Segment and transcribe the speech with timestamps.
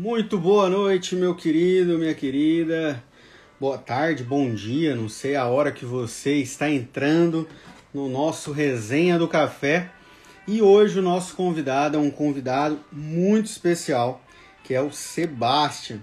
[0.00, 3.02] Muito boa noite, meu querido, minha querida.
[3.58, 7.48] Boa tarde, bom dia, não sei a hora que você está entrando
[7.92, 9.90] no nosso Resenha do Café.
[10.46, 14.22] E hoje o nosso convidado é um convidado muito especial,
[14.62, 15.98] que é o Sebastian.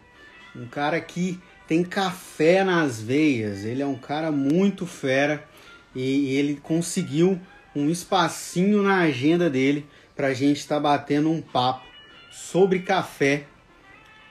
[0.54, 3.64] Um cara que tem café nas veias.
[3.64, 5.48] Ele é um cara muito fera
[5.96, 7.39] e ele conseguiu
[7.73, 11.86] um espacinho na agenda dele para a gente estar tá batendo um papo
[12.30, 13.46] sobre café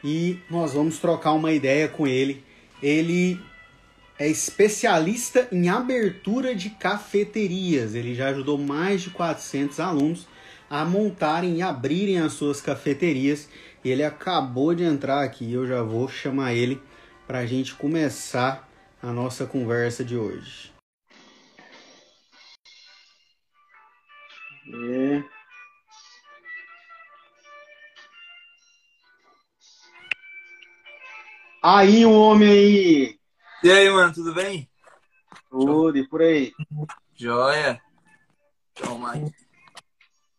[0.05, 2.45] e nós vamos trocar uma ideia com ele.
[2.83, 3.41] Ele
[4.19, 7.95] é especialista em abertura de cafeterias.
[7.95, 10.29] Ele já ajudou mais de 400 alunos
[10.69, 13.49] a montarem e abrirem as suas cafeterias.
[13.83, 15.51] E ele acabou de entrar aqui.
[15.51, 16.80] Eu já vou chamar ele
[17.27, 18.69] para a gente começar
[19.02, 20.71] a nossa conversa de hoje.
[24.66, 25.34] É.
[31.66, 33.18] Aí, o homem aí!
[33.62, 34.68] E aí, mano, tudo bem?
[35.48, 36.52] Tudo, e por aí?
[37.15, 37.80] Joia.
[38.74, 39.32] Toma aí.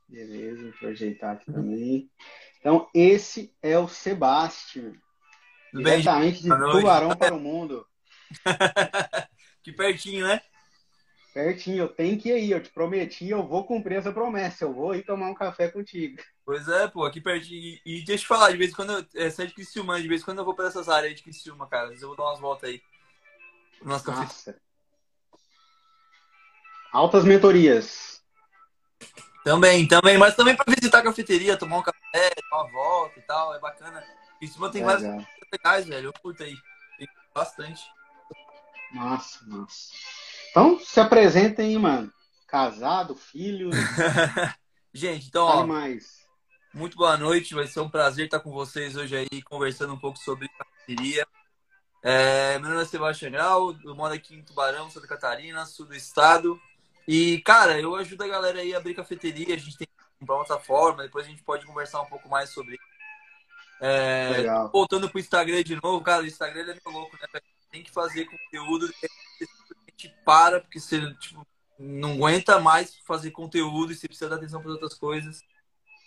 [0.07, 2.11] Beleza, vou ajeitar aqui também.
[2.59, 4.93] Então, esse é o Sebastião.
[5.71, 7.87] Tudo diretamente bem, de Tubarão para o Mundo.
[9.63, 10.39] que pertinho, né?
[11.35, 12.51] Pertinho, eu tenho que ir.
[12.51, 14.63] Eu te prometi, eu vou cumprir essa promessa.
[14.63, 16.17] Eu vou ir tomar um café contigo.
[16.45, 17.77] Pois é, pô, aqui pertinho.
[17.85, 19.05] E, deixa eu te falar, de vez em quando eu.
[19.15, 21.67] É, é de Criciúma, de vez em quando eu vou para essas áreas de Criciúma,
[21.67, 21.83] cara.
[21.83, 22.81] Às vezes eu vou dar umas voltas aí.
[23.83, 24.21] Nosso café.
[24.21, 24.61] Nossa.
[26.93, 28.23] Altas mentorias.
[29.43, 30.17] Também, também.
[30.17, 33.53] Mas também para visitar a cafeteria, tomar um café, dar uma volta e tal.
[33.53, 34.01] É bacana.
[34.39, 36.07] Criciúma tem é, várias coisas legais, velho.
[36.07, 36.55] Eu curto aí.
[36.97, 37.83] Tem bastante.
[38.93, 39.91] Massa, massa.
[40.55, 42.09] Então, se apresentem, mano.
[42.47, 43.71] Casado, filho.
[44.93, 46.25] Gente, então, ó, mais.
[46.73, 47.53] muito boa noite.
[47.53, 51.27] Vai ser um prazer estar com vocês hoje aí, conversando um pouco sobre cafeteria.
[52.01, 55.93] É, meu nome é Sebastião Grau, eu moro aqui em Tubarão, Santa Catarina, sul do
[55.93, 56.57] estado.
[57.05, 59.55] E, cara, eu ajudo a galera aí a abrir cafeteria.
[59.55, 59.87] A gente tem
[60.21, 62.79] uma plataforma, depois a gente pode conversar um pouco mais sobre
[63.81, 67.41] é, voltando pro Instagram de novo, cara, o Instagram é meio louco, né?
[67.69, 68.89] Tem que fazer conteúdo,
[69.97, 71.45] gente para, porque você tipo,
[71.79, 75.41] não aguenta mais fazer conteúdo e você precisa dar atenção para outras coisas.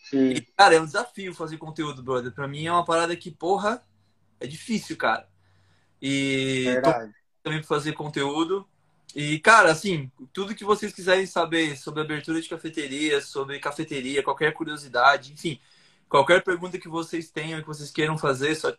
[0.04, 0.30] Sim.
[0.30, 2.32] E, cara, é um desafio fazer conteúdo, brother.
[2.32, 3.82] Para mim é uma parada que, porra,
[4.40, 5.28] é difícil, cara.
[6.00, 6.66] E
[7.42, 8.66] também para fazer conteúdo.
[9.14, 14.52] E, cara, assim, tudo que vocês quiserem saber sobre abertura de cafeteria, sobre cafeteria, qualquer
[14.52, 15.58] curiosidade, enfim,
[16.08, 18.72] qualquer pergunta que vocês tenham, que vocês queiram fazer, só,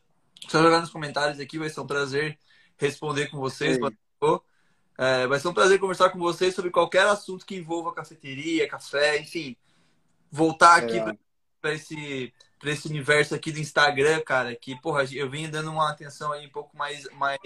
[0.47, 2.37] só jogar nos comentários aqui, vai ser um prazer
[2.77, 3.77] responder com vocês.
[5.01, 9.17] É, vai ser um prazer conversar com vocês sobre qualquer assunto que envolva cafeteria, café,
[9.17, 9.55] enfim.
[10.29, 11.17] Voltar aqui é.
[11.61, 12.33] para esse,
[12.65, 16.49] esse universo aqui do Instagram, cara, que, porra, eu venho dando uma atenção aí um
[16.49, 17.39] pouco mais, mais,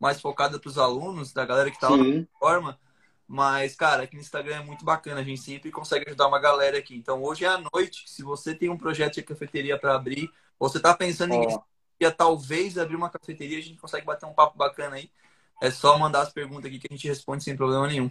[0.00, 2.80] mais focada para os alunos, da galera que está lá na forma.
[3.28, 6.78] Mas, cara, aqui no Instagram é muito bacana, a gente sempre consegue ajudar uma galera
[6.78, 6.96] aqui.
[6.96, 10.66] Então, hoje é à noite, se você tem um projeto de cafeteria para abrir, ou
[10.66, 11.62] você está pensando oh.
[12.00, 15.10] em talvez abrir uma cafeteria, a gente consegue bater um papo bacana aí.
[15.60, 18.10] É só mandar as perguntas aqui que a gente responde sem problema nenhum.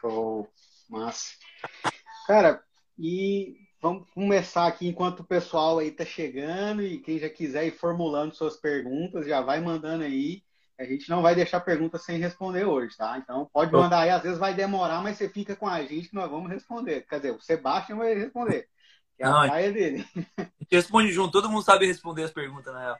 [0.00, 0.48] Show.
[0.88, 1.34] Massa.
[2.26, 2.62] Cara,
[2.98, 7.70] e vamos começar aqui enquanto o pessoal aí tá chegando e quem já quiser ir
[7.70, 10.42] formulando suas perguntas, já vai mandando aí.
[10.78, 13.18] A gente não vai deixar perguntas sem responder hoje, tá?
[13.18, 16.14] Então pode mandar aí, às vezes vai demorar, mas você fica com a gente que
[16.14, 17.02] nós vamos responder.
[17.02, 18.66] Quer dizer, o Sebastião vai responder.
[19.16, 20.06] Que é a praia dele.
[20.16, 22.98] A gente responde junto, todo mundo sabe responder as perguntas, na real.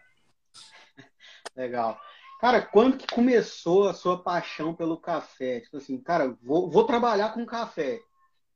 [1.56, 1.98] Legal.
[2.40, 5.60] Cara, quando que começou a sua paixão pelo café?
[5.60, 8.00] Tipo assim, cara, vou, vou trabalhar com café.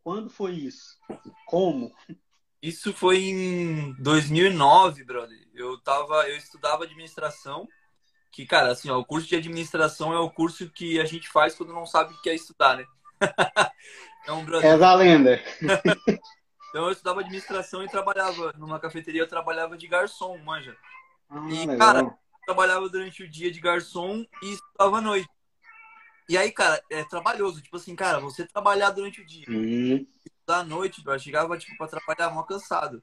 [0.02, 0.98] Quando foi isso?
[1.46, 1.92] Como?
[2.62, 5.38] Isso foi em 2009, brother.
[5.54, 7.68] Eu tava, eu estudava administração,
[8.32, 11.54] que cara, assim, ó, o curso de administração é o curso que a gente faz
[11.54, 12.86] quando não sabe o que é estudar, né?
[14.22, 15.42] então, brother, é da lenda.
[16.70, 20.75] então eu estudava administração e trabalhava numa cafeteria, eu trabalhava de garçom, manja.
[21.28, 21.78] Ah, e legal.
[21.78, 25.29] cara, trabalhava durante o dia de garçom e estudava à noite.
[26.29, 27.61] E aí, cara, é trabalhoso.
[27.61, 30.06] Tipo assim, cara, você trabalhar durante o dia, uhum.
[30.25, 33.02] estudar à noite, eu chegava, tipo, pra trabalhar mal cansado.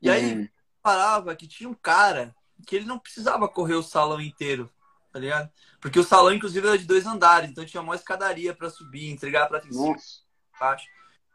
[0.00, 0.14] E uhum.
[0.14, 0.50] aí,
[0.82, 2.34] parava que tinha um cara
[2.66, 4.70] que ele não precisava correr o salão inteiro,
[5.12, 5.50] tá ligado?
[5.80, 9.48] Porque o salão, inclusive, era de dois andares, então tinha uma escadaria para subir, entregar
[9.48, 9.62] pra
[10.58, 10.86] baixo.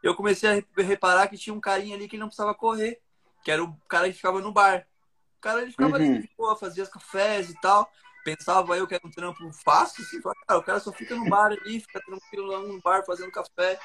[0.02, 3.00] Eu comecei a reparar que tinha um carinha ali que não precisava correr,
[3.42, 4.86] que era o cara que ficava no bar.
[5.36, 5.96] O cara ele ficava uhum.
[5.96, 7.90] ali de boa, fazia os cafés e tal.
[8.24, 11.52] Pensava eu que era um trampo fácil, assim, cara, o cara só fica no bar
[11.52, 13.78] ali, fica tranquilo lá no bar fazendo café.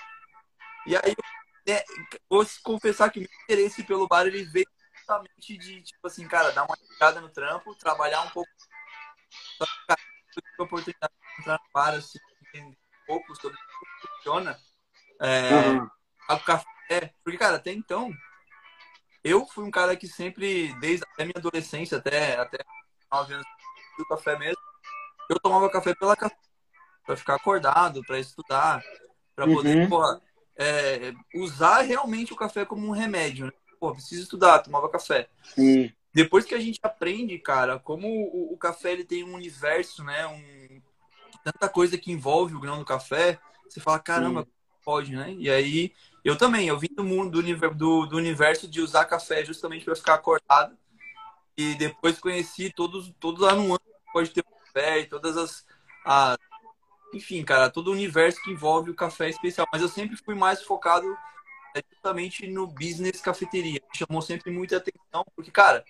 [0.88, 1.16] E aí,
[1.68, 1.84] é,
[2.28, 4.66] vou confessar que o meu interesse pelo bar ele veio
[4.98, 8.50] justamente de, tipo assim, cara, dar uma ligada no trampo, trabalhar um pouco.
[9.58, 10.02] Só que, cara,
[10.32, 14.60] tive a oportunidade de entrar no bar, assim, entender um pouco sobre como funciona
[15.20, 15.90] é, uhum.
[16.30, 17.14] o café.
[17.24, 18.12] Porque, cara, até então,
[19.24, 22.58] eu fui um cara que sempre, desde a minha adolescência até, até
[23.12, 23.48] 9 anos,
[23.98, 24.62] do café mesmo,
[25.30, 26.36] eu tomava café pela café,
[27.06, 28.84] para ficar acordado, para estudar,
[29.36, 29.90] para poder, uhum.
[29.90, 30.22] porra,
[30.58, 33.52] é, usar realmente o café como um remédio, né?
[33.80, 35.28] Pô, preciso estudar, tomava café.
[35.56, 35.92] Sim.
[36.14, 40.28] Depois que a gente aprende, cara, como o, o, café ele tem um universo, né?
[40.28, 40.82] Um,
[41.44, 44.50] tanta coisa que envolve o grão do café, você fala, caramba, Sim.
[44.84, 45.34] Pode, né?
[45.38, 45.94] E aí,
[46.24, 47.42] eu também, eu vim do mundo
[47.76, 50.78] do, do universo de usar café justamente para ficar acordado.
[51.58, 55.66] E depois conheci todos, todos a nuances que pode ter café e todas as,
[56.06, 56.38] as
[57.14, 59.68] enfim, cara, todo o universo que envolve o café especial.
[59.72, 61.06] Mas eu sempre fui mais focado
[61.76, 63.82] é, justamente no business cafeteria.
[63.82, 65.84] Me chamou sempre muita atenção, porque, cara,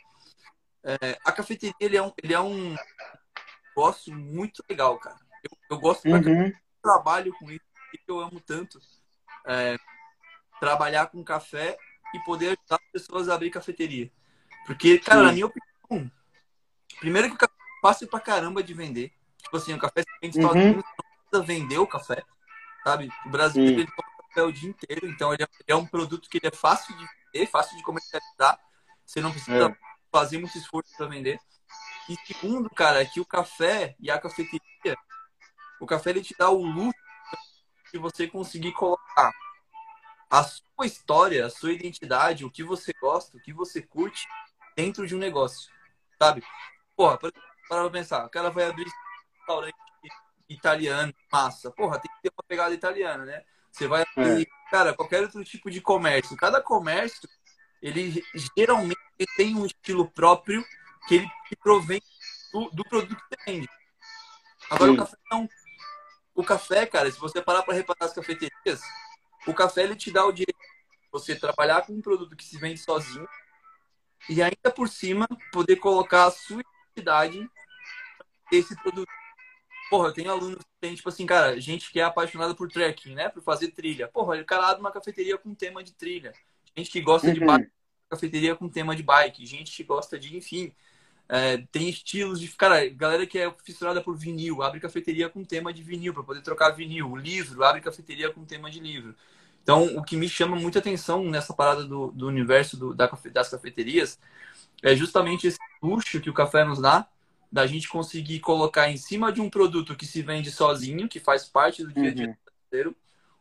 [0.83, 2.75] é, a cafeteria ele é um, ele é um
[3.69, 5.17] negócio muito legal, cara.
[5.44, 6.51] Eu, eu gosto uhum.
[6.81, 7.65] pra trabalho com isso,
[7.97, 8.79] que eu amo tanto.
[9.45, 9.77] É,
[10.59, 11.77] trabalhar com café
[12.13, 14.11] e poder ajudar as pessoas a abrir cafeteria.
[14.65, 15.25] Porque, cara, Sim.
[15.25, 16.11] na minha opinião,
[16.99, 19.11] primeiro que o café é fácil pra caramba de vender.
[19.38, 20.81] Tipo assim, o café se vende uhum
[21.31, 22.23] precisa vender o café,
[22.83, 23.09] sabe?
[23.25, 26.37] O Brasil ele toma café o dia inteiro, então ele é, é, um produto que
[26.37, 28.59] ele é fácil de vender, fácil de comercializar.
[29.05, 29.77] Você não precisa é.
[30.11, 31.39] fazer muito esforço para vender.
[32.09, 34.97] E segundo, cara, é que o café e a cafeteria,
[35.79, 36.99] o café ele te dá o luxo
[37.91, 39.31] de você conseguir colocar
[40.29, 44.27] a sua história, a sua identidade, o que você gosta, o que você curte
[44.75, 45.69] dentro de um negócio,
[46.17, 46.43] sabe?
[46.95, 47.31] Porra, para
[47.67, 49.75] pra pensar, o cara vai abrir um restaurante
[50.47, 51.71] italiano, massa.
[51.71, 53.43] Porra, tem que ter uma pegada italiana, né?
[53.71, 54.45] Você vai é.
[54.69, 56.35] cara, qualquer outro tipo de comércio.
[56.35, 57.27] Cada comércio,
[57.81, 58.23] ele
[58.57, 58.99] geralmente
[59.37, 60.63] tem um estilo próprio
[61.07, 61.27] que ele
[61.61, 62.01] provém
[62.51, 63.69] do, do produto que vende.
[64.69, 64.97] Agora, Sim.
[64.97, 65.49] o café não.
[66.33, 68.81] O café, cara, se você parar para reparar as cafeterias,
[69.48, 72.57] o café ele te dá o direito de você trabalhar com um produto que se
[72.57, 73.28] vende sozinho
[74.30, 76.62] e ainda por cima poder colocar a sua
[76.94, 77.50] identidade
[78.51, 79.12] nesse produto
[79.92, 83.13] Porra, eu tenho alunos que tem, tipo assim, cara, gente que é apaixonada por trekking,
[83.13, 83.28] né?
[83.28, 84.07] Por fazer trilha.
[84.07, 86.31] Porra, ele cara uma cafeteria com tema de trilha.
[86.74, 87.33] Gente que gosta uhum.
[87.33, 87.72] de bike,
[88.10, 89.45] cafeteria com tema de bike.
[89.45, 90.74] Gente que gosta de, enfim,
[91.33, 92.50] é, tem estilos de.
[92.50, 96.42] Cara, galera que é fissurada por vinil, abre cafeteria com tema de vinil, para poder
[96.42, 97.16] trocar vinil.
[97.16, 99.16] Livro, abre cafeteria com tema de livro.
[99.63, 103.48] Então, o que me chama muita atenção nessa parada do, do universo do, da, das
[103.48, 104.19] cafeterias
[104.83, 107.07] é justamente esse luxo que o café nos dá
[107.50, 111.45] da gente conseguir colocar em cima de um produto que se vende sozinho, que faz
[111.45, 112.36] parte do dia a dia uhum.
[112.45, 112.95] brasileiro,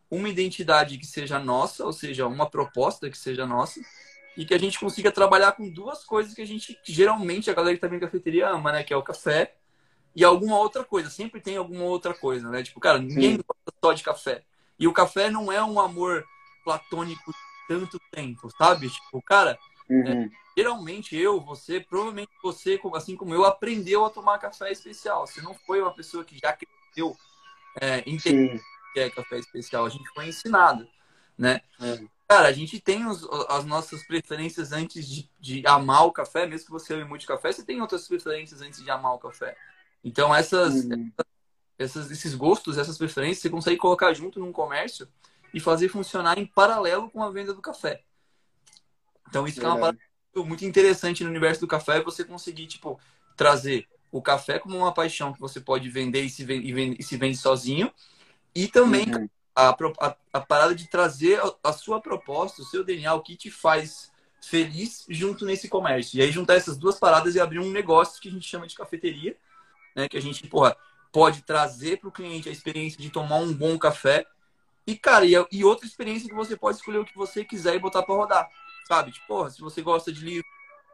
[0.09, 3.81] uma identidade que seja nossa, ou seja, uma proposta que seja nossa,
[4.37, 7.55] e que a gente consiga trabalhar com duas coisas que a gente, que geralmente a
[7.55, 8.83] galera que tá em cafeteria ama, né?
[8.83, 9.55] Que é o café
[10.15, 11.11] e alguma outra coisa.
[11.11, 12.63] Sempre tem alguma outra coisa, né?
[12.63, 13.45] Tipo, cara, ninguém Sim.
[13.47, 14.43] gosta só de café.
[14.79, 16.25] E o café não é um amor
[16.65, 17.33] platônico
[17.69, 18.89] tanto tempo, sabe?
[18.89, 20.25] Tipo, cara, uhum.
[20.25, 25.27] é, geralmente eu, você, provavelmente você, assim como eu, aprendeu a tomar café especial.
[25.27, 27.17] Você não foi uma pessoa que já cresceu
[27.81, 28.61] é, entendendo
[28.93, 29.87] que é café especial.
[29.87, 30.89] A gente foi ensinado,
[31.39, 31.61] né?
[31.81, 32.20] É.
[32.31, 36.67] Cara, a gente tem os, as nossas preferências antes de, de, amar o café, mesmo
[36.67, 39.57] que você ame muito café, você tem outras preferências antes de amar o café.
[40.05, 41.11] Então, essas, uhum.
[41.77, 45.09] essas, esses gostos, essas preferências, você consegue colocar junto num comércio
[45.53, 48.05] e fazer funcionar em paralelo com a venda do café.
[49.29, 49.99] Então, isso é uma parada
[50.37, 53.01] muito interessante no universo do café é você conseguir, tipo,
[53.37, 56.97] trazer o café como uma paixão que você pode vender e se vende, e vende,
[57.01, 57.93] e se vende sozinho.
[58.55, 59.29] E também uhum.
[59.55, 63.37] A, a, a, parada de trazer a, a, sua proposta, o seu DNA, o que
[63.37, 66.19] te faz feliz junto nesse comércio.
[66.19, 68.75] E aí juntar essas duas paradas e abrir um negócio que a gente chama de
[68.75, 69.37] cafeteria,
[69.95, 70.09] né?
[70.09, 70.77] Que a gente, porra,
[71.13, 74.27] pode trazer para o cliente a experiência de tomar um bom café.
[74.87, 77.79] E, cara, e, e outra experiência que você pode escolher o que você quiser e
[77.79, 78.49] botar para rodar
[78.91, 79.13] sabe?
[79.13, 80.47] Tipo, porra, se você gosta de livro,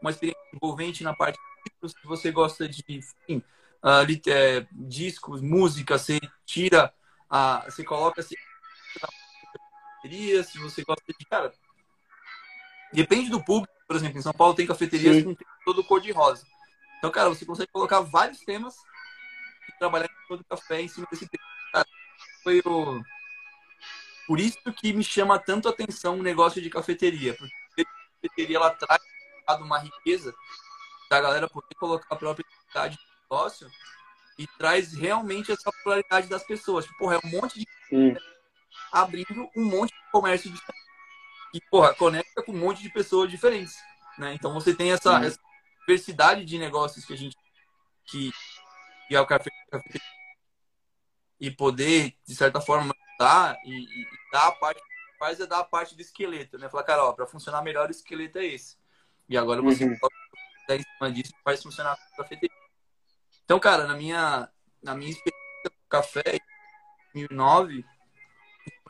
[0.02, 3.42] uma experiência envolvente na parte de livros, se você gosta de, enfim,
[3.82, 6.92] uh, é, discos, música, você tira,
[7.28, 8.36] a, você coloca assim,
[10.44, 11.52] se você gosta de, cara,
[12.92, 15.34] depende do público, por exemplo, em São Paulo tem cafeterias Sim.
[15.34, 16.46] com todo cor de rosa.
[16.98, 18.76] Então, cara, você consegue colocar vários temas
[19.68, 21.44] e trabalhar em todo café em cima desse tema.
[21.72, 21.86] Cara,
[22.42, 23.02] foi o...
[24.26, 27.84] Por isso que me chama tanto a atenção o negócio de cafeteria, porque
[28.22, 29.00] cafeteria ela traz
[29.60, 30.34] uma riqueza
[31.08, 33.70] da galera poder colocar a própria identidade no negócio
[34.38, 36.84] e traz realmente essa popularidade das pessoas.
[36.84, 38.14] Tipo, porra, é um monte de Sim.
[38.92, 40.86] abrindo um monte de comércio diferente.
[41.54, 43.74] E, porra, conecta com um monte de pessoas diferentes.
[44.18, 44.34] Né?
[44.34, 45.38] Então você tem essa, essa,
[45.80, 47.36] diversidade de negócios que a gente
[48.06, 48.32] que,
[49.08, 50.00] que é o café, café
[51.38, 54.80] e poder de certa forma dar e, e dar a parte
[55.18, 56.68] faz é dar a parte do esqueleto, né?
[56.68, 58.76] Falar, cara, ó, para funcionar melhor o esqueleto é esse.
[59.28, 59.92] E agora você uhum.
[59.92, 62.55] em cima disso faz funcionar a cafeteria.
[63.46, 64.50] Então, cara, na minha
[64.82, 66.36] na minha experiência com café
[67.14, 67.84] em 2009,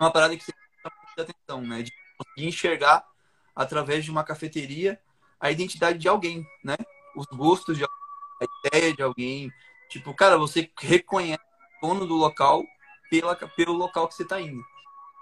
[0.01, 0.53] uma parada que você
[1.17, 1.83] muita atenção, né?
[1.83, 3.07] De conseguir enxergar
[3.55, 4.99] através de uma cafeteria
[5.39, 6.77] a identidade de alguém, né?
[7.15, 7.99] Os gostos de alguém,
[8.41, 9.53] a ideia de alguém.
[9.89, 11.41] Tipo, cara, você reconhece
[11.83, 12.65] o dono do local
[13.11, 14.63] pela, pelo local que você está indo.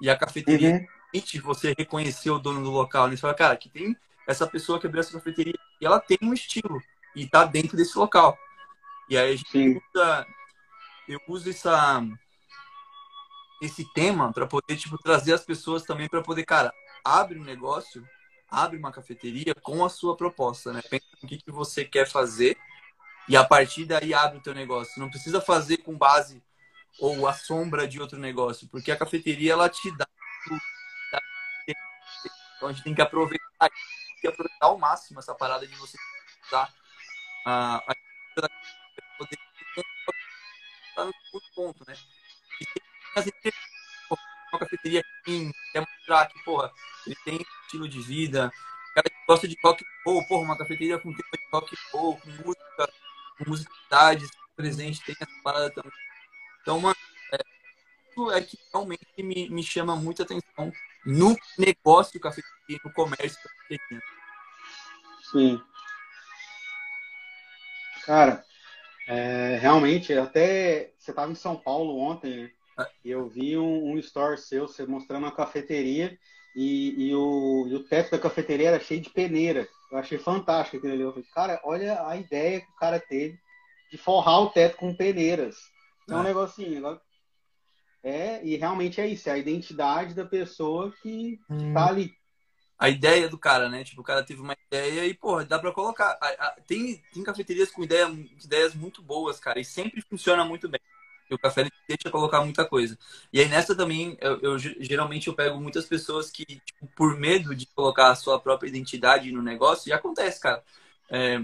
[0.01, 0.87] E a cafeteria uhum.
[1.13, 3.09] permite você reconhecer o dono do local.
[3.09, 3.17] Né?
[3.17, 6.33] Você fala, cara, que tem essa pessoa que abriu essa cafeteria e ela tem um
[6.33, 6.81] estilo
[7.15, 8.39] e está dentro desse local.
[9.09, 9.81] E aí a gente Sim.
[9.95, 10.27] usa,
[11.09, 12.03] eu uso essa,
[13.63, 16.73] esse tema para poder tipo, trazer as pessoas também para poder, cara,
[17.05, 18.07] abre um negócio
[18.55, 20.81] abre uma cafeteria com a sua proposta, né?
[20.83, 22.57] Pensa no que, que você quer fazer
[23.29, 25.01] e a partir daí abre o teu negócio.
[25.01, 26.43] Não precisa fazer com base
[27.01, 30.07] ou a sombra de outro negócio, porque a cafeteria ela te dá
[32.57, 35.99] então a gente tem que aproveitar, tem que aproveitar ao máximo essa parada de você
[36.47, 36.73] usar
[37.45, 37.95] a, a
[39.19, 39.39] poder
[40.95, 41.13] tá no
[41.55, 41.95] ponto, né?
[42.61, 42.83] E tem
[43.17, 43.27] as
[44.53, 46.73] uma cafeteria clean, quer mostrar que, porra,
[47.07, 48.53] ele tem estilo de vida,
[48.91, 52.31] o cara gosta de rock roll, porra, uma cafeteria com tema de rock roll, com
[52.31, 52.93] música,
[53.39, 55.93] com musicalidade presente, tem essa parada também.
[56.63, 56.97] Então, mano,
[57.33, 57.39] é,
[58.11, 60.73] isso é que realmente me, me chama muita atenção
[61.05, 64.03] no negócio cafeteria, no comércio cafeteria.
[65.33, 65.61] Sim.
[68.05, 68.45] Cara,
[69.07, 72.51] é, realmente, até você estava em São Paulo ontem, né?
[73.05, 76.19] Eu vi um, um store seu, você mostrando uma cafeteria
[76.57, 79.69] e, e, o, e o teto da cafeteria era cheio de peneira.
[79.93, 81.03] Eu achei fantástico aquilo ali.
[81.03, 83.39] Eu falei, cara, olha a ideia que o cara teve
[83.91, 85.57] de forrar o teto com peneiras.
[86.09, 86.25] É um é.
[86.25, 87.01] negocinho.
[88.03, 91.73] É, e realmente é isso, é a identidade da pessoa que, hum.
[91.73, 92.13] tá ali.
[92.79, 93.83] A ideia do cara, né?
[93.83, 96.19] Tipo, o cara teve uma ideia e, porra, dá pra colocar.
[96.67, 98.07] Tem, tem cafeterias com ideia,
[98.43, 100.81] ideias muito boas, cara, e sempre funciona muito bem
[101.35, 102.99] o café deixa colocar muita coisa.
[103.33, 107.55] E aí nessa também, eu, eu, geralmente eu pego muitas pessoas que, tipo, por medo
[107.55, 110.63] de colocar a sua própria identidade no negócio, e acontece, cara.
[111.11, 111.43] É,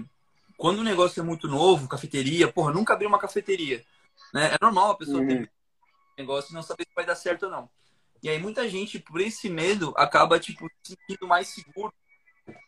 [0.57, 3.83] quando o negócio é muito novo, cafeteria, porra, nunca abri uma cafeteria.
[4.33, 4.53] Né?
[4.53, 5.27] É normal a pessoa uhum.
[5.27, 5.47] ter um
[6.17, 7.69] negócio e não saber se vai dar certo ou não.
[8.23, 11.91] E aí muita gente, por esse medo, acaba, tipo, se sentindo mais seguro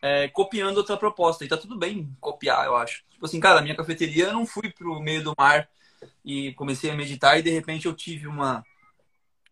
[0.01, 1.43] é, copiando outra proposta.
[1.43, 3.03] E tá tudo bem copiar, eu acho.
[3.09, 5.69] Tipo assim, cara, minha cafeteria eu não fui pro meio do mar
[6.23, 8.65] e comecei a meditar e de repente eu tive uma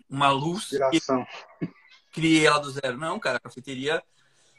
[0.10, 1.26] uma luz Inspiração.
[2.12, 2.98] criei ela do zero.
[2.98, 4.04] Não, cara, a cafeteria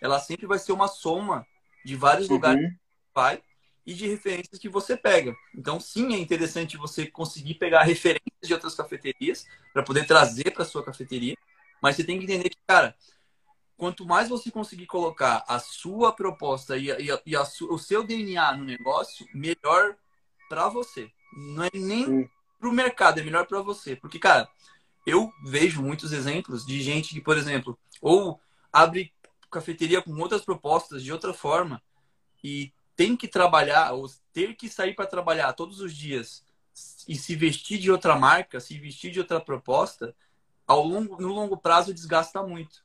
[0.00, 1.47] ela sempre vai ser uma soma
[1.85, 2.35] de vários uhum.
[2.35, 2.78] lugares que
[3.14, 3.42] vai
[3.85, 5.35] e de referências que você pega.
[5.54, 10.64] Então, sim, é interessante você conseguir pegar referências de outras cafeterias para poder trazer para
[10.64, 11.37] sua cafeteria,
[11.81, 12.97] mas você tem que entender que, cara,
[13.82, 18.56] quanto mais você conseguir colocar a sua proposta e, e, e a, o seu DNA
[18.56, 19.96] no negócio, melhor
[20.48, 21.10] para você.
[21.36, 23.96] Não é nem para o mercado, é melhor para você.
[23.96, 24.48] Porque, cara,
[25.04, 28.40] eu vejo muitos exemplos de gente que, por exemplo, ou
[28.72, 29.12] abre
[29.50, 31.82] cafeteria com outras propostas de outra forma
[32.44, 36.44] e tem que trabalhar, ou ter que sair para trabalhar todos os dias
[37.08, 40.14] e se vestir de outra marca, se vestir de outra proposta,
[40.68, 42.84] ao longo, no longo prazo desgasta muito.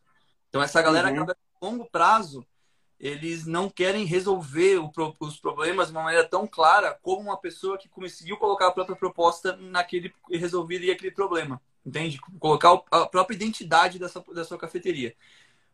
[0.49, 1.15] Então essa galera uhum.
[1.15, 2.45] acaba no longo prazo
[2.99, 4.79] eles não querem resolver
[5.19, 8.95] os problemas de uma maneira tão clara como uma pessoa que conseguiu colocar a própria
[8.95, 12.19] proposta naquele e resolveria aquele problema, entende?
[12.39, 15.15] Colocar a própria identidade dessa, da sua cafeteria.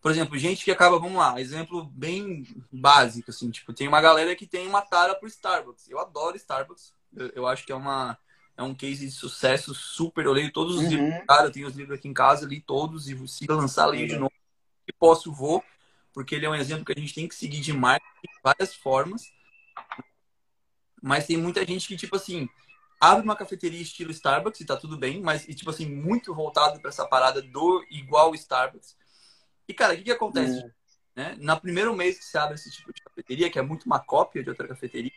[0.01, 4.35] Por exemplo, gente que acaba, vamos lá, exemplo bem básico, assim, tipo, tem uma galera
[4.35, 5.89] que tem uma tara pro Starbucks.
[5.89, 8.17] Eu adoro Starbucks, eu, eu acho que é uma
[8.55, 10.25] é um case de sucesso super.
[10.25, 10.89] Eu leio todos os uhum.
[10.89, 14.07] livros, cara, eu tenho os livros aqui em casa, li todos e se lançar leio
[14.07, 14.33] de novo,
[14.85, 15.63] que posso vou
[16.13, 18.75] porque ele é um exemplo que a gente tem que seguir de marketing de várias
[18.75, 19.23] formas.
[21.01, 22.47] Mas tem muita gente que, tipo assim,
[23.01, 26.79] abre uma cafeteria estilo Starbucks e tá tudo bem, mas, e, tipo assim, muito voltado
[26.79, 28.95] para essa parada do igual Starbucks.
[29.67, 30.59] E, cara, o que, que acontece?
[30.59, 30.71] É.
[31.15, 31.35] Né?
[31.39, 34.43] Na primeiro mês que você abre esse tipo de cafeteria, que é muito uma cópia
[34.43, 35.11] de outra cafeteria,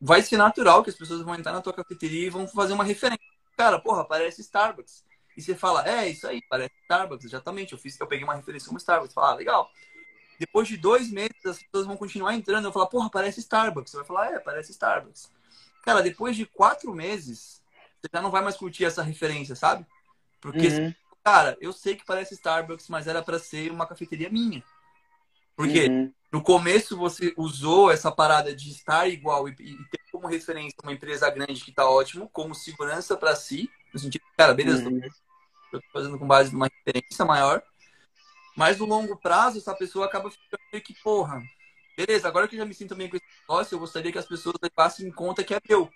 [0.00, 2.84] vai ser natural que as pessoas vão entrar na tua cafeteria e vão fazer uma
[2.84, 3.26] referência.
[3.56, 5.04] Cara, porra, parece Starbucks.
[5.38, 7.72] E você fala, é, isso aí, parece Starbucks, exatamente.
[7.72, 9.14] Eu fiz, eu peguei uma referência como Starbucks.
[9.14, 9.70] Fala, ah, legal.
[10.36, 12.64] Depois de dois meses, as pessoas vão continuar entrando.
[12.64, 13.92] Eu falo, porra, parece Starbucks.
[13.92, 15.30] Você vai falar, é, parece Starbucks.
[15.84, 17.62] Cara, depois de quatro meses,
[18.00, 19.86] você já não vai mais curtir essa referência, sabe?
[20.40, 20.92] Porque, uhum.
[21.22, 24.64] cara, eu sei que parece Starbucks, mas era para ser uma cafeteria minha.
[25.54, 26.12] Porque uhum.
[26.32, 30.92] no começo você usou essa parada de estar igual e, e ter como referência uma
[30.92, 35.00] empresa grande que está ótimo, como segurança para si, no sentido, cara, beleza, uhum.
[35.72, 37.62] Eu tô fazendo com base numa referência maior.
[38.56, 41.40] Mas no longo prazo, essa pessoa acaba ficando meio que, porra,
[41.96, 44.26] beleza, agora que eu já me sinto bem com esse negócio, eu gostaria que as
[44.26, 45.88] pessoas levassem em conta que é meu.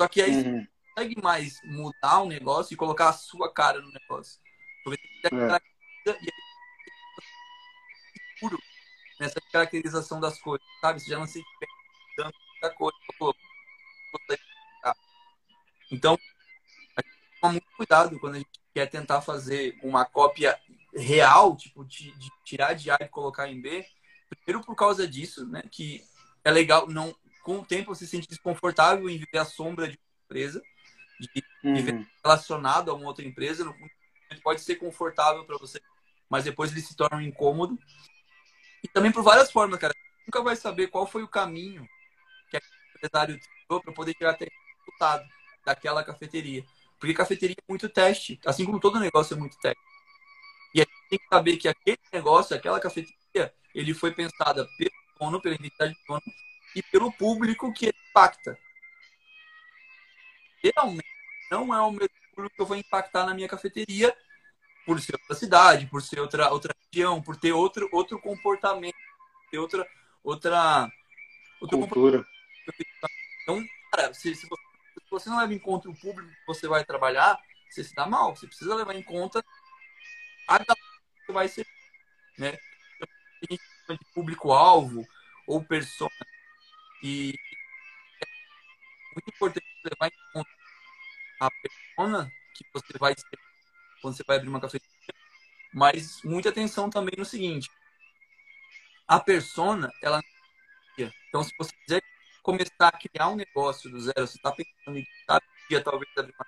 [0.00, 0.42] Só que aí uhum.
[0.42, 4.40] você não consegue mais mudar o negócio e colocar a sua cara no negócio.
[4.82, 5.60] Porque tem é.
[6.06, 6.32] e
[8.40, 8.58] puro
[9.20, 11.00] nessa caracterização das coisas, sabe?
[11.00, 11.42] Você já não se
[12.16, 12.98] dando muita coisa.
[15.90, 16.18] Então,
[16.96, 20.58] a gente toma muito cuidado quando a gente quer tentar fazer uma cópia
[20.94, 23.86] real, tipo, de, de tirar de A e colocar em B.
[24.28, 25.62] Primeiro por causa disso, né?
[25.70, 26.02] Que
[26.44, 29.96] é legal, não, com o tempo você se sente desconfortável em viver a sombra de
[29.96, 30.62] uma empresa,
[31.20, 31.74] de uhum.
[31.74, 33.64] viver relacionado a uma outra empresa.
[33.64, 33.74] No
[34.42, 35.80] pode ser confortável para você,
[36.28, 37.78] mas depois ele se torna um incômodo.
[38.82, 39.92] E também por várias formas, cara.
[39.94, 41.86] Você nunca vai saber qual foi o caminho
[42.50, 44.48] que o empresário tirou para poder tirar até
[44.78, 45.24] resultado
[45.64, 46.64] daquela cafeteria.
[47.02, 49.82] Porque cafeteria é muito teste, assim como todo negócio é muito teste.
[50.72, 54.92] E a gente tem que saber que aquele negócio, aquela cafeteria, ele foi pensada pelo
[55.18, 56.22] dono, pela identidade do dono
[56.76, 58.56] e pelo público que ele impacta.
[60.62, 61.08] Realmente,
[61.50, 64.16] não é o mesmo público que eu vou impactar na minha cafeteria
[64.86, 68.94] por ser outra cidade, por ser outra, outra região, por ter outro, outro comportamento,
[69.50, 69.84] ter outra,
[70.22, 70.88] outra,
[71.60, 72.24] outra cultura.
[73.42, 74.62] Então, cara, se, se, você,
[75.12, 77.38] você, não leva em conta o público que você vai trabalhar,
[77.70, 78.34] você se dá mal.
[78.34, 79.44] Você precisa levar em conta
[80.48, 81.66] a que vai ser,
[82.38, 82.58] né?
[83.42, 85.06] De público-alvo
[85.46, 86.10] ou persona.
[87.02, 87.34] E
[88.20, 88.26] é
[89.14, 90.50] muito importante levar em conta
[91.40, 93.38] a persona que você vai ser
[94.00, 94.92] quando você vai abrir uma cafeteria.
[95.72, 97.70] Mas muita atenção também no seguinte:
[99.06, 100.20] a persona, ela
[101.32, 102.02] então, se você quiser
[102.42, 106.34] começar a criar um negócio do zero, você está pensando em cada dia talvez abrir
[106.34, 106.46] uma.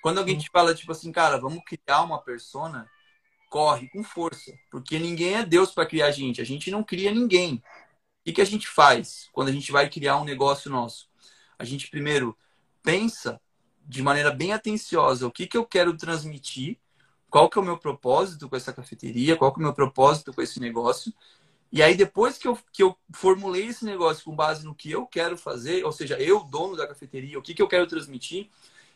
[0.00, 2.88] Quando alguém te fala, tipo assim, cara, vamos criar uma persona,
[3.50, 7.54] corre com força, porque ninguém é Deus para criar gente, a gente não cria ninguém.
[7.54, 7.62] O
[8.24, 11.08] que, que a gente faz quando a gente vai criar um negócio nosso?
[11.58, 12.36] A gente primeiro
[12.82, 13.40] pensa
[13.84, 16.78] de maneira bem atenciosa o que, que eu quero transmitir,
[17.30, 20.32] qual que é o meu propósito com essa cafeteria, qual que é o meu propósito
[20.32, 21.12] com esse negócio.
[21.70, 25.06] E aí, depois que eu, que eu formulei esse negócio com base no que eu
[25.06, 28.48] quero fazer, ou seja, eu, dono da cafeteria, o que, que eu quero transmitir,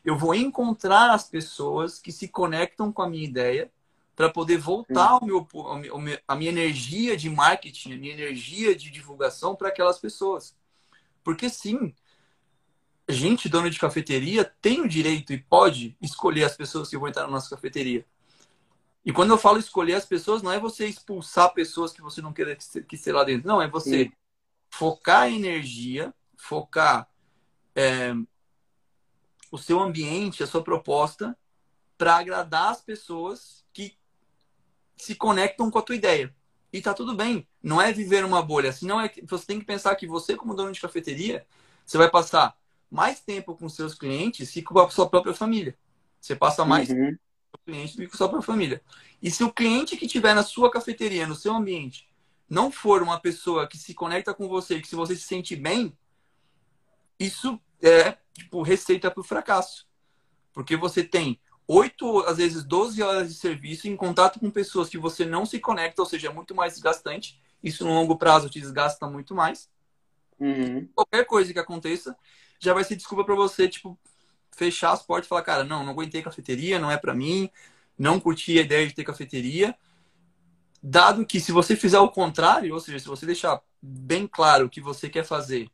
[0.04, 3.70] eu vou encontrar as pessoas que se conectam com a minha ideia
[4.16, 5.46] para poder voltar o meu,
[6.26, 10.56] a minha energia de marketing, a minha energia de divulgação para aquelas pessoas.
[11.22, 11.94] Porque sim,
[13.08, 17.08] a gente, dono de cafeteria, tem o direito e pode escolher as pessoas que vão
[17.08, 18.04] entrar na nossa cafeteria.
[19.04, 22.32] E quando eu falo escolher as pessoas, não é você expulsar pessoas que você não
[22.32, 23.48] queira que ser lá dentro.
[23.48, 24.12] Não, é você Sim.
[24.70, 27.08] focar a energia, focar
[27.74, 28.14] é,
[29.50, 31.36] o seu ambiente, a sua proposta,
[31.98, 33.96] para agradar as pessoas que
[34.96, 36.34] se conectam com a tua ideia.
[36.72, 37.46] E tá tudo bem.
[37.62, 38.72] Não é viver uma bolha.
[38.72, 41.44] Senão é você tem que pensar que você, como dono de cafeteria,
[41.84, 42.56] você vai passar
[42.90, 45.76] mais tempo com seus clientes que com a sua própria família.
[46.20, 47.16] Você passa mais uhum.
[47.64, 48.82] Cliente do que com a sua própria família.
[49.22, 52.08] E se o cliente que tiver na sua cafeteria, no seu ambiente,
[52.48, 55.96] não for uma pessoa que se conecta com você, que se você se sente bem,
[57.18, 59.86] isso é tipo receita para o fracasso.
[60.52, 64.98] Porque você tem oito, às vezes 12 horas de serviço em contato com pessoas que
[64.98, 67.40] você não se conecta, ou seja, é muito mais desgastante.
[67.62, 69.70] Isso no longo prazo te desgasta muito mais.
[70.38, 70.88] Uhum.
[70.94, 72.16] Qualquer coisa que aconteça,
[72.58, 73.98] já vai ser desculpa para você, tipo,
[74.56, 77.50] fechar as portas e falar, cara, não, não aguentei cafeteria, não é para mim,
[77.98, 79.74] não curti a ideia de ter cafeteria.
[80.82, 84.70] Dado que se você fizer o contrário, ou seja, se você deixar bem claro o
[84.70, 85.68] que você quer fazer,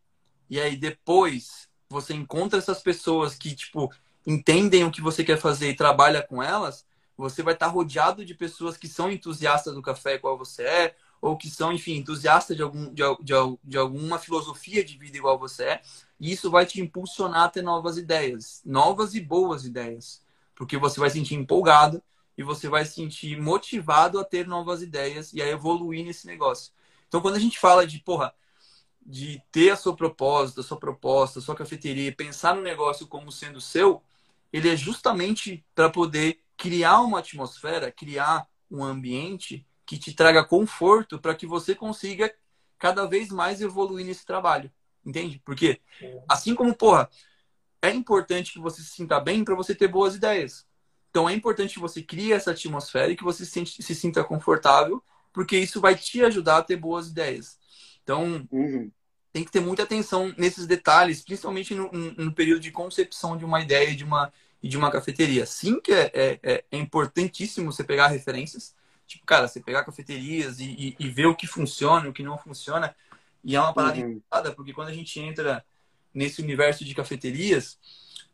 [0.50, 3.90] e aí depois você encontra essas pessoas que, tipo,
[4.26, 6.86] entendem o que você quer fazer e trabalha com elas,
[7.16, 11.36] você vai estar rodeado de pessoas que são entusiastas do café igual você é, ou
[11.36, 13.32] que são, enfim, entusiastas de, algum, de, de,
[13.64, 15.82] de alguma filosofia de vida igual você é,
[16.20, 20.22] e isso vai te impulsionar a ter novas ideias, novas e boas ideias.
[20.54, 22.02] Porque você vai se sentir empolgado
[22.36, 26.72] e você vai se sentir motivado a ter novas ideias e a evoluir nesse negócio.
[27.06, 28.34] Então, quando a gente fala de, porra,
[29.04, 33.32] de ter a sua proposta, a sua proposta, a sua cafeteria, pensar no negócio como
[33.32, 34.02] sendo seu,
[34.52, 41.18] ele é justamente para poder criar uma atmosfera, criar um ambiente que te traga conforto
[41.18, 42.34] para que você consiga
[42.78, 44.70] cada vez mais evoluir nesse trabalho.
[45.04, 45.40] Entende?
[45.44, 45.80] Porque,
[46.28, 47.08] assim como, porra,
[47.80, 50.66] é importante que você se sinta bem para você ter boas ideias.
[51.10, 54.22] Então, é importante que você crie essa atmosfera e que você se, sente, se sinta
[54.22, 57.58] confortável, porque isso vai te ajudar a ter boas ideias.
[58.02, 58.90] Então, uhum.
[59.32, 63.60] tem que ter muita atenção nesses detalhes, principalmente no, no, período de concepção de uma
[63.60, 64.32] ideia de uma,
[64.62, 65.46] de uma cafeteria.
[65.46, 68.74] Sim que é, é, é, é importantíssimo você pegar referências,
[69.06, 72.38] tipo, cara, você pegar cafeterias e, e, e, ver o que funciona, o que não
[72.38, 72.94] funciona.
[73.44, 74.54] E é uma parada uhum.
[74.54, 75.64] porque quando a gente entra
[76.12, 77.78] nesse universo de cafeterias,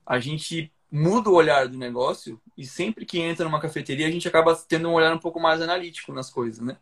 [0.06, 4.28] a gente muda o olhar do negócio e sempre que entra numa cafeteria a gente
[4.28, 6.76] acaba tendo um olhar um pouco mais analítico nas coisas, né?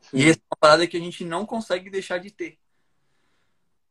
[0.00, 0.16] Sim.
[0.18, 2.58] E essa é uma parada que a gente não consegue deixar de ter.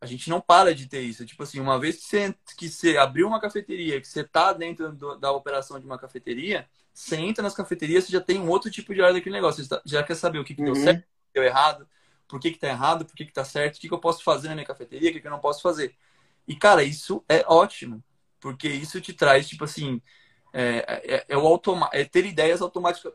[0.02, 1.26] A gente não para de ter isso.
[1.26, 4.92] Tipo assim, uma vez que você, que você abriu uma cafeteria, que você tá dentro
[4.92, 8.70] do, da operação de uma cafeteria, você entra nas cafeterias, você já tem um outro
[8.70, 9.64] tipo de olhar daquele negócio.
[9.64, 10.74] Você já quer saber o que, que uhum.
[10.74, 11.88] deu certo, o que deu errado,
[12.30, 14.24] por que, que tá errado, por que, que tá certo, o que, que eu posso
[14.24, 15.96] fazer na minha cafeteria, o que, que eu não posso fazer.
[16.48, 18.04] E, cara, isso é ótimo
[18.40, 20.02] porque isso te traz, tipo assim,
[20.54, 23.12] é, é, é o automa é ter ideias automática,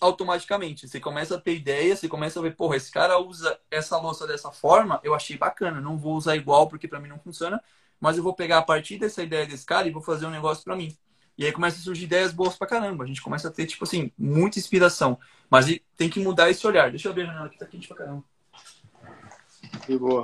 [0.00, 0.88] automaticamente.
[0.88, 4.26] Você começa a ter ideias, você começa a ver, porra, esse cara usa essa louça
[4.26, 7.62] dessa forma, eu achei bacana, não vou usar igual porque para mim não funciona,
[8.00, 10.64] mas eu vou pegar a partir dessa ideia desse cara e vou fazer um negócio
[10.64, 10.96] para mim.
[11.36, 13.04] E aí começa a surgir ideias boas pra caramba.
[13.04, 15.16] A gente começa a ter, tipo assim, muita inspiração.
[15.48, 16.90] Mas tem que mudar esse olhar.
[16.90, 18.24] Deixa eu ver a janela aqui, tá quente pra caramba.
[19.88, 20.22] Que boa.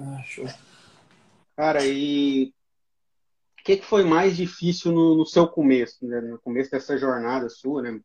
[0.00, 0.44] Ah, show.
[1.56, 2.52] Cara, e
[3.64, 6.20] que, que foi mais difícil no, no seu começo, né?
[6.20, 8.00] no começo dessa jornada sua, né?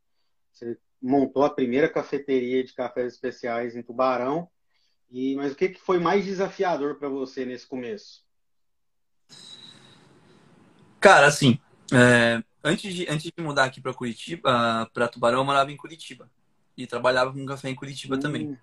[0.53, 4.47] Você montou a primeira cafeteria de cafés especiais em Tubarão,
[5.09, 8.23] e mas o que, que foi mais desafiador para você nesse começo?
[10.99, 11.59] Cara, assim,
[11.91, 16.29] é, antes, de, antes de mudar aqui para Curitiba, para Tubarão, eu morava em Curitiba
[16.77, 18.19] e trabalhava com café em Curitiba hum.
[18.19, 18.59] também.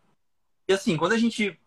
[0.68, 1.58] E assim, quando a gente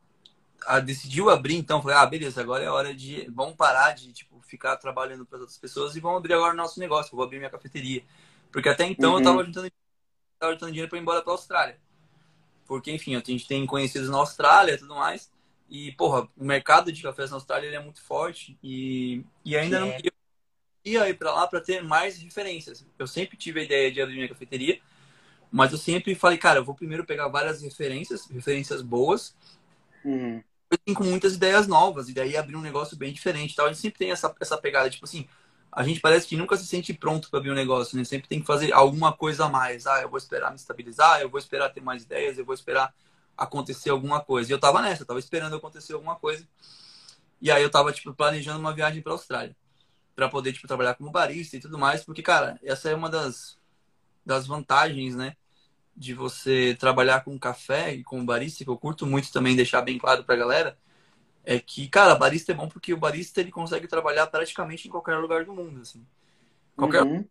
[0.66, 3.30] a, decidiu abrir, então, falei, ah, beleza, agora é hora de.
[3.34, 6.80] Vamos parar de tipo, ficar trabalhando para outras pessoas e vamos abrir agora o nosso
[6.80, 8.04] negócio, vou abrir minha cafeteria.
[8.52, 9.16] Porque até então uhum.
[9.16, 9.72] eu estava juntando,
[10.40, 11.78] tava juntando dinheiro para ir embora para a Austrália.
[12.66, 15.32] Porque, enfim, a gente tem conhecidos na Austrália e tudo mais.
[15.70, 18.58] E, porra, o mercado de cafés na Austrália é muito forte.
[18.64, 19.80] E, e ainda é.
[19.80, 20.12] não eu
[20.86, 22.86] ia ir para lá para ter mais referências.
[22.98, 24.80] Eu sempre tive a ideia de abrir minha cafeteria.
[25.52, 29.36] Mas eu sempre falei, cara, eu vou primeiro pegar várias referências, referências boas.
[30.06, 30.42] Uhum
[30.96, 33.66] com muitas ideias novas, e daí abrir um negócio bem diferente tal.
[33.66, 35.28] A gente sempre tem essa, essa pegada, tipo assim,
[35.72, 38.04] a gente parece que nunca se sente pronto para abrir um negócio, né?
[38.04, 39.86] Sempre tem que fazer alguma coisa a mais.
[39.88, 42.94] Ah, eu vou esperar me estabilizar, eu vou esperar ter mais ideias, eu vou esperar
[43.38, 44.52] acontecer alguma coisa.
[44.52, 46.48] E eu tava nessa, eu tava esperando acontecer alguma coisa.
[47.42, 49.56] E aí eu tava, tipo, planejando uma viagem pra Austrália.
[50.16, 52.04] para poder, tipo, trabalhar como barista e tudo mais.
[52.04, 53.58] Porque, cara, essa é uma das,
[54.26, 55.38] das vantagens, né?
[56.00, 59.98] De você trabalhar com café e com barista, que eu curto muito também deixar bem
[59.98, 60.78] claro para a galera,
[61.44, 65.18] é que, cara, barista é bom porque o barista ele consegue trabalhar praticamente em qualquer
[65.18, 66.06] lugar do mundo, assim.
[66.76, 67.26] Qualquer uhum.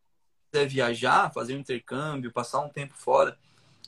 [0.53, 3.39] quiser viajar, fazer um intercâmbio, passar um tempo fora,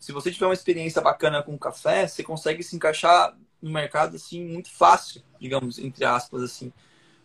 [0.01, 4.43] se você tiver uma experiência bacana com café, você consegue se encaixar no mercado assim
[4.43, 6.73] muito fácil, digamos, entre aspas assim.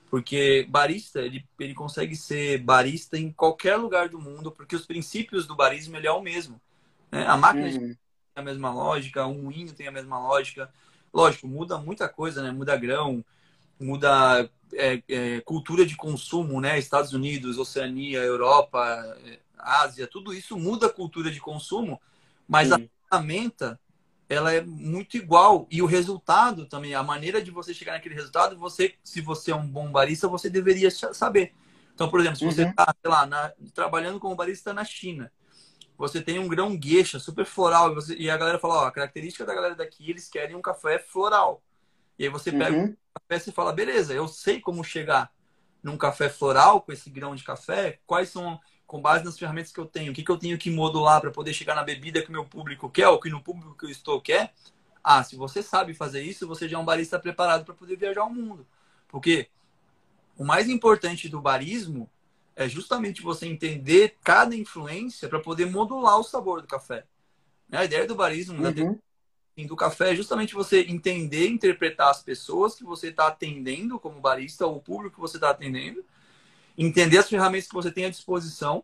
[0.10, 5.48] Porque barista, ele, ele consegue ser barista em qualquer lugar do mundo, porque os princípios
[5.48, 6.60] do barismo ele é o mesmo.
[7.16, 7.26] Né?
[7.26, 7.80] A máquina uhum.
[7.80, 7.98] tem
[8.36, 10.70] a mesma lógica, o moinho tem a mesma lógica.
[11.14, 12.52] Lógico, muda muita coisa, né?
[12.52, 13.24] Muda grão,
[13.80, 16.78] muda é, é, cultura de consumo, né?
[16.78, 22.02] Estados Unidos, Oceania, Europa, é, Ásia, tudo isso muda a cultura de consumo,
[22.46, 23.80] mas a ferramenta
[24.28, 28.58] ela é muito igual e o resultado também, a maneira de você chegar naquele resultado,
[28.58, 31.54] você, se você é um bom barista, você deveria saber.
[31.94, 32.94] Então, por exemplo, se você está, uhum.
[33.02, 35.32] sei lá, na, trabalhando como barista na China,
[35.98, 38.92] você tem um grão gueixa super floral e, você, e a galera fala, ó, a
[38.92, 41.62] característica da galera daqui, eles querem um café floral.
[42.20, 42.86] E aí você pega uhum.
[42.86, 45.32] o café e fala, beleza, eu sei como chegar
[45.82, 49.80] num café floral com esse grão de café, quais são, com base nas ferramentas que
[49.80, 52.30] eu tenho, o que, que eu tenho que modular para poder chegar na bebida que
[52.30, 54.54] o meu público quer, ou que no público que eu estou quer.
[55.04, 58.24] Ah, se você sabe fazer isso, você já é um barista preparado para poder viajar
[58.24, 58.66] o mundo.
[59.08, 59.48] Porque
[60.36, 62.10] o mais importante do barismo
[62.56, 67.06] é justamente você entender cada influência para poder modular o sabor do café.
[67.72, 68.98] A ideia do barismo uhum.
[69.68, 74.66] do café é justamente você entender, interpretar as pessoas que você está atendendo como barista
[74.66, 76.04] ou o público que você está atendendo,
[76.78, 78.84] entender as ferramentas que você tem à disposição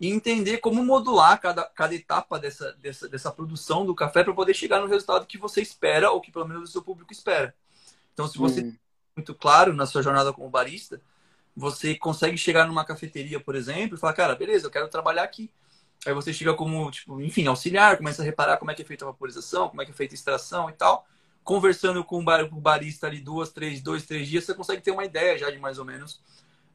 [0.00, 4.54] e entender como modular cada, cada etapa dessa, dessa, dessa produção do café para poder
[4.54, 7.54] chegar no resultado que você espera ou que pelo menos o seu público espera.
[8.12, 8.76] Então, se você uhum.
[9.16, 11.00] muito claro na sua jornada como barista,
[11.58, 15.50] você consegue chegar numa cafeteria, por exemplo, e falar, cara, beleza, eu quero trabalhar aqui.
[16.06, 19.04] Aí você chega como, tipo, enfim, auxiliar, começa a reparar como é que é feita
[19.04, 21.04] a vaporização, como é que é feita a extração e tal.
[21.42, 24.92] Conversando com o, bar, o barista ali duas, três, dois, três dias, você consegue ter
[24.92, 26.22] uma ideia já de mais ou menos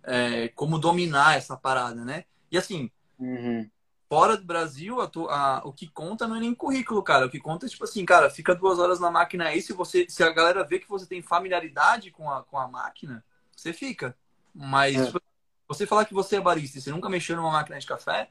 [0.04, 2.26] é, como dominar essa parada, né?
[2.52, 3.69] E assim, uhum.
[4.10, 7.28] fora do Brasil, a, a, o que conta não é nem currículo, cara.
[7.28, 9.62] O que conta é tipo assim, cara, fica duas horas na máquina aí.
[9.62, 13.24] Se, você, se a galera vê que você tem familiaridade com a, com a máquina,
[13.56, 14.13] você fica.
[14.54, 15.20] Mas é.
[15.68, 18.30] você falar que você é barista e você nunca mexeu numa máquina de café,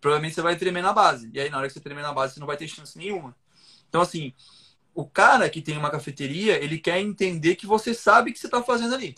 [0.00, 1.30] provavelmente você vai tremer na base.
[1.32, 3.34] E aí, na hora que você tremer na base, você não vai ter chance nenhuma.
[3.88, 4.32] Então, assim,
[4.94, 8.46] o cara que tem uma cafeteria, ele quer entender que você sabe o que você
[8.46, 9.14] está fazendo ali.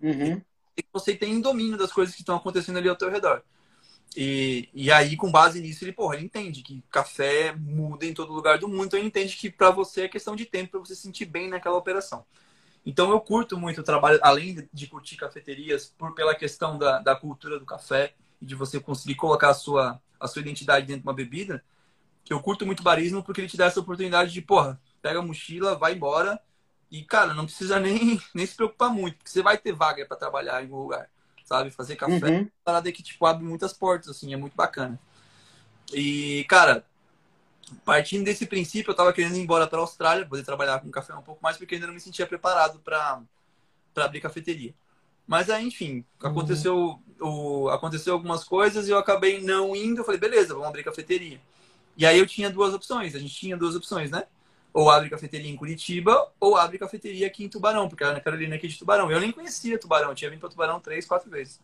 [0.00, 0.40] Uhum.
[0.76, 3.42] E que você tem domínio das coisas que estão acontecendo ali ao teu redor.
[4.16, 8.32] E, e aí, com base nisso, ele, porra, ele entende que café muda em todo
[8.32, 10.94] lugar do mundo, então ele entende que para você é questão de tempo para você
[10.94, 12.24] se sentir bem naquela operação.
[12.84, 17.14] Então eu curto muito o trabalho, além de curtir cafeterias, por pela questão da, da
[17.14, 21.08] cultura do café e de você conseguir colocar a sua, a sua identidade dentro de
[21.08, 21.62] uma bebida,
[22.24, 25.22] que eu curto muito barismo porque ele te dá essa oportunidade de, porra, pega a
[25.22, 26.40] mochila, vai embora
[26.90, 30.16] e, cara, não precisa nem, nem se preocupar muito, porque você vai ter vaga para
[30.16, 31.08] trabalhar em algum lugar
[31.50, 31.70] sabe?
[31.72, 32.34] Fazer café uhum.
[32.34, 34.98] é uma parada que, tipo, abre muitas portas, assim, é muito bacana.
[35.92, 36.84] E, cara,
[37.84, 41.14] partindo desse princípio, eu tava querendo ir embora para a Austrália, poder trabalhar com café
[41.14, 43.22] um pouco mais, porque ainda não me sentia preparado para
[43.96, 44.74] abrir cafeteria.
[45.26, 46.30] Mas aí, enfim, uhum.
[46.30, 50.00] aconteceu, o, aconteceu algumas coisas e eu acabei não indo.
[50.00, 51.40] Eu falei, beleza, vamos abrir cafeteria.
[51.96, 54.24] E aí eu tinha duas opções, a gente tinha duas opções, né?
[54.72, 58.56] ou abre cafeteria em Curitiba, ou abre cafeteria aqui em Tubarão, porque era na Carolina
[58.56, 59.10] aqui de Tubarão.
[59.10, 61.60] Eu nem conhecia Tubarão, tinha vindo para Tubarão três, quatro vezes.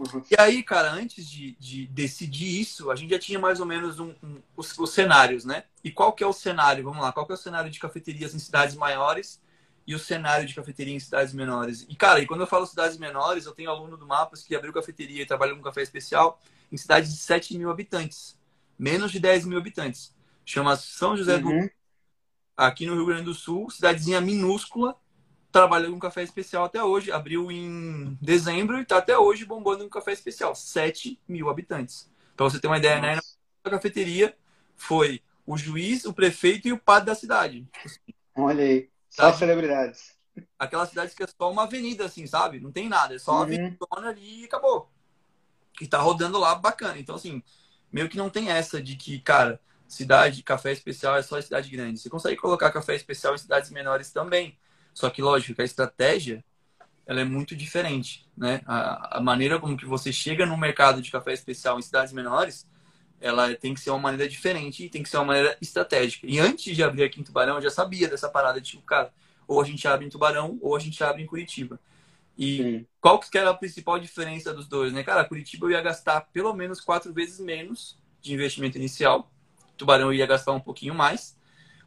[0.00, 0.22] Uhum.
[0.30, 4.00] E aí, cara, antes de, de, decidir isso, a gente já tinha mais ou menos
[4.00, 5.64] um, um, os, os, cenários, né?
[5.84, 6.84] E qual que é o cenário?
[6.84, 9.42] Vamos lá, qual que é o cenário de cafeterias em cidades maiores
[9.86, 11.84] e o cenário de cafeteria em cidades menores?
[11.86, 14.72] E, cara, e quando eu falo cidades menores, eu tenho aluno do Mapas que abriu
[14.72, 16.40] cafeteria e trabalha com café especial
[16.72, 18.38] em cidades de 7 mil habitantes,
[18.78, 20.14] menos de 10 mil habitantes.
[20.46, 21.66] Chama São José uhum.
[21.66, 21.70] do
[22.56, 24.96] aqui no Rio Grande do Sul, cidadezinha minúscula,
[25.50, 27.12] trabalha com café especial até hoje.
[27.12, 30.54] Abriu em dezembro e está até hoje bombando com café especial.
[30.54, 32.10] 7 mil habitantes.
[32.36, 33.18] Para você ter uma ideia, né?
[33.64, 34.36] Na cafeteria
[34.76, 37.66] foi o juiz, o prefeito e o padre da cidade.
[38.34, 40.16] Olha aí, só celebridades.
[40.58, 42.60] Aquela cidade que é só uma avenida, assim, sabe?
[42.60, 43.44] Não tem nada, é só uma uhum.
[43.44, 43.76] avenida
[44.08, 44.90] ali e acabou.
[45.80, 46.98] E tá rodando lá bacana.
[46.98, 47.42] Então, assim,
[47.92, 51.98] meio que não tem essa de que, cara, cidade, café especial é só cidade grande.
[51.98, 54.56] Você consegue colocar café especial em cidades menores também.
[55.00, 56.44] Só que, lógico, que a estratégia
[57.06, 58.60] ela é muito diferente, né?
[58.66, 62.68] A, a, maneira como que você chega no mercado de café especial em cidades menores,
[63.18, 66.26] ela tem que ser uma maneira diferente e tem que ser uma maneira estratégica.
[66.26, 69.10] E antes de abrir aqui em Tubarão, eu já sabia dessa parada, tipo, cara,
[69.48, 71.80] ou a gente abre em Tubarão ou a gente abre em Curitiba.
[72.36, 72.86] E Sim.
[73.00, 75.02] qual que era a principal diferença dos dois, né?
[75.02, 79.30] Cara, Curitiba eu ia gastar pelo menos quatro vezes menos de investimento inicial
[79.78, 81.34] Tubarão ia gastar um pouquinho mais.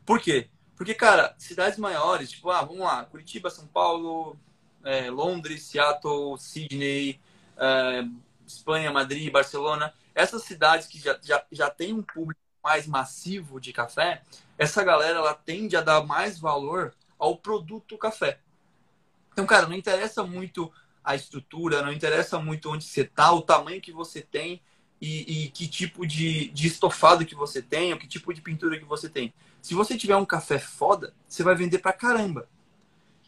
[0.03, 0.49] Por quê?
[0.75, 4.37] Porque, cara, cidades maiores, tipo, ah, vamos lá, Curitiba, São Paulo,
[4.83, 7.19] é, Londres, Seattle, Sydney,
[7.57, 8.03] é,
[8.45, 13.73] Espanha, Madrid, Barcelona, essas cidades que já, já, já tem um público mais massivo de
[13.73, 14.21] café,
[14.57, 18.39] essa galera ela tende a dar mais valor ao produto café.
[19.31, 20.71] Então, cara, não interessa muito
[21.03, 24.61] a estrutura, não interessa muito onde você está, o tamanho que você tem,
[25.01, 28.79] e, e, que tipo de, de estofado que você tem, ou que tipo de pintura
[28.79, 29.33] que você tem.
[29.63, 32.49] Se você tiver um café foda, você vai vender pra caramba.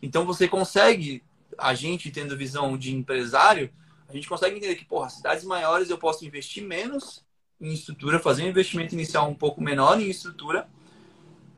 [0.02, 1.24] Então você consegue,
[1.58, 3.72] a gente tendo visão de empresário,
[4.10, 7.24] a gente consegue entender que, porra, cidades maiores eu posso investir menos
[7.60, 10.68] em estrutura, fazer um investimento inicial um pouco menor em estrutura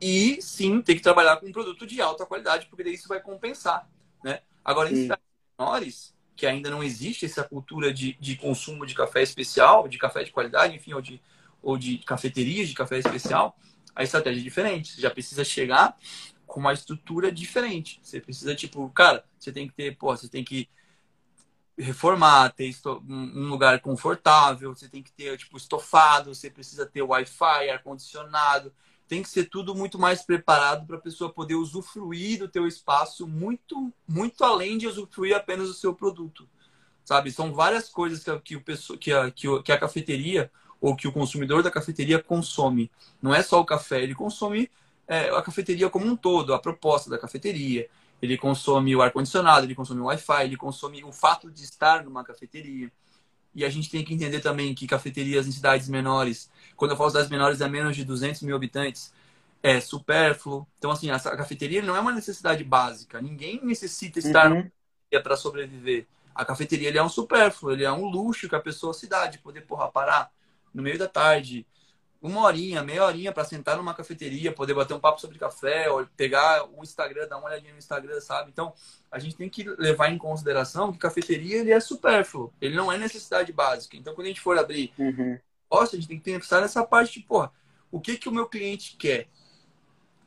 [0.00, 3.20] e sim ter que trabalhar com um produto de alta qualidade, porque daí isso vai
[3.20, 3.90] compensar,
[4.22, 4.42] né?
[4.64, 5.24] Agora, em cidades
[5.58, 10.22] menores, que ainda não existe essa cultura de, de consumo de café especial, de café
[10.22, 11.20] de qualidade, enfim, ou de,
[11.60, 13.58] ou de cafeterias de café especial,
[13.98, 14.92] a estratégia é diferente.
[14.92, 15.98] Você já precisa chegar
[16.46, 17.98] com uma estrutura diferente.
[18.00, 20.68] Você precisa, tipo, cara, você tem que ter, pô, você tem que
[21.76, 22.72] reformar, ter
[23.08, 28.72] um lugar confortável, você tem que ter, tipo, estofado, você precisa ter Wi-Fi, ar-condicionado,
[29.08, 33.26] tem que ser tudo muito mais preparado para a pessoa poder usufruir do teu espaço
[33.26, 36.46] muito muito além de usufruir apenas do seu produto
[37.02, 41.12] sabe são várias coisas que, que o que a, que a cafeteria ou que o
[41.12, 44.70] consumidor da cafeteria consome não é só o café ele consome
[45.06, 47.88] é, a cafeteria como um todo a proposta da cafeteria
[48.20, 52.04] ele consome o ar condicionado ele consome o Wi-Fi ele consome o fato de estar
[52.04, 52.90] numa cafeteria
[53.54, 57.10] e a gente tem que entender também que cafeterias em cidades menores, quando eu falo
[57.10, 59.12] cidades menores, é menos de 200 mil habitantes,
[59.60, 60.64] é supérfluo.
[60.78, 63.20] Então, assim, a cafeteria não é uma necessidade básica.
[63.20, 64.70] Ninguém necessita estar uhum.
[65.22, 66.06] para sobreviver.
[66.34, 69.26] A cafeteria ele é um supérfluo, ele é um luxo que a pessoa se dá
[69.26, 70.30] de poder porra, parar
[70.78, 71.66] no meio da tarde,
[72.22, 76.06] uma horinha, meia horinha para sentar numa cafeteria, poder bater um papo sobre café, ou
[76.16, 78.50] pegar o Instagram, dar uma olhadinha no Instagram, sabe?
[78.52, 78.72] Então,
[79.10, 82.96] a gente tem que levar em consideração que cafeteria ele é supérfluo, ele não é
[82.96, 83.96] necessidade básica.
[83.96, 85.36] Então, quando a gente for abrir uhum.
[85.68, 87.52] negócio, a gente tem que pensar nessa parte de, porra,
[87.90, 89.26] o que, que o meu cliente quer?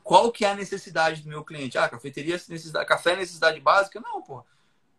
[0.03, 1.77] Qual que é a necessidade do meu cliente?
[1.77, 4.01] Ah, cafeteria, necessidade, café é necessidade básica?
[4.01, 4.43] Não, porra.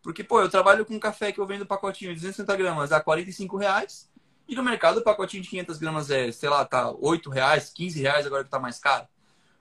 [0.01, 3.55] Porque, pô, eu trabalho com café que eu vendo pacotinho de 260 gramas a 45
[3.55, 4.11] reais.
[4.47, 8.01] E no mercado o pacotinho de 500 gramas é, sei lá, tá 8 reais, 15
[8.01, 9.07] reais agora que tá mais caro.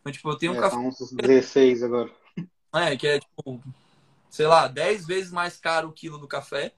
[0.00, 0.76] Então, tipo, eu tenho um é, café...
[0.76, 2.10] Tá uns 16 agora.
[2.74, 3.62] É, que é, tipo,
[4.30, 6.72] sei lá, 10 vezes mais caro o quilo do café.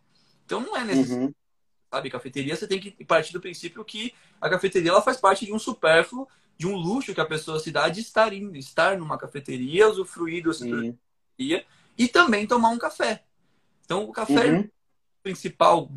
[0.45, 1.27] Então não é necessário.
[1.27, 1.35] Uhum.
[1.89, 5.53] Sabe, cafeteria você tem que partir do princípio que a cafeteria ela faz parte de
[5.53, 6.27] um supérfluo,
[6.59, 10.43] de um luxo que a pessoa se dá de estar indo, estar numa cafeteria, usufruir
[10.43, 11.65] do cafeteria
[11.97, 13.23] e também tomar um café.
[13.85, 14.57] Então o café uhum.
[14.57, 14.71] é o
[15.23, 15.89] principal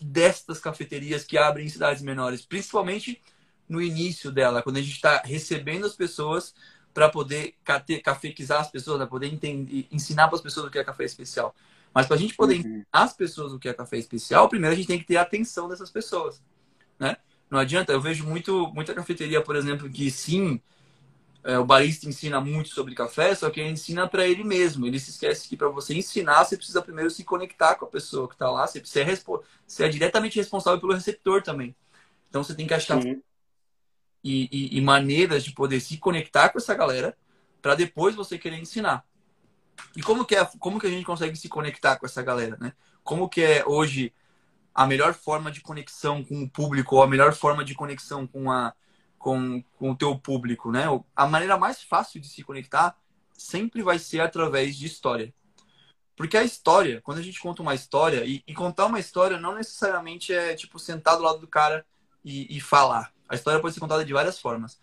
[0.00, 3.22] destas cafeterias que abrem em cidades menores, principalmente
[3.68, 6.54] no início dela, quando a gente está recebendo as pessoas
[6.94, 7.54] para poder
[8.02, 11.54] cafequizar as pessoas, para poder entender, ensinar para as pessoas o que é café especial.
[11.94, 12.60] Mas para a gente poder uhum.
[12.60, 15.22] ensinar as pessoas o que é café especial, primeiro a gente tem que ter a
[15.22, 16.42] atenção dessas pessoas,
[16.98, 17.16] né?
[17.50, 20.60] Não adianta, eu vejo muito, muita cafeteria, por exemplo, que sim,
[21.44, 24.86] é, o barista ensina muito sobre café, só que ele ensina para ele mesmo.
[24.86, 28.28] Ele se esquece que para você ensinar, você precisa primeiro se conectar com a pessoa
[28.28, 28.66] que está lá.
[28.66, 29.22] Você, você, é,
[29.66, 31.74] você é diretamente responsável pelo receptor também.
[32.28, 36.74] Então você tem que achar e, e, e, maneiras de poder se conectar com essa
[36.74, 37.16] galera
[37.62, 39.04] para depois você querer ensinar.
[39.96, 42.72] E como que, é, como que a gente consegue se conectar com essa galera, né?
[43.04, 44.12] Como que é hoje
[44.74, 48.50] a melhor forma de conexão com o público ou a melhor forma de conexão com,
[48.50, 48.74] a,
[49.18, 50.84] com, com o teu público, né?
[51.14, 52.96] A maneira mais fácil de se conectar
[53.32, 55.34] sempre vai ser através de história.
[56.16, 59.54] Porque a história, quando a gente conta uma história, e, e contar uma história não
[59.54, 61.86] necessariamente é tipo sentar do lado do cara
[62.24, 63.12] e, e falar.
[63.28, 64.80] A história pode ser contada de várias formas.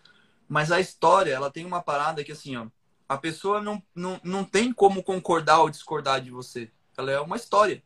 [0.47, 2.67] Mas a história, ela tem uma parada que assim, ó,
[3.07, 6.71] a pessoa não, não, não tem como concordar ou discordar de você.
[6.97, 7.83] Ela é uma história.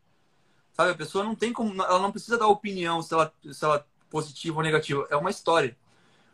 [0.74, 0.92] Sabe?
[0.92, 1.74] A pessoa não tem como.
[1.82, 5.08] Ela não precisa dar opinião se ela, se ela é positiva ou negativa.
[5.10, 5.78] É uma história.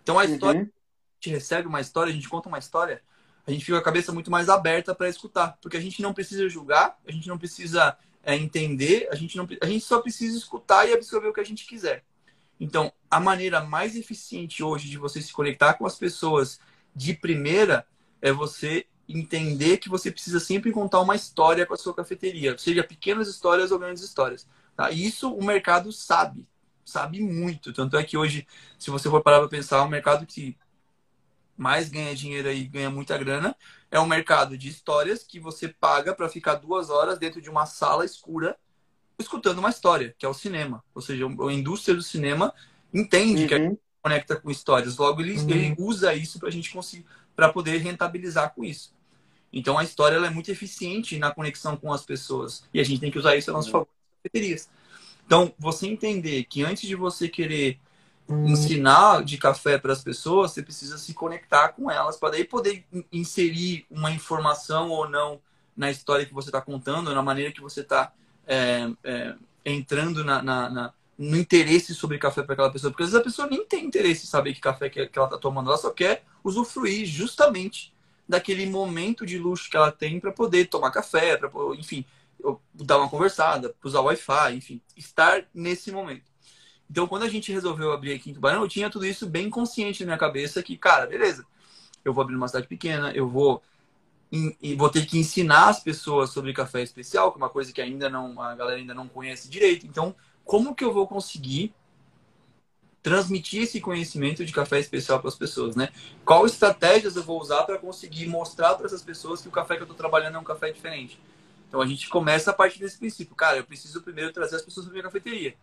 [0.06, 0.34] Então a uhum.
[0.34, 0.62] história.
[0.62, 0.68] Uhum.
[0.68, 3.02] A gente recebe uma história, a gente conta uma história,
[3.48, 5.58] a gente fica com a cabeça muito mais aberta para escutar.
[5.60, 9.48] Porque a gente não precisa julgar, a gente não precisa é, entender, a gente, não,
[9.60, 12.04] a gente só precisa escutar e absorver o que a gente quiser.
[12.60, 16.60] Então, a maneira mais eficiente hoje de você se conectar com as pessoas
[16.96, 17.88] de primeira
[18.22, 22.84] é você entender que você precisa sempre contar uma história com a sua cafeteria, seja
[22.84, 24.48] pequenas histórias ou grandes histórias.
[24.76, 24.92] Tá?
[24.92, 26.46] Isso o mercado sabe,
[26.86, 27.74] sabe muito.
[27.74, 28.48] Tanto é que hoje,
[28.80, 30.58] se você for parar para pensar, o mercado que
[31.58, 33.56] mais ganha dinheiro e ganha muita grana
[33.90, 37.66] é um mercado de histórias que você paga para ficar duas horas dentro de uma
[37.66, 38.58] sala escura
[39.18, 40.84] escutando uma história, que é o cinema.
[40.94, 42.54] Ou seja, a indústria do cinema
[42.94, 43.48] entende uhum.
[43.48, 44.98] que a gente conecta com histórias.
[44.98, 45.50] Logo, ele, uhum.
[45.50, 48.94] ele usa isso para a gente conseguir para poder rentabilizar com isso.
[49.52, 53.12] Então a história é muito eficiente na conexão com as pessoas e a gente tem
[53.12, 54.70] que usar isso a nosso favor nas cafeterias.
[55.26, 57.80] Então, você entender que antes de você querer
[58.28, 62.86] ensinar de café para as pessoas, você precisa se conectar com elas para daí poder
[63.12, 65.40] inserir uma informação ou não
[65.78, 68.12] na história que você está contando, na maneira que você está
[68.48, 72.92] é, é, entrando na, na, na, no interesse sobre café para aquela pessoa.
[72.92, 75.28] Porque às vezes a pessoa nem tem interesse em saber que café que, que ela
[75.28, 77.94] está tomando, ela só quer usufruir justamente
[78.28, 82.04] daquele momento de luxo que ela tem para poder tomar café, para enfim,
[82.74, 86.32] dar uma conversada, usar o Wi-Fi, enfim, estar nesse momento.
[86.90, 90.04] Então, quando a gente resolveu abrir aqui em Tubarão, eu tinha tudo isso bem consciente
[90.04, 91.46] na minha cabeça que, cara, beleza,
[92.04, 93.62] eu vou abrir uma cidade pequena, eu vou
[94.32, 97.82] e vou ter que ensinar as pessoas sobre café especial, que é uma coisa que
[97.82, 99.86] ainda não a galera ainda não conhece direito.
[99.86, 101.74] Então, como que eu vou conseguir
[103.02, 105.90] transmitir esse conhecimento de café especial para as pessoas, né?
[106.26, 109.82] Qual estratégias eu vou usar para conseguir mostrar para essas pessoas que o café que
[109.82, 111.20] eu estou trabalhando é um café diferente?
[111.68, 113.36] Então a gente começa a partir desse princípio.
[113.36, 115.56] Cara, eu preciso primeiro trazer as pessoas para minha cafeteria.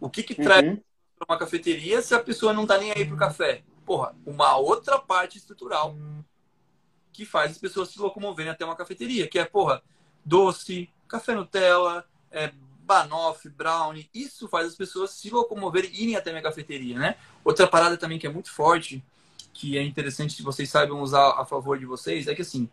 [0.00, 0.44] O que que uhum.
[0.44, 0.78] traz
[1.18, 3.62] para uma cafeteria se a pessoa não está nem aí para o café?
[3.84, 5.96] Porra, uma outra parte estrutural
[7.12, 9.82] que faz as pessoas se locomoverem até uma cafeteria, que é, porra,
[10.24, 14.08] doce, café Nutella, é, banoffee, brownie.
[14.14, 17.16] Isso faz as pessoas se locomoverem e irem até a minha cafeteria, né?
[17.44, 19.04] Outra parada também que é muito forte,
[19.52, 22.70] que é interessante que vocês saibam usar a favor de vocês, é que assim,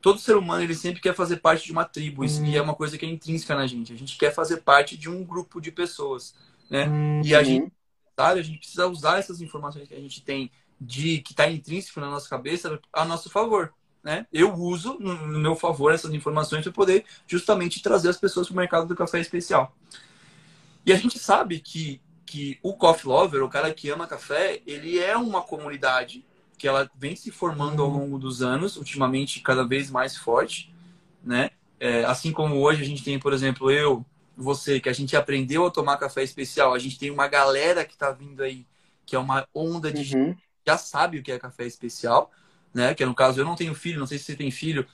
[0.00, 2.24] todo ser humano ele sempre quer fazer parte de uma tribo.
[2.24, 2.54] Isso hum.
[2.54, 3.92] é uma coisa que é intrínseca na gente.
[3.92, 6.34] A gente quer fazer parte de um grupo de pessoas,
[6.68, 6.88] né?
[6.88, 7.22] Hum.
[7.24, 7.72] E a gente,
[8.16, 12.00] sabe, a gente precisa usar essas informações que a gente tem de que está intrínseco
[12.00, 13.72] na nossa cabeça a nosso favor
[14.02, 14.26] né?
[14.32, 18.54] Eu uso no, no meu favor essas informações para poder justamente trazer as pessoas para
[18.54, 19.74] o mercado do café especial.
[20.84, 24.98] E a gente sabe que, que o coffee lover, o cara que ama café, ele
[24.98, 26.24] é uma comunidade
[26.60, 30.70] que ela vem se formando ao longo dos anos, ultimamente cada vez mais forte,
[31.24, 31.52] né?
[31.80, 34.04] É, assim como hoje a gente tem, por exemplo, eu,
[34.36, 37.94] você, que a gente aprendeu a tomar café especial, a gente tem uma galera que
[37.94, 38.66] está vindo aí
[39.06, 40.36] que é uma onda de uhum.
[40.66, 42.30] já sabe o que é café especial,
[42.74, 42.94] né?
[42.94, 44.86] Que no caso eu não tenho filho, não sei se você tem filho,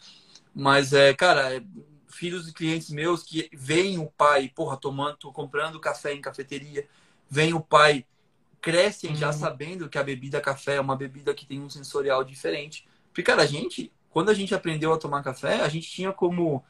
[0.55, 1.63] mas é, cara, é,
[2.07, 6.87] filhos de clientes meus que veem o pai, porra, tomando, comprando café em cafeteria,
[7.29, 8.07] vem o pai,
[8.67, 9.17] crescem uhum.
[9.17, 12.85] já sabendo que a bebida café é uma bebida que tem um sensorial diferente.
[13.11, 16.65] Porque, cara, a gente, quando a gente aprendeu a tomar café, a gente tinha como,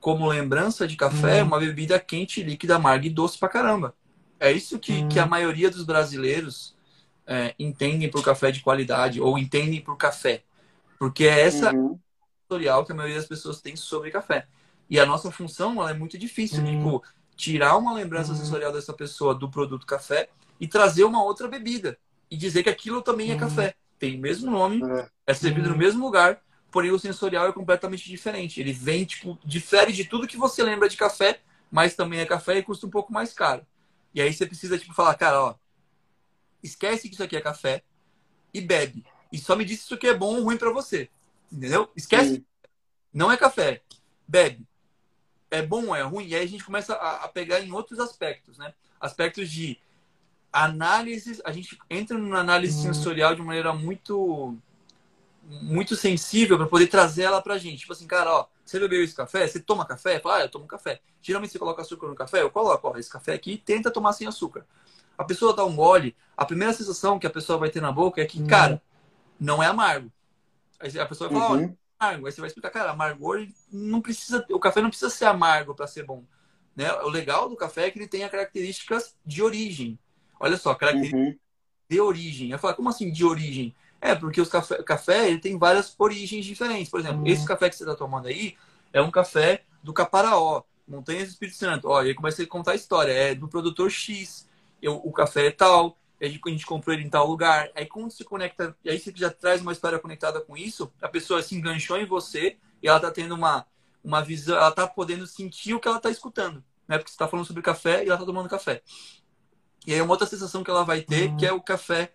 [0.00, 1.48] como lembrança de café uhum.
[1.48, 3.94] uma bebida quente, líquida, amarga e doce pra caramba.
[4.40, 5.08] É isso que, uhum.
[5.10, 6.74] que a maioria dos brasileiros
[7.26, 10.44] é, entendem por café de qualidade ou entendem por café.
[10.98, 11.98] Porque é essa uhum.
[12.48, 14.46] tutorial que a maioria das pessoas tem sobre café.
[14.88, 16.78] E a nossa função ela é muito difícil, uhum.
[16.78, 17.02] tipo,
[17.36, 18.38] tirar uma lembrança uhum.
[18.38, 21.98] sensorial dessa pessoa do produto café e trazer uma outra bebida
[22.30, 23.40] e dizer que aquilo também é uhum.
[23.40, 23.74] café.
[23.98, 25.78] Tem o mesmo nome, é, é servido no uhum.
[25.78, 26.40] mesmo lugar,
[26.70, 28.60] porém o sensorial é completamente diferente.
[28.60, 31.40] Ele vem, tipo, difere de tudo que você lembra de café,
[31.70, 33.66] mas também é café e custa um pouco mais caro.
[34.14, 35.54] E aí você precisa, tipo, falar, cara, ó,
[36.62, 37.82] esquece que isso aqui é café
[38.52, 39.04] e bebe.
[39.32, 41.10] E só me diz se isso aqui é bom ou ruim para você.
[41.50, 41.90] Entendeu?
[41.96, 42.36] Esquece.
[42.36, 42.46] Sim.
[43.12, 43.82] Não é café.
[44.26, 44.66] Bebe.
[45.50, 46.26] É bom ou é ruim?
[46.26, 48.74] E aí a gente começa a, a pegar em outros aspectos, né?
[49.00, 49.78] Aspectos de
[50.64, 51.40] análise.
[51.44, 52.92] A gente entra numa análise hum.
[52.92, 54.56] sensorial de maneira muito
[55.50, 57.80] muito sensível para poder trazer ela pra gente.
[57.80, 59.46] Tipo assim, cara, ó, você bebeu esse café?
[59.46, 60.20] Você toma café?
[60.20, 61.00] Fala, ah, eu tomo café.
[61.22, 62.42] Geralmente você coloca açúcar no café?
[62.42, 64.66] Eu coloco, ó, esse café aqui tenta tomar sem açúcar
[65.18, 68.22] a pessoa dá um gole, a primeira sensação que a pessoa vai ter na boca
[68.22, 68.46] é que, uhum.
[68.46, 68.80] cara,
[69.38, 70.12] não é amargo.
[70.78, 71.64] Aí a pessoa vai falar, uhum.
[71.64, 72.26] é amargo.
[72.26, 75.88] Aí você vai explicar, cara, amargor não precisa, o café não precisa ser amargo para
[75.88, 76.22] ser bom.
[76.76, 76.92] Né?
[77.02, 79.98] O legal do café é que ele tem as características de origem.
[80.40, 81.36] Olha só, características uhum.
[81.88, 82.50] de origem.
[82.50, 83.74] Eu falo, como assim de origem?
[84.00, 86.90] É, porque os café, o café ele tem várias origens diferentes.
[86.90, 87.48] Por exemplo, esse uhum.
[87.48, 88.56] café que você está tomando aí
[88.92, 91.88] é um café do Caparaó, Montanhas do Espírito Santo.
[91.88, 93.12] Olha, aí começa a contar a história.
[93.12, 94.48] É do produtor X
[94.80, 97.70] eu, o café é tal, a gente, a gente comprou ele em tal lugar.
[97.74, 101.08] Aí quando se conecta, e aí você já traz uma história conectada com isso, a
[101.08, 103.66] pessoa se enganchou em você e ela tá tendo uma,
[104.02, 106.98] uma visão, ela tá podendo sentir o que ela tá escutando, né?
[106.98, 108.82] Porque você tá falando sobre café e ela tá tomando café.
[109.86, 111.36] E aí uma outra sensação que ela vai ter, uhum.
[111.36, 112.12] que é o café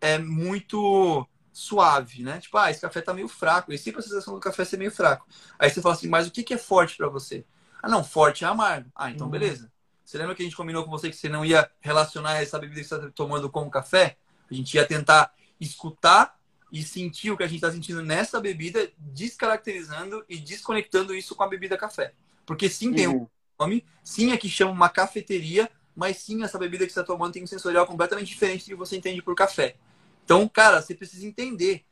[0.00, 2.40] é muito suave, né?
[2.40, 3.72] Tipo, ah, esse café tá meio fraco.
[3.72, 5.26] E sempre a sensação do café ser meio fraco.
[5.58, 7.44] Aí você fala assim, mas o que, que é forte para você?
[7.82, 8.90] Ah, não, forte é amargo.
[8.94, 9.30] Ah, então uhum.
[9.30, 9.70] beleza.
[10.04, 12.80] Você lembra que a gente combinou com você que você não ia relacionar essa bebida
[12.80, 14.16] que você está tomando com o café?
[14.50, 16.38] A gente ia tentar escutar
[16.70, 21.42] e sentir o que a gente está sentindo nessa bebida, descaracterizando e desconectando isso com
[21.42, 22.12] a bebida café.
[22.44, 23.22] Porque sim, tem uhum.
[23.22, 27.32] um nome, sim, aqui chama uma cafeteria, mas sim, essa bebida que você está tomando
[27.32, 29.76] tem um sensorial completamente diferente do que você entende por café.
[30.24, 31.84] Então, cara, você precisa entender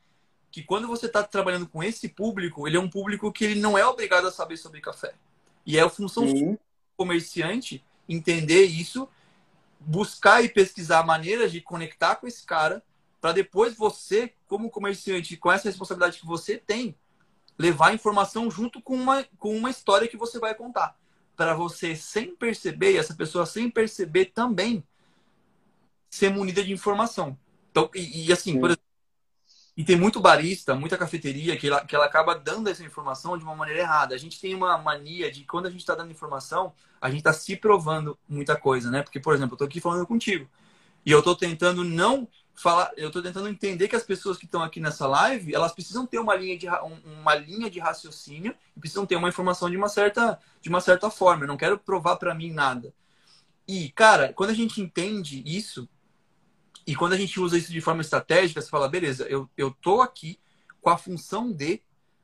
[0.51, 3.77] que quando você está trabalhando com esse público, ele é um público que ele não
[3.77, 5.13] é obrigado a saber sobre café.
[5.65, 6.59] E é a função do
[6.97, 9.07] comerciante entender isso,
[9.79, 12.83] buscar e pesquisar maneiras de conectar com esse cara,
[13.21, 16.95] para depois você, como comerciante, com essa responsabilidade que você tem,
[17.57, 20.97] levar a informação junto com uma, com uma história que você vai contar.
[21.35, 24.83] Para você, sem perceber, e essa pessoa sem perceber também,
[26.09, 27.37] ser munida de informação.
[27.71, 28.83] Então, e, e assim, por exemplo,
[29.75, 33.43] e tem muito barista, muita cafeteria que ela, que ela acaba dando essa informação de
[33.43, 34.13] uma maneira errada.
[34.13, 37.33] A gente tem uma mania de quando a gente está dando informação, a gente está
[37.33, 39.01] se provando muita coisa, né?
[39.01, 40.47] Porque, por exemplo, eu estou aqui falando contigo
[41.03, 44.61] e eu estou tentando não falar, eu estou tentando entender que as pessoas que estão
[44.61, 49.15] aqui nessa live, elas precisam ter uma linha de, uma linha de raciocínio precisam ter
[49.15, 51.43] uma informação de uma certa, de uma certa forma.
[51.43, 52.93] Eu não quero provar para mim nada.
[53.67, 55.87] E, cara, quando a gente entende isso,
[56.85, 60.01] e quando a gente usa isso de forma estratégica, você fala, beleza, eu, eu tô
[60.01, 60.39] aqui
[60.81, 61.81] com a função de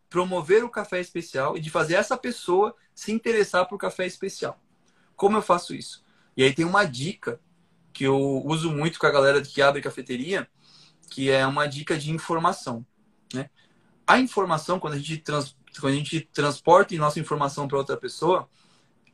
[0.10, 4.60] promover o café especial e de fazer essa pessoa se interessar por café especial.
[5.16, 6.04] Como eu faço isso?
[6.36, 7.40] E aí tem uma dica
[7.94, 10.48] que eu uso muito com a galera que abre cafeteria,
[11.10, 12.86] que é uma dica de informação.
[13.34, 13.50] Né?
[14.08, 18.48] A informação, quando a gente, trans, quando a gente transporta nossa informação para outra pessoa,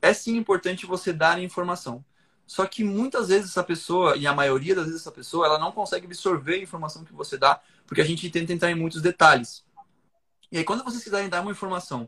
[0.02, 2.04] é sim importante você dar informação.
[2.46, 5.72] Só que muitas vezes essa pessoa, e a maioria das vezes essa pessoa, ela não
[5.72, 9.66] consegue absorver a informação que você dá, porque a gente tenta entrar em muitos detalhes.
[10.52, 12.08] E aí, quando vocês quiserem dar uma informação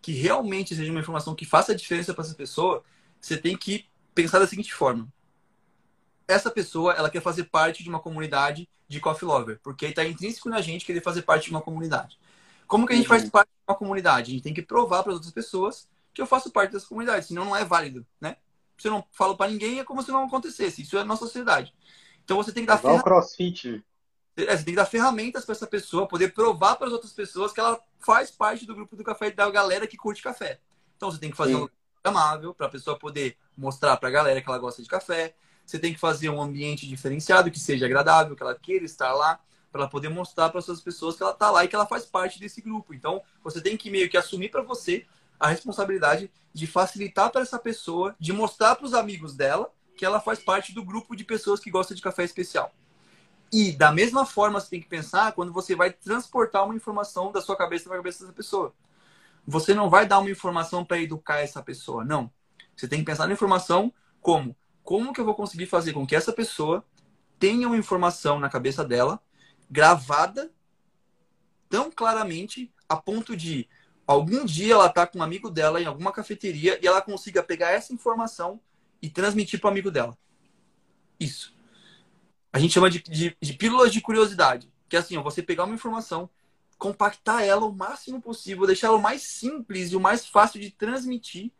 [0.00, 2.84] que realmente seja uma informação que faça a diferença para essa pessoa,
[3.20, 5.08] você tem que pensar da seguinte forma.
[6.32, 10.48] Essa pessoa, ela quer fazer parte de uma comunidade de coffee lover, porque está intrínseco
[10.48, 12.18] na gente querer fazer parte de uma comunidade.
[12.66, 13.10] Como que a gente uhum.
[13.10, 14.30] faz parte de uma comunidade?
[14.30, 17.26] A gente tem que provar para as outras pessoas que eu faço parte dessa comunidade,
[17.26, 18.36] senão não é válido, né?
[18.82, 20.82] você não fala para ninguém, é como se não acontecesse.
[20.82, 21.72] Isso é a nossa sociedade.
[22.24, 23.04] Então você tem que dar ferramentas.
[23.04, 23.84] crossfit.
[24.36, 27.52] É, você tem que dar ferramentas para essa pessoa poder provar para as outras pessoas
[27.52, 30.58] que ela faz parte do grupo do café da galera que curte café.
[30.96, 31.62] Então você tem que fazer Sim.
[31.62, 31.68] um
[32.02, 35.34] amável para a pessoa poder mostrar para a galera que ela gosta de café.
[35.64, 39.40] Você tem que fazer um ambiente diferenciado, que seja agradável, que ela queira estar lá,
[39.70, 42.04] para ela poder mostrar para essas pessoas que ela está lá e que ela faz
[42.04, 42.92] parte desse grupo.
[42.92, 45.06] Então, você tem que meio que assumir para você
[45.40, 50.20] a responsabilidade de facilitar para essa pessoa, de mostrar para os amigos dela que ela
[50.20, 52.72] faz parte do grupo de pessoas que gostam de café especial.
[53.52, 57.40] E da mesma forma você tem que pensar quando você vai transportar uma informação da
[57.40, 58.74] sua cabeça para a cabeça dessa pessoa.
[59.46, 62.30] Você não vai dar uma informação para educar essa pessoa, não.
[62.76, 66.16] Você tem que pensar na informação como como que eu vou conseguir fazer com que
[66.16, 66.84] essa pessoa
[67.38, 69.20] tenha uma informação na cabeça dela
[69.70, 70.50] gravada
[71.68, 73.68] tão claramente a ponto de
[74.06, 77.70] algum dia ela tá com um amigo dela em alguma cafeteria e ela consiga pegar
[77.70, 78.60] essa informação
[79.00, 80.16] e transmitir para o amigo dela.
[81.18, 81.54] Isso.
[82.52, 84.70] A gente chama de, de, de pílulas de curiosidade.
[84.88, 86.28] Que é assim, ó, você pegar uma informação,
[86.78, 90.70] compactar ela o máximo possível, deixar ela o mais simples e o mais fácil de
[90.70, 91.50] transmitir,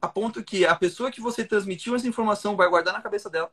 [0.00, 3.52] a ponto que a pessoa que você transmitiu essa informação vai guardar na cabeça dela.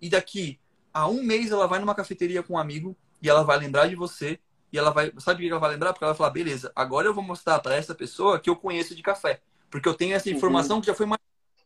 [0.00, 0.58] E daqui
[0.92, 3.96] a um mês ela vai numa cafeteria com um amigo e ela vai lembrar de
[3.96, 4.38] você
[4.72, 5.12] e ela vai.
[5.18, 5.92] Sabe o que ela vai lembrar?
[5.92, 8.94] Porque ela vai falar: beleza, agora eu vou mostrar para essa pessoa que eu conheço
[8.94, 9.40] de café.
[9.70, 10.36] Porque eu tenho essa uhum.
[10.36, 10.80] informação uhum.
[10.80, 11.20] que já foi mais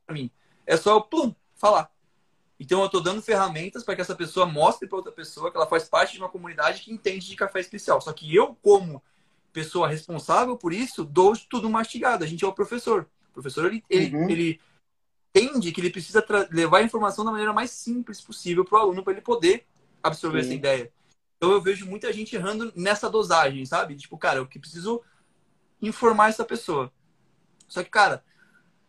[0.07, 0.31] para mim.
[0.67, 1.91] É só eu, plum, falar.
[2.59, 5.67] Então eu estou dando ferramentas para que essa pessoa mostre para outra pessoa que ela
[5.67, 8.01] faz parte de uma comunidade que entende de café especial.
[8.01, 9.03] Só que eu, como
[9.53, 12.25] pessoa responsável por isso, dou tudo mastigado.
[12.25, 13.09] A gente é o professor.
[13.35, 14.31] O professor, ele, ele, uhum.
[14.31, 14.61] ele
[15.35, 19.03] entende que ele precisa levar a informação da maneira mais simples possível para o aluno,
[19.03, 19.67] para ele poder
[20.03, 20.47] absorver Sim.
[20.47, 20.93] essa ideia.
[21.37, 23.97] Então eu vejo muita gente errando nessa dosagem, sabe?
[23.97, 25.03] Tipo, cara, eu que preciso
[25.83, 26.93] informar essa pessoa.
[27.67, 28.25] Só que, cara,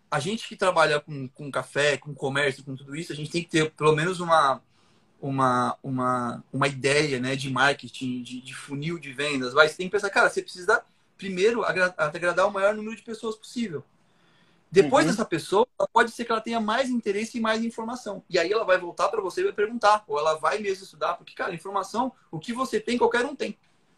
[0.09, 3.43] a gente que trabalha com, com café, com comércio, com tudo isso, a gente tem
[3.43, 4.61] que ter pelo menos uma,
[5.19, 9.53] uma, uma, uma ideia né, de marketing, de, de funil de vendas.
[9.53, 10.83] Mas você tem que pensar, cara, você precisa
[11.17, 13.83] primeiro agradar o maior número de pessoas possível.
[14.71, 15.11] Depois uhum.
[15.11, 18.23] dessa pessoa, pode ser que ela tenha mais interesse e mais informação.
[18.29, 21.13] E aí ela vai voltar para você e vai perguntar, ou ela vai mesmo estudar,
[21.13, 23.57] porque, cara, informação, o que você tem, qualquer um tem.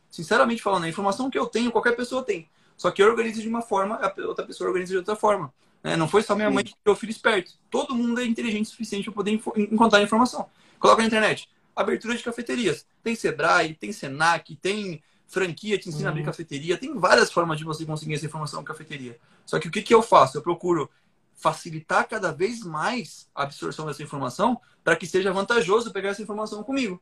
[0.09, 2.49] Sinceramente falando, a informação que eu tenho, qualquer pessoa tem.
[2.75, 5.51] Só que eu organizo de uma forma, a outra pessoa organiza de outra forma.
[5.83, 5.95] Né?
[5.95, 7.53] Não foi só minha mãe que criou filho esperto.
[7.69, 10.47] Todo mundo é inteligente o suficiente para poder encontrar informação.
[10.79, 11.49] Coloca na internet.
[11.75, 12.85] Abertura de cafeterias.
[13.03, 16.27] Tem Sebrae, tem Senac, tem franquia te ensina a abrir uhum.
[16.27, 16.77] cafeteria.
[16.77, 19.19] Tem várias formas de você conseguir essa informação em cafeteria.
[19.45, 20.37] Só que o que, que eu faço?
[20.37, 20.89] Eu procuro
[21.35, 26.63] facilitar cada vez mais a absorção dessa informação para que seja vantajoso pegar essa informação
[26.63, 27.01] comigo.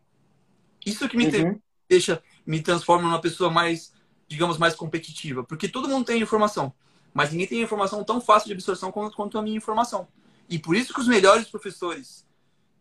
[0.86, 1.60] Isso que me uhum.
[1.88, 3.94] deixa, me transforma numa pessoa mais,
[4.28, 5.44] digamos, mais competitiva.
[5.44, 6.74] Porque todo mundo tem informação,
[7.14, 10.08] mas ninguém tem informação tão fácil de absorção quanto, quanto a minha informação.
[10.50, 12.26] E por isso que os melhores professores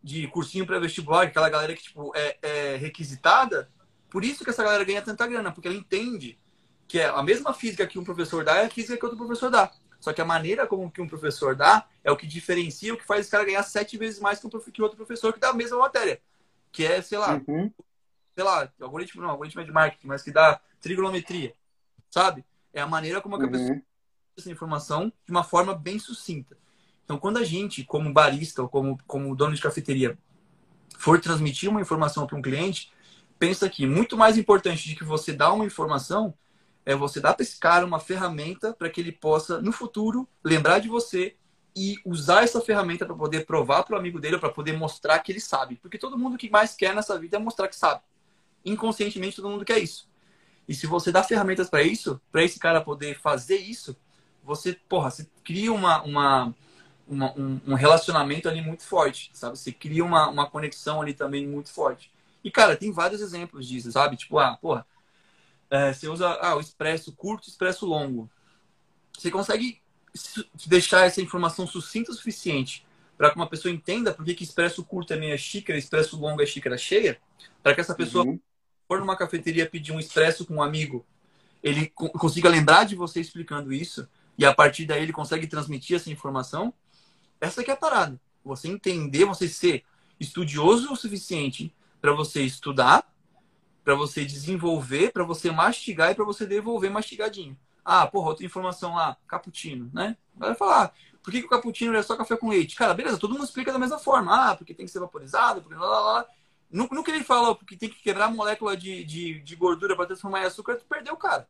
[0.03, 3.69] de cursinho pré-vestibular, aquela galera que tipo, é, é requisitada,
[4.15, 6.39] por isso que essa galera ganha tanta grana, porque ela entende
[6.87, 9.51] que é a mesma física que um professor dá é a física que outro professor
[9.51, 9.69] dá.
[9.99, 13.03] Só que a maneira como que um professor dá é o que diferencia, o que
[13.03, 15.53] faz esse cara ganhar sete vezes mais que, um, que outro professor que dá a
[15.53, 16.21] mesma matéria.
[16.71, 17.69] Que é, sei lá, uhum.
[18.33, 21.53] sei lá, algoritmo não, algoritmo é de marketing, mas que dá trigonometria,
[22.09, 22.45] sabe?
[22.71, 23.51] É a maneira como a uhum.
[23.51, 23.81] pessoa
[24.37, 26.57] essa informação de uma forma bem sucinta.
[27.03, 30.17] Então, quando a gente, como barista ou como, como dono de cafeteria,
[30.97, 32.94] for transmitir uma informação para um cliente,
[33.39, 36.33] pensa que muito mais importante de que você dar uma informação
[36.85, 40.79] é você dar para esse cara uma ferramenta para que ele possa, no futuro, lembrar
[40.79, 41.35] de você
[41.75, 45.31] e usar essa ferramenta para poder provar para o amigo dele, para poder mostrar que
[45.31, 45.75] ele sabe.
[45.75, 48.01] Porque todo mundo que mais quer nessa vida é mostrar que sabe.
[48.63, 50.07] Inconscientemente, todo mundo quer isso.
[50.67, 53.95] E se você dá ferramentas para isso, para esse cara poder fazer isso,
[54.43, 56.55] você, porra, você cria uma, uma,
[57.07, 59.57] uma um, um, relacionamento ali muito forte, sabe?
[59.57, 62.11] Você cria uma, uma conexão ali também muito forte.
[62.45, 64.15] E, cara, tem vários exemplos disso, sabe?
[64.15, 64.85] Tipo, ah, porra,
[65.67, 68.29] é, você usa ah, o expresso curto e expresso longo.
[69.17, 69.81] Você consegue
[70.67, 72.85] deixar essa informação sucinta o suficiente
[73.17, 76.39] para que uma pessoa entenda por que, que expresso curto é meia xícara, expresso longo
[76.39, 77.19] é xícara cheia,
[77.63, 78.39] para que essa pessoa uhum.
[78.87, 81.03] for numa cafeteria pedir um expresso com um amigo,
[81.63, 86.11] ele consiga lembrar de você explicando isso e a partir daí ele consegue transmitir essa
[86.11, 86.71] informação.
[87.41, 88.21] Essa que é a parada.
[88.43, 89.83] Você entender, você ser
[90.19, 91.73] estudioso o suficiente
[92.05, 93.11] para você estudar,
[93.83, 97.57] para você desenvolver, para você mastigar e para você devolver mastigadinho.
[97.83, 100.15] Ah, porra, outra informação lá, cappuccino, né?
[100.35, 100.91] Vai falar, ah,
[101.23, 102.75] por que, que o cappuccino é só café com leite?
[102.75, 104.51] Cara, beleza, todo mundo explica da mesma forma.
[104.51, 106.25] Ah, porque tem que ser vaporizado, porque lá, lá, lá.
[106.69, 110.05] No que ele fala, porque tem que quebrar a molécula de, de, de gordura para
[110.05, 111.49] transformar em açúcar, tu perdeu o cara.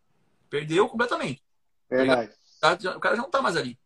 [0.49, 1.43] Perdeu completamente.
[1.89, 2.31] Verdade.
[2.95, 3.77] O cara já não tá mais ali.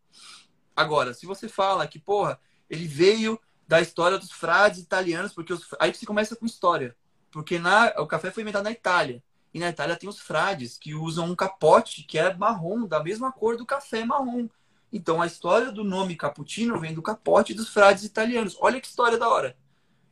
[0.76, 3.40] Agora, se você fala que, porra, ele veio
[3.70, 6.96] da história dos frades italianos, porque os, aí você começa com história.
[7.30, 9.22] Porque na, o café foi inventado na Itália.
[9.54, 13.30] E na Itália tem os frades que usam um capote que é marrom, da mesma
[13.30, 14.48] cor do café marrom.
[14.92, 18.56] Então a história do nome cappuccino vem do capote dos frades italianos.
[18.60, 19.56] Olha que história da hora.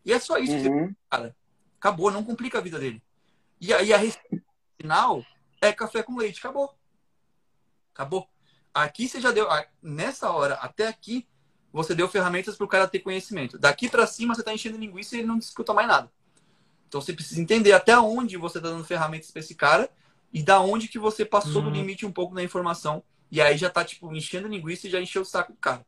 [0.05, 0.63] E é só isso uhum.
[0.63, 1.37] que você cara.
[1.81, 3.03] Acabou, não complica a vida dele.
[3.61, 4.41] E aí a receita
[4.81, 5.27] final
[5.61, 6.39] é café com leite.
[6.39, 6.73] Acabou.
[7.93, 8.29] Acabou.
[8.73, 9.49] Aqui você já deu,
[9.83, 11.27] nessa hora, até aqui,
[11.73, 13.59] você deu ferramentas para o cara ter conhecimento.
[13.59, 16.11] Daqui para cima você está enchendo linguiça e ele não discuta mais nada.
[16.89, 19.91] Então você precisa entender até onde você está dando ferramentas para esse cara
[20.33, 21.71] e da onde que você passou uhum.
[21.71, 23.03] do limite um pouco da informação.
[23.31, 25.85] E aí já está tipo enchendo linguiça e já encheu o saco do cara.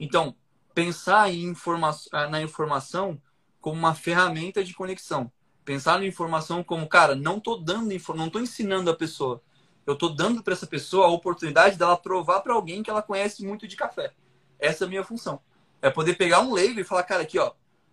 [0.00, 0.34] Então,
[0.74, 1.94] pensar informa
[2.30, 3.20] na informação
[3.60, 5.30] como uma ferramenta de conexão.
[5.64, 9.42] Pensar na informação como, cara, não tô dando não tô ensinando a pessoa.
[9.84, 13.44] Eu tô dando para essa pessoa a oportunidade dela provar para alguém que ela conhece
[13.44, 14.12] muito de café.
[14.58, 15.40] Essa é a minha função.
[15.80, 17.52] É poder pegar um leigo e falar, cara, aqui, ó,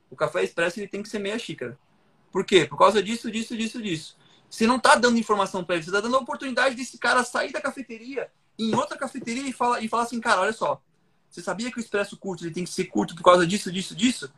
[0.09, 1.77] o café expresso ele tem que ser meia xícara.
[2.31, 2.65] Por quê?
[2.65, 4.17] Por causa disso, disso, disso, disso.
[4.49, 7.51] Você não tá dando informação para ele, você tá dando a oportunidade desse cara sair
[7.51, 10.81] da cafeteria em outra cafeteria e falar e falar assim, cara, olha só,
[11.29, 13.95] você sabia que o expresso curto ele tem que ser curto por causa disso, disso,
[13.95, 14.31] disso?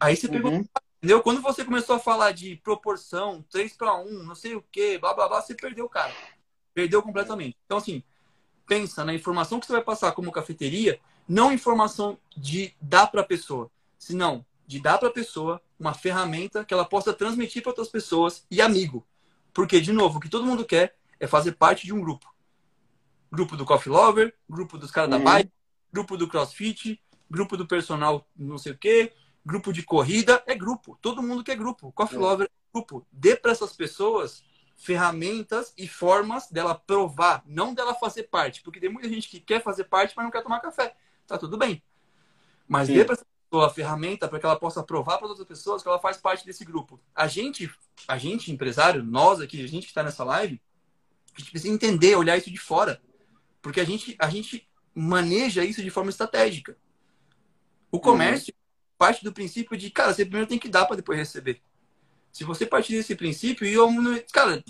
[0.00, 0.64] Aí você pegou, uhum.
[0.98, 1.22] entendeu?
[1.22, 5.12] Quando você começou a falar de proporção, 3 para 1, não sei o que, blá
[5.14, 6.12] blá blá, você perdeu o cara.
[6.74, 7.56] Perdeu completamente.
[7.66, 8.02] Então, assim,
[8.66, 10.98] pensa na informação que você vai passar como cafeteria
[11.28, 16.64] não informação de dar para a pessoa, senão de dar para a pessoa uma ferramenta
[16.64, 19.06] que ela possa transmitir para outras pessoas e amigo.
[19.52, 22.32] Porque, de novo, o que todo mundo quer é fazer parte de um grupo.
[23.30, 25.18] Grupo do Coffee Lover, grupo dos caras uhum.
[25.18, 25.52] da bike,
[25.92, 27.00] grupo do CrossFit,
[27.30, 29.12] grupo do personal não sei o quê,
[29.44, 30.98] grupo de corrida, é grupo.
[31.02, 31.92] Todo mundo quer grupo.
[31.92, 32.20] Coffee é.
[32.20, 33.06] Lover é grupo.
[33.12, 34.42] Dê para essas pessoas
[34.76, 38.62] ferramentas e formas dela provar, não dela fazer parte.
[38.62, 40.94] Porque tem muita gente que quer fazer parte, mas não quer tomar café
[41.32, 41.82] tá tudo bem.
[42.66, 42.94] Mas Sim.
[42.94, 45.88] dê para essa pessoa a ferramenta para que ela possa provar para outras pessoas que
[45.88, 47.00] ela faz parte desse grupo.
[47.14, 47.70] A gente,
[48.08, 50.60] a gente empresário, nós aqui, a gente que está nessa live,
[51.34, 53.00] a gente precisa entender, olhar isso de fora,
[53.60, 56.76] porque a gente, a gente maneja isso de forma estratégica.
[57.90, 58.02] O uhum.
[58.02, 58.54] comércio
[58.96, 61.60] parte do princípio de, cara, você primeiro tem que dar para depois receber.
[62.30, 63.88] Se você partir desse princípio, e eu,
[64.32, 64.62] cara,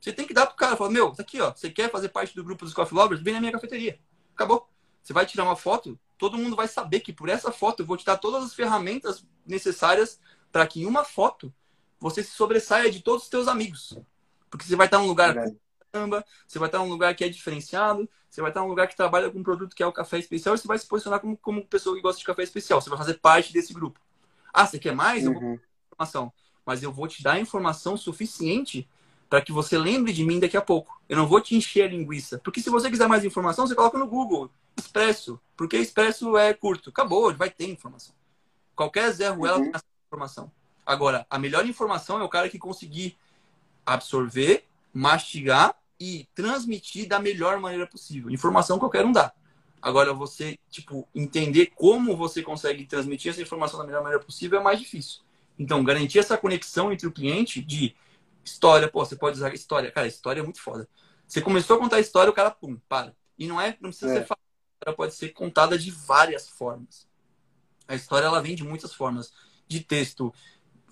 [0.00, 2.34] você tem que dar pro cara, falar, meu, tá aqui, ó, você quer fazer parte
[2.34, 3.22] do grupo dos Coffee Lovers?
[3.22, 3.98] Vem na minha cafeteria.
[4.34, 4.68] Acabou.
[5.08, 7.96] Você vai tirar uma foto, todo mundo vai saber que por essa foto eu vou
[7.96, 10.20] te dar todas as ferramentas necessárias
[10.52, 11.50] para que em uma foto
[11.98, 13.98] você se sobressaia de todos os seus amigos.
[14.50, 15.34] Porque você vai estar num lugar
[15.90, 18.94] caramba, você vai estar num lugar que é diferenciado, você vai estar num lugar que
[18.94, 21.38] trabalha com um produto que é o café especial e você vai se posicionar como,
[21.38, 22.78] como pessoa que gosta de café especial.
[22.78, 23.98] Você vai fazer parte desse grupo.
[24.52, 25.26] Ah, você quer mais?
[25.26, 25.32] Uhum.
[25.32, 25.60] Eu vou uhum.
[25.86, 26.32] informação.
[26.66, 28.86] Mas eu vou te dar informação suficiente
[29.30, 31.00] para que você lembre de mim daqui a pouco.
[31.08, 32.38] Eu não vou te encher a linguiça.
[32.44, 35.40] Porque se você quiser mais informação, você coloca no Google Expresso.
[35.56, 36.90] Porque Expresso é curto.
[36.90, 38.14] Acabou, vai ter informação.
[38.74, 39.64] Qualquer Zé Ruela uhum.
[39.64, 40.50] tem essa informação.
[40.86, 43.16] Agora, a melhor informação é o cara que conseguir
[43.84, 48.30] absorver, mastigar e transmitir da melhor maneira possível.
[48.30, 49.32] Informação qualquer um dá.
[49.80, 54.62] Agora, você, tipo, entender como você consegue transmitir essa informação da melhor maneira possível é
[54.62, 55.20] mais difícil.
[55.58, 57.94] Então, garantir essa conexão entre o cliente de
[58.48, 59.90] História, pô, você pode usar história.
[59.90, 60.88] Cara, história é muito foda.
[61.26, 63.14] Você começou a contar a história, o cara, pum, para.
[63.38, 64.14] E não é, não precisa é.
[64.14, 64.42] ser fácil.
[64.84, 67.06] Ela pode ser contada de várias formas.
[67.86, 69.32] A história, ela vem de muitas formas.
[69.66, 70.32] De texto.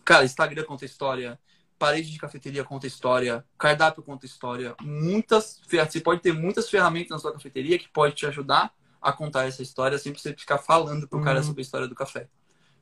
[0.04, 1.38] Cara, Instagram conta história.
[1.78, 3.44] Parede de cafeteria conta história.
[3.58, 4.74] Cardápio conta história.
[4.80, 9.46] Muitas, você pode ter muitas ferramentas na sua cafeteria que pode te ajudar a contar
[9.46, 11.24] essa história sem você ficar falando pro uhum.
[11.24, 12.28] cara sobre a história do café.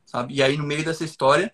[0.06, 0.34] Sabe?
[0.34, 1.52] E aí, no meio dessa história,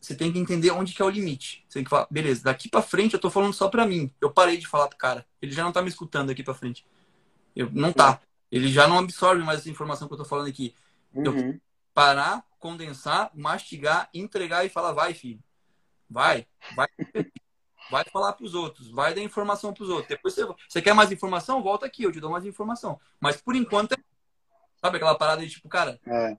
[0.00, 1.64] você tem que entender onde que é o limite.
[1.68, 4.12] Você tem que falar, beleza, daqui para frente eu tô falando só para mim.
[4.20, 5.24] Eu parei de falar pro cara.
[5.40, 6.84] Ele já não tá me escutando aqui para frente.
[7.54, 8.20] Eu, não tá.
[8.52, 10.74] Ele já não absorve mais essa informação que eu tô falando aqui.
[11.12, 11.24] Uhum.
[11.24, 11.60] Eu
[11.92, 15.42] parar, condensar, mastigar, entregar e falar, vai, filho.
[16.08, 16.46] Vai,
[16.76, 16.88] vai.
[17.90, 20.08] vai falar para os outros, vai dar informação para os outros.
[20.08, 21.62] Depois você, você quer mais informação?
[21.62, 23.00] Volta aqui, eu te dou mais informação.
[23.18, 23.96] Mas por enquanto,
[24.80, 26.36] sabe aquela parada de tipo, cara, é.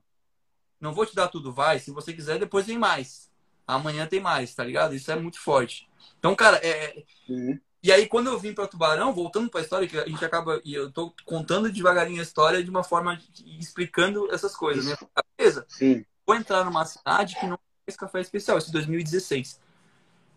[0.80, 1.78] não vou te dar tudo, vai.
[1.78, 3.30] Se você quiser, depois vem mais
[3.66, 4.94] amanhã tem mais, tá ligado?
[4.94, 5.88] Isso é muito forte.
[6.18, 7.02] Então, cara, é.
[7.28, 7.58] Uhum.
[7.84, 10.58] E aí, quando eu vim para Tubarão, voltando para a história, que a gente acaba.
[10.64, 13.20] E eu tô contando devagarinho a história de uma forma
[13.58, 14.96] explicando essas coisas, né?
[15.36, 15.66] Beleza?
[15.68, 16.02] Sim.
[16.26, 19.60] Vou entrar numa cidade que não conhece café especial, esse 2016.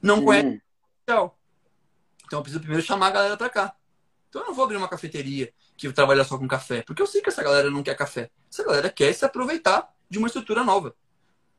[0.01, 0.61] Não conhece
[0.99, 1.39] especial.
[2.25, 3.75] Então, eu preciso primeiro chamar a galera para cá.
[4.27, 7.21] Então, eu não vou abrir uma cafeteria que trabalha só com café, porque eu sei
[7.21, 8.29] que essa galera não quer café.
[8.51, 10.93] Essa galera quer se aproveitar de uma estrutura nova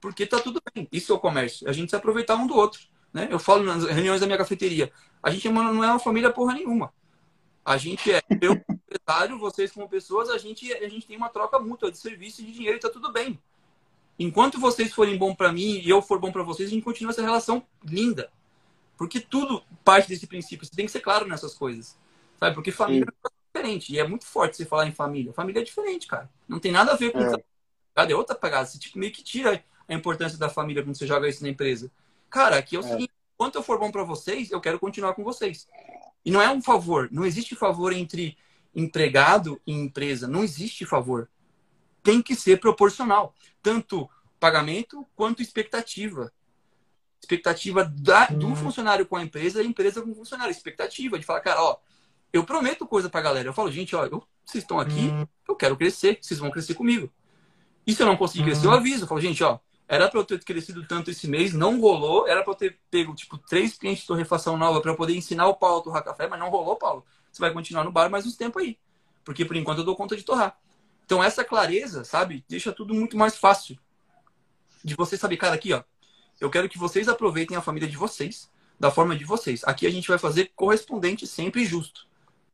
[0.00, 0.88] porque tá tudo bem.
[0.92, 1.68] Isso é o comércio.
[1.68, 2.80] A gente se aproveitar um do outro.
[3.12, 3.28] Né?
[3.30, 4.92] Eu falo nas reuniões da minha cafeteria.
[5.22, 6.92] A gente não é uma família porra nenhuma.
[7.64, 11.28] A gente é, eu como empresário, vocês como pessoas, a gente, a gente tem uma
[11.28, 13.38] troca mútua de serviço e de dinheiro e tá tudo bem.
[14.18, 17.12] Enquanto vocês forem bom para mim e eu for bom para vocês, a gente continua
[17.12, 18.30] essa relação linda.
[18.96, 20.66] Porque tudo parte desse princípio.
[20.66, 21.96] Você tem que ser claro nessas coisas.
[22.36, 22.54] Sabe?
[22.54, 23.06] Porque família,
[23.54, 23.92] diferente.
[23.92, 25.32] E é muito forte você falar em família.
[25.32, 26.28] Família é diferente, cara.
[26.48, 27.20] Não tem nada a ver com.
[27.20, 27.44] É.
[27.94, 28.66] Cadê outra pegada?
[28.66, 31.90] Você tipo, meio que tira a importância da família quando você joga isso na empresa.
[32.30, 32.88] Cara, aqui é o é.
[32.88, 35.66] seguinte: enquanto eu for bom para vocês, eu quero continuar com vocês.
[36.24, 37.08] E não é um favor.
[37.10, 38.36] Não existe favor entre
[38.74, 40.28] empregado e empresa.
[40.28, 41.28] Não existe favor.
[42.02, 43.34] Tem que ser proporcional.
[43.62, 44.08] Tanto
[44.38, 46.32] pagamento quanto expectativa.
[47.20, 50.50] Expectativa da, do funcionário com a empresa e a empresa com o funcionário.
[50.50, 51.76] Expectativa de falar, cara, ó,
[52.32, 53.48] eu prometo coisa pra galera.
[53.48, 55.10] Eu falo, gente, ó, eu, vocês estão aqui,
[55.46, 57.10] eu quero crescer, vocês vão crescer comigo.
[57.86, 59.04] E se eu não conseguir crescer, eu aviso.
[59.04, 59.58] Eu falo, gente, ó,
[59.88, 62.28] era para eu ter crescido tanto esse mês, não rolou.
[62.28, 65.48] Era para eu ter pego, tipo, três clientes de torrefação nova para eu poder ensinar
[65.48, 67.06] o Paulo a torrar café, mas não rolou, Paulo.
[67.32, 68.78] Você vai continuar no bar mais uns tempo aí.
[69.24, 70.58] Porque por enquanto eu dou conta de torrar.
[71.06, 73.78] Então essa clareza, sabe, deixa tudo muito mais fácil.
[74.84, 75.82] De você saber, cara, aqui, ó.
[76.38, 79.64] Eu quero que vocês aproveitem a família de vocês, da forma de vocês.
[79.64, 82.06] Aqui a gente vai fazer correspondente sempre justo,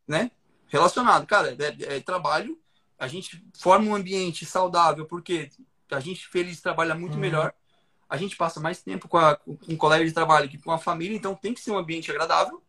[0.07, 0.31] né?
[0.69, 1.27] Relacionado.
[1.27, 2.59] Cara, é, é trabalho,
[2.97, 5.51] a gente forma um ambiente saudável, porque
[5.91, 7.21] a gente feliz trabalha muito uhum.
[7.21, 7.53] melhor.
[8.09, 10.79] A gente passa mais tempo com, a, com um colega de trabalho que com a
[10.79, 12.63] família, então tem que ser um ambiente agradável.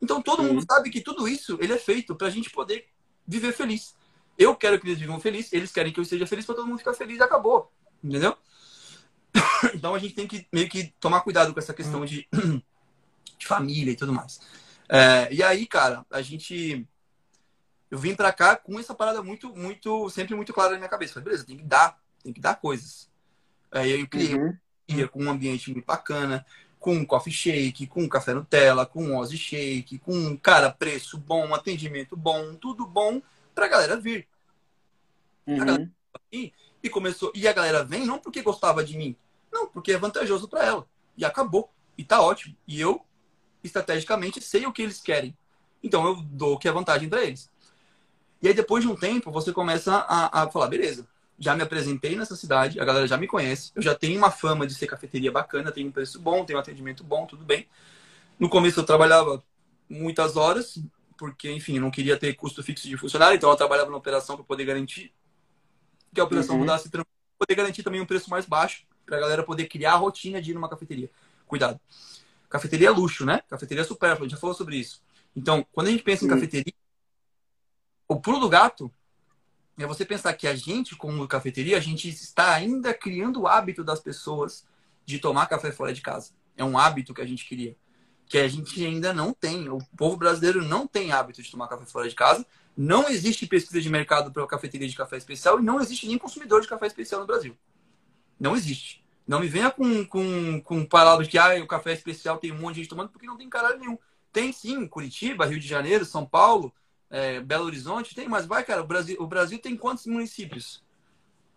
[0.00, 2.86] Então todo mundo sabe que tudo isso ele é feito para a gente poder
[3.26, 3.94] viver feliz.
[4.36, 6.78] Eu quero que eles vivam felizes, eles querem que eu esteja feliz para todo mundo
[6.78, 7.72] ficar feliz e acabou.
[8.02, 8.36] Entendeu?
[9.74, 12.06] então a gente tem que meio que tomar cuidado com essa questão uhum.
[12.06, 12.28] de,
[13.38, 14.40] de família e tudo mais.
[14.88, 16.86] É, e aí, cara, a gente.
[17.90, 21.14] Eu vim pra cá com essa parada muito, muito, sempre muito clara na minha cabeça.
[21.14, 23.08] Falei, beleza, tem que dar, tem que dar coisas.
[23.70, 24.56] Aí eu criei uhum.
[25.12, 26.44] com um ambiente muito bacana,
[26.80, 32.54] com coffee shake, com café Nutella, com Ozzy shake, com, cara, preço bom, atendimento bom,
[32.54, 33.20] tudo bom
[33.54, 34.26] pra galera vir.
[35.46, 35.62] Uhum.
[35.62, 35.90] A galera
[36.32, 36.52] e,
[36.82, 37.30] e começou.
[37.34, 39.16] E a galera vem não porque gostava de mim,
[39.52, 40.86] não, porque é vantajoso para ela.
[41.16, 41.70] E acabou.
[41.96, 42.56] E tá ótimo.
[42.66, 43.04] E eu,
[43.62, 45.36] estrategicamente, sei o que eles querem.
[45.82, 47.50] Então eu dou o que é vantagem para eles.
[48.42, 51.06] E aí, depois de um tempo, você começa a, a falar, beleza,
[51.38, 54.66] já me apresentei nessa cidade, a galera já me conhece, eu já tenho uma fama
[54.66, 57.66] de ser cafeteria bacana, tenho um preço bom, tenho um atendimento bom, tudo bem.
[58.38, 59.42] No começo eu trabalhava
[59.88, 60.78] muitas horas,
[61.16, 64.36] porque, enfim, eu não queria ter custo fixo de funcionário, então eu trabalhava na operação
[64.36, 65.12] para poder garantir
[66.12, 66.60] que a operação uhum.
[66.60, 70.40] mudasse, poder garantir também um preço mais baixo, para a galera poder criar a rotina
[70.40, 71.10] de ir numa cafeteria.
[71.46, 71.78] Cuidado.
[72.48, 73.42] Cafeteria é luxo, né?
[73.48, 75.02] Cafeteria é supérfluo, a gente já falou sobre isso.
[75.36, 76.72] Então, quando a gente pensa em cafeteria,
[78.06, 78.90] o pulo do gato
[79.78, 83.82] é você pensar que a gente, como cafeteria, a gente está ainda criando o hábito
[83.82, 84.64] das pessoas
[85.04, 86.30] de tomar café fora de casa.
[86.56, 87.76] É um hábito que a gente queria.
[88.26, 89.68] Que a gente ainda não tem.
[89.68, 92.46] O povo brasileiro não tem hábito de tomar café fora de casa.
[92.76, 96.60] Não existe pesquisa de mercado para cafeteria de café especial e não existe nem consumidor
[96.60, 97.56] de café especial no Brasil.
[98.38, 99.04] Não existe.
[99.26, 102.74] Não me venha com, com, com palavras que ah, o café especial tem um monte
[102.74, 103.98] de gente tomando, porque não tem caralho nenhum.
[104.32, 106.74] Tem sim, Curitiba, Rio de Janeiro, São Paulo,
[107.10, 110.82] é, Belo Horizonte, tem, mas vai, cara, o Brasil, o Brasil tem quantos municípios?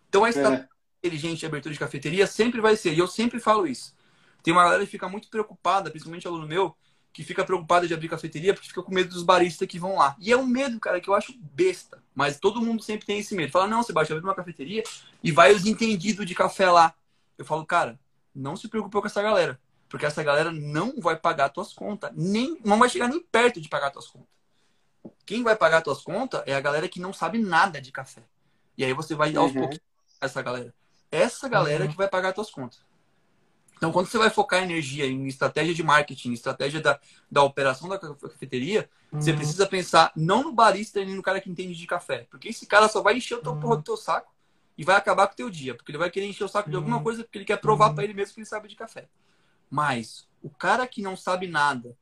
[0.08, 1.06] Então a estratégia é.
[1.06, 3.94] inteligente de abertura de cafeteria sempre vai ser, e eu sempre falo isso.
[4.42, 6.76] Tem uma galera que fica muito preocupada, principalmente aluno meu,
[7.12, 10.16] que fica preocupada de abrir cafeteria porque fica com medo dos baristas que vão lá.
[10.20, 12.02] E é um medo, cara, que eu acho besta.
[12.14, 13.50] Mas todo mundo sempre tem esse medo.
[13.50, 14.82] Fala, não, Sebastião, abre uma cafeteria
[15.22, 16.94] e vai os entendidos de café lá.
[17.36, 17.98] Eu falo, cara,
[18.34, 19.60] não se preocupe com essa galera.
[19.88, 22.12] Porque essa galera não vai pagar tuas contas.
[22.14, 24.28] Nem, não vai chegar nem perto de pagar tuas contas.
[25.24, 28.22] Quem vai pagar tuas contas é a galera que não sabe nada de café.
[28.76, 29.60] E aí você vai aos uhum.
[29.60, 29.82] pouquinhos
[30.20, 30.74] essa galera.
[31.10, 31.90] Essa galera uhum.
[31.90, 32.86] que vai pagar tuas contas.
[33.78, 36.98] Então, quando você vai focar energia em estratégia de marketing, estratégia da,
[37.30, 39.20] da operação da cafeteria, uhum.
[39.20, 42.26] você precisa pensar não no barista nem no cara que entende de café.
[42.28, 43.60] Porque esse cara só vai encher o teu, uhum.
[43.60, 44.34] porra do teu saco
[44.76, 45.74] e vai acabar com o teu dia.
[45.76, 47.02] Porque ele vai querer encher o saco de alguma uhum.
[47.04, 47.94] coisa porque ele quer provar uhum.
[47.94, 49.08] para ele mesmo que ele sabe de café.
[49.70, 51.96] Mas o cara que não sabe nada,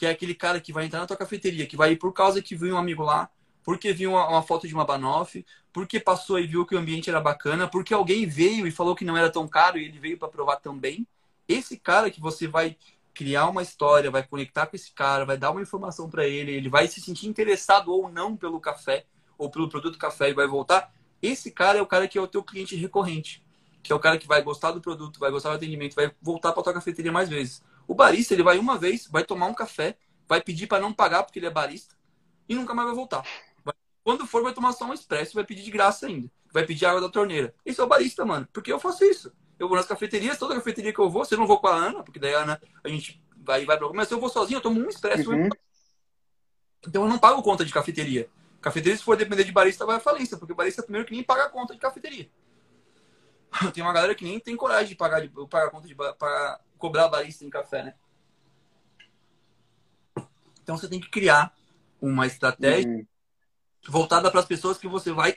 [0.00, 2.40] que é aquele cara que vai entrar na tua cafeteria, que vai ir por causa
[2.40, 3.28] que viu um amigo lá,
[3.62, 5.44] porque viu uma, uma foto de uma Banoff,
[5.74, 9.04] porque passou e viu que o ambiente era bacana, porque alguém veio e falou que
[9.04, 11.06] não era tão caro e ele veio para provar também
[11.46, 12.78] esse cara que você vai
[13.12, 16.70] criar uma história, vai conectar com esse cara, vai dar uma informação para ele, ele
[16.70, 19.04] vai se sentir interessado ou não pelo café
[19.36, 20.94] ou pelo produto café e vai voltar.
[21.20, 23.44] Esse cara é o cara que é o teu cliente recorrente,
[23.82, 26.52] que é o cara que vai gostar do produto, vai gostar do atendimento, vai voltar
[26.52, 27.62] para tua cafeteria mais vezes.
[27.90, 29.96] O barista, ele vai uma vez, vai tomar um café,
[30.28, 31.96] vai pedir para não pagar porque ele é barista
[32.48, 33.24] e nunca mais vai voltar.
[34.04, 36.30] Quando for, vai tomar só um expresso, vai pedir de graça ainda.
[36.52, 37.52] Vai pedir água da torneira.
[37.66, 38.48] Esse é o barista, mano.
[38.52, 41.38] Porque eu faço isso eu vou nas cafeterias, toda cafeteria que eu vou, se eu
[41.38, 43.90] não vou com a Ana, porque daí a Ana, a gente vai, vai pra...
[43.92, 45.30] Mas se eu vou sozinho, eu tomo um expresso.
[45.30, 45.50] Uhum.
[46.88, 48.30] Então eu não pago conta de cafeteria.
[48.62, 51.12] Cafeteria, se for depender de barista, vai à falência, porque o barista é primeiro que
[51.12, 52.30] nem paga a conta de cafeteria.
[53.74, 56.60] Tem uma galera que nem tem coragem de pagar, de pagar a conta de para
[56.80, 57.94] cobrar barista em café, né?
[60.62, 61.54] Então você tem que criar
[62.00, 63.06] uma estratégia uhum.
[63.88, 65.36] voltada para as pessoas que você vai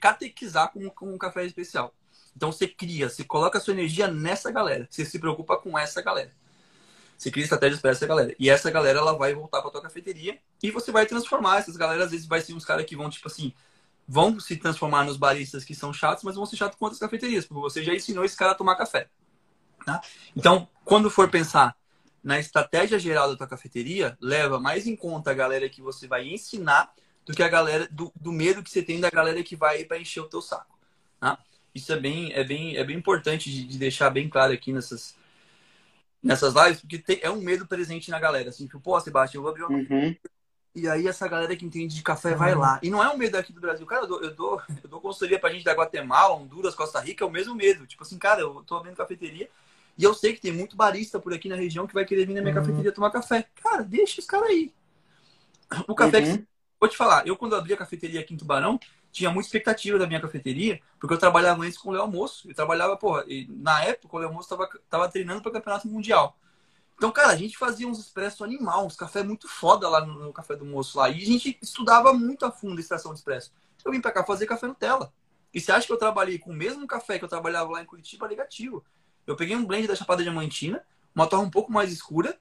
[0.00, 1.94] catequizar com, com um café especial.
[2.34, 4.86] Então você cria, você coloca a sua energia nessa galera.
[4.90, 6.32] Você se preocupa com essa galera.
[7.16, 8.34] Você cria estratégias para essa galera.
[8.38, 12.04] E essa galera ela vai voltar para tua cafeteria e você vai transformar essas galera.
[12.04, 13.52] Às vezes vai ser uns caras que vão, tipo assim,
[14.06, 17.44] vão se transformar nos baristas que são chatos, mas vão ser chatos com outras cafeterias,
[17.44, 19.10] porque você já ensinou esse cara a tomar café.
[19.88, 20.02] Tá?
[20.36, 21.74] Então, quando for pensar
[22.22, 26.28] na estratégia geral da tua cafeteria, leva mais em conta a galera que você vai
[26.28, 26.92] ensinar
[27.24, 29.98] do que a galera do, do medo que você tem da galera que vai para
[29.98, 30.78] encher o teu saco.
[31.18, 31.38] Tá?
[31.74, 35.16] Isso é bem, é bem, é bem importante de, de deixar bem claro aqui nessas,
[36.22, 38.50] nessas lives, porque tem, é um medo presente na galera.
[38.50, 40.14] Assim, tipo, pô, Sebastião, eu vou abrir uma uhum.
[40.74, 42.60] E aí essa galera que entende de café vai uhum.
[42.60, 42.78] lá.
[42.82, 43.86] E não é um medo aqui do Brasil.
[43.86, 47.24] Cara, eu dou, eu dou, eu dou consultoria pra gente da Guatemala, Honduras, Costa Rica,
[47.24, 47.86] é o mesmo medo.
[47.86, 49.48] Tipo assim, cara, eu tô abrindo cafeteria
[49.98, 52.34] e eu sei que tem muito barista por aqui na região que vai querer vir
[52.34, 52.60] na minha uhum.
[52.60, 53.48] cafeteria tomar café.
[53.60, 54.72] Cara, deixa os caras aí.
[55.88, 56.38] O café uhum.
[56.38, 56.48] que...
[56.80, 58.78] Vou te falar, eu quando abri a cafeteria aqui em Tubarão,
[59.10, 62.48] tinha muita expectativa da minha cafeteria, porque eu trabalhava antes com o Léo Almoço.
[62.48, 66.38] Eu trabalhava, porra, na época o Léo Almoço tava, tava treinando para campeonato mundial.
[66.96, 70.32] Então, cara, a gente fazia uns expressos animal, uns café muito foda lá no, no,
[70.32, 71.08] café do moço lá.
[71.08, 73.52] E a gente estudava muito a fundo a extração de expresso.
[73.84, 75.12] Eu vim pra cá fazer café Nutella.
[75.52, 77.86] E você acha que eu trabalhei com o mesmo café que eu trabalhava lá em
[77.86, 78.28] Curitiba?
[78.28, 78.84] Negativo.
[79.28, 80.82] Eu peguei um blend da Chapada Diamantina,
[81.14, 82.38] uma torre um pouco mais escura,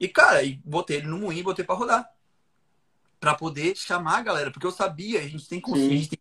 [0.00, 2.12] e, cara, e botei ele no moinho e botei pra rodar.
[3.20, 6.18] Pra poder chamar a galera, porque eu sabia, a gente tem consciência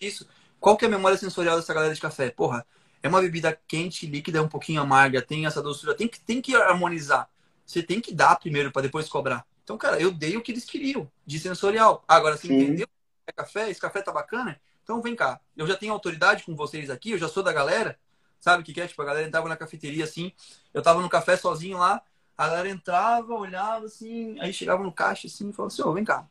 [0.00, 0.26] disso.
[0.58, 2.30] Qual que é a memória sensorial dessa galera de café?
[2.30, 2.66] Porra,
[3.02, 6.56] é uma bebida quente, líquida, um pouquinho amarga, tem essa doçura, tem que, tem que
[6.56, 7.28] harmonizar.
[7.66, 9.46] Você tem que dar primeiro para depois cobrar.
[9.64, 12.02] Então, cara, eu dei o que eles queriam, de sensorial.
[12.08, 12.54] Agora, você Sim.
[12.54, 12.86] entendeu?
[13.26, 14.58] É café, esse café tá bacana?
[14.82, 15.40] Então vem cá.
[15.54, 17.98] Eu já tenho autoridade com vocês aqui, eu já sou da galera.
[18.46, 18.86] Sabe o que, que é?
[18.86, 20.30] Tipo, a galera entrava na cafeteria assim,
[20.72, 22.00] eu tava no café sozinho lá,
[22.38, 25.92] a galera entrava, olhava assim, aí chegava no caixa assim e falava assim, ô, oh,
[25.92, 26.24] vem cá,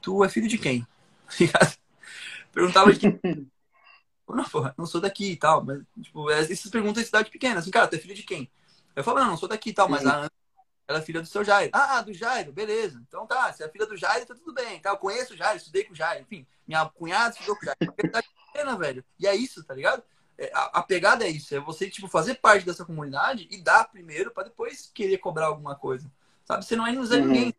[0.00, 0.86] tu é filho de quem?
[2.54, 3.50] Perguntava de quem.
[4.28, 5.64] Não, porra, não sou daqui e tal.
[5.64, 8.48] Mas, tipo, é, essas perguntas de cidade pequena, assim, cara, tu é filho de quem?
[8.94, 10.32] Eu falo, não, não sou daqui e tal, mas a Ana,
[10.86, 11.72] ela é filha do seu Jairo.
[11.74, 13.02] Ah, do Jairo, beleza.
[13.08, 14.78] Então tá, se é filha do Jairo, tá tudo bem.
[14.78, 16.22] Tá, eu conheço o Jairo, estudei com o Jairo.
[16.22, 17.94] Enfim, minha cunhada estudou com o Jairo.
[17.96, 18.22] É
[18.52, 19.04] pequena, velho.
[19.18, 20.04] E é isso, tá ligado?
[20.40, 23.84] É, a, a, pegada é isso, é você, tipo, fazer parte dessa comunidade e dar
[23.84, 26.10] primeiro para depois querer cobrar alguma coisa.
[26.46, 26.64] Sabe?
[26.64, 27.26] Você não é nos uhum.
[27.26, 27.54] ninguém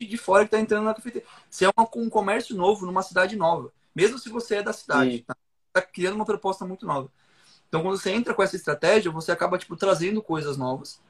[0.00, 1.28] de fora que tá entrando na cafeteria.
[1.50, 3.70] Você é uma, um comércio novo numa cidade nova.
[3.94, 5.36] Mesmo se você é da cidade, tá?
[5.68, 7.10] está criando uma proposta muito nova.
[7.68, 11.02] Então, quando você entra com essa estratégia, você acaba, tipo, trazendo coisas novas.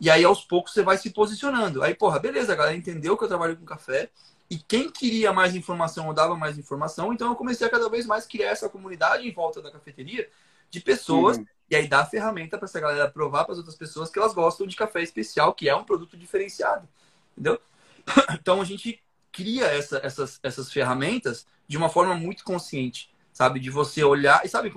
[0.00, 1.82] E aí, aos poucos, você vai se posicionando.
[1.82, 4.10] Aí, porra, beleza, a galera entendeu que eu trabalho com café.
[4.48, 7.12] E quem queria mais informação, eu dava mais informação.
[7.12, 10.26] Então, eu comecei a cada vez mais criar essa comunidade em volta da cafeteria
[10.72, 11.36] de pessoas.
[11.36, 11.46] Uhum.
[11.70, 14.34] E aí, dar a ferramenta para essa galera provar para as outras pessoas que elas
[14.34, 16.88] gostam de café especial, que é um produto diferenciado.
[17.32, 17.60] Entendeu?
[18.34, 19.00] Então, a gente
[19.30, 23.58] cria essa, essas, essas ferramentas de uma forma muito consciente sabe?
[23.58, 24.70] De você olhar, e sabe,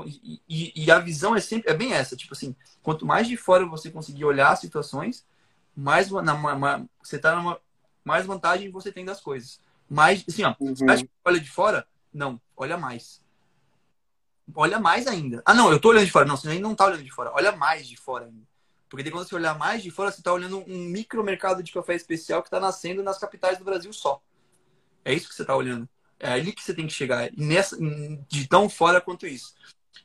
[0.47, 3.65] e, e, a visão é sempre, é bem essa, tipo assim, quanto mais de fora
[3.65, 5.25] você conseguir olhar as situações,
[5.75, 7.59] mais, na, você tá numa,
[8.03, 9.59] mais vantagem você tem das coisas.
[9.89, 10.73] Mais, assim, ó, uhum.
[10.73, 11.85] você acha que olha de fora?
[12.13, 13.21] Não, olha mais.
[14.53, 15.41] Olha mais ainda.
[15.45, 16.25] Ah, não, eu tô olhando de fora.
[16.25, 17.31] Não, você ainda não tá olhando de fora.
[17.33, 18.45] Olha mais de fora ainda.
[18.87, 21.95] Porque daí quando você olhar mais de fora, você tá olhando um micromercado de café
[21.95, 24.21] especial que tá nascendo nas capitais do Brasil só.
[25.03, 25.89] É isso que você tá olhando.
[26.19, 27.77] É ali que você tem que chegar, nessa,
[28.29, 29.53] de tão fora quanto isso.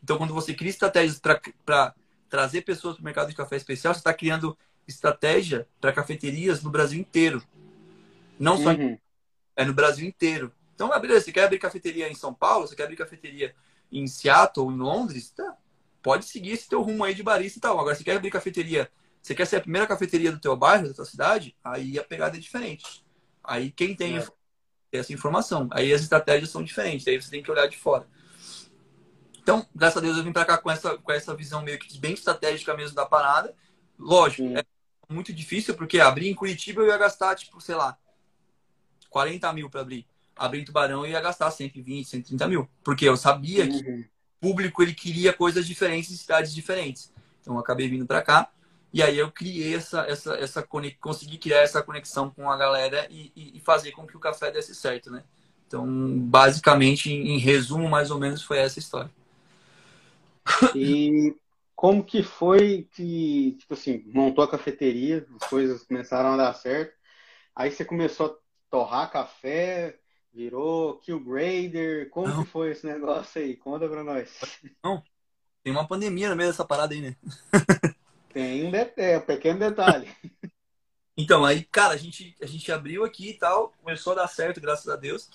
[0.02, 1.20] Então, quando você cria estratégias
[1.64, 1.94] para
[2.28, 4.56] trazer pessoas para o mercado de café especial, você está criando
[4.88, 7.42] estratégia para cafeterias no Brasil inteiro.
[8.38, 8.98] Não só uhum.
[9.54, 10.52] é no Brasil inteiro.
[10.74, 13.54] Então, ah, beleza, você quer abrir cafeteria em São Paulo, você quer abrir cafeteria
[13.90, 15.56] em Seattle, em Londres, tá,
[16.02, 17.78] pode seguir esse teu rumo aí de barista e tal.
[17.78, 18.90] Agora, se quer abrir cafeteria,
[19.22, 22.36] você quer ser a primeira cafeteria do teu bairro, da tua cidade, aí a pegada
[22.36, 23.04] é diferente.
[23.42, 24.26] Aí quem tem é
[24.92, 25.68] essa informação.
[25.70, 28.06] Aí as estratégias são diferentes, aí você tem que olhar de fora.
[29.42, 31.98] Então, graças a Deus, eu vim para cá com essa, com essa visão meio que
[31.98, 33.54] bem estratégica mesmo da parada.
[33.98, 34.56] Lógico, Sim.
[34.56, 34.64] é
[35.08, 37.98] muito difícil, porque abrir em Curitiba eu ia gastar, tipo, sei lá,
[39.08, 40.06] 40 mil para abrir.
[40.40, 42.68] Abrir em Tubarão eu ia gastar 120, 130 mil.
[42.82, 43.70] Porque eu sabia uhum.
[43.70, 44.04] que o
[44.40, 47.12] público ele queria coisas diferentes em cidades diferentes.
[47.40, 48.50] Então, eu acabei vindo para cá.
[48.92, 50.66] E aí eu criei essa, essa, essa
[50.98, 54.74] consegui criar essa conexão com a galera e, e, fazer com que o café desse
[54.74, 55.22] certo, né?
[55.66, 55.86] Então,
[56.18, 59.10] basicamente, em resumo, mais ou menos, foi essa história.
[60.74, 61.36] E
[61.76, 66.94] como que foi que, tipo assim, montou a cafeteria, as coisas começaram a dar certo,
[67.54, 68.34] aí você começou a
[68.68, 69.99] torrar café,
[70.32, 72.44] virou grader, como Não.
[72.44, 73.56] que foi esse negócio aí?
[73.56, 74.40] Conta pra nós.
[74.82, 75.02] Não,
[75.62, 77.16] tem uma pandemia no meio dessa parada aí, né?
[78.32, 80.08] Tem um, é, um pequeno detalhe.
[81.16, 84.60] Então, aí, cara, a gente, a gente abriu aqui e tal, começou a dar certo,
[84.60, 85.28] graças a Deus.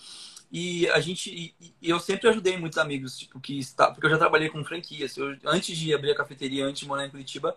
[0.52, 4.12] E a gente, e, e eu sempre ajudei muitos amigos, tipo, que está, porque eu
[4.12, 5.16] já trabalhei com franquias.
[5.18, 7.56] Eu, antes de abrir a cafeteria, antes de morar em Curitiba,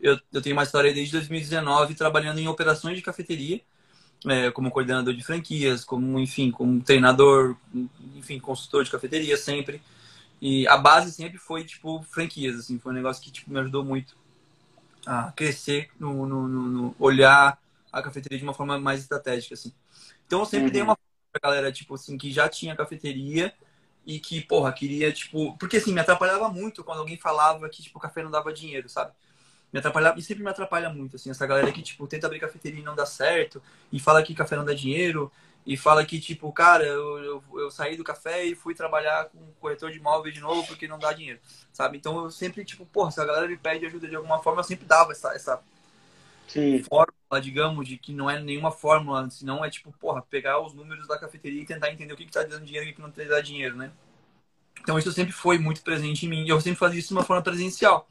[0.00, 3.60] eu, eu tenho uma história desde 2019 trabalhando em operações de cafeteria,
[4.26, 7.56] é, como coordenador de franquias, como, enfim, como treinador,
[8.14, 9.80] enfim, consultor de cafeteria sempre.
[10.40, 13.84] E a base sempre foi, tipo, franquias, assim, foi um negócio que, tipo, me ajudou
[13.84, 14.16] muito
[15.06, 17.58] a crescer no, no, no, no olhar
[17.92, 19.72] a cafeteria de uma forma mais estratégica, assim.
[20.26, 20.72] Então, eu sempre uhum.
[20.72, 20.98] dei uma
[21.42, 23.54] galera, tipo, assim, que já tinha cafeteria
[24.04, 25.56] e que, porra, queria, tipo...
[25.58, 28.88] Porque, assim, me atrapalhava muito quando alguém falava que, tipo, o café não dava dinheiro,
[28.88, 29.12] sabe?
[29.76, 32.80] Me atrapalhava, e sempre me atrapalha muito, assim, essa galera que, tipo, tenta abrir cafeteria
[32.80, 33.62] e não dá certo,
[33.92, 35.30] e fala que café não dá dinheiro,
[35.66, 39.38] e fala que, tipo, cara, eu, eu, eu, saí do café e fui trabalhar com
[39.60, 41.38] corretor de imóvel de novo porque não dá dinheiro,
[41.74, 41.98] sabe?
[41.98, 44.64] Então eu sempre, tipo, porra, se a galera me pede ajuda de alguma forma, eu
[44.64, 45.60] sempre dava essa, essa
[46.46, 46.82] Sim.
[46.84, 51.06] fórmula, digamos, de que não é nenhuma fórmula, senão é, tipo, porra, pegar os números
[51.06, 53.10] da cafeteria e tentar entender o que, que tá dando dinheiro e o que não
[53.10, 53.90] tá dando dinheiro, né?
[54.80, 57.24] Então isso sempre foi muito presente em mim e eu sempre fazia isso de uma
[57.24, 58.08] forma presencial.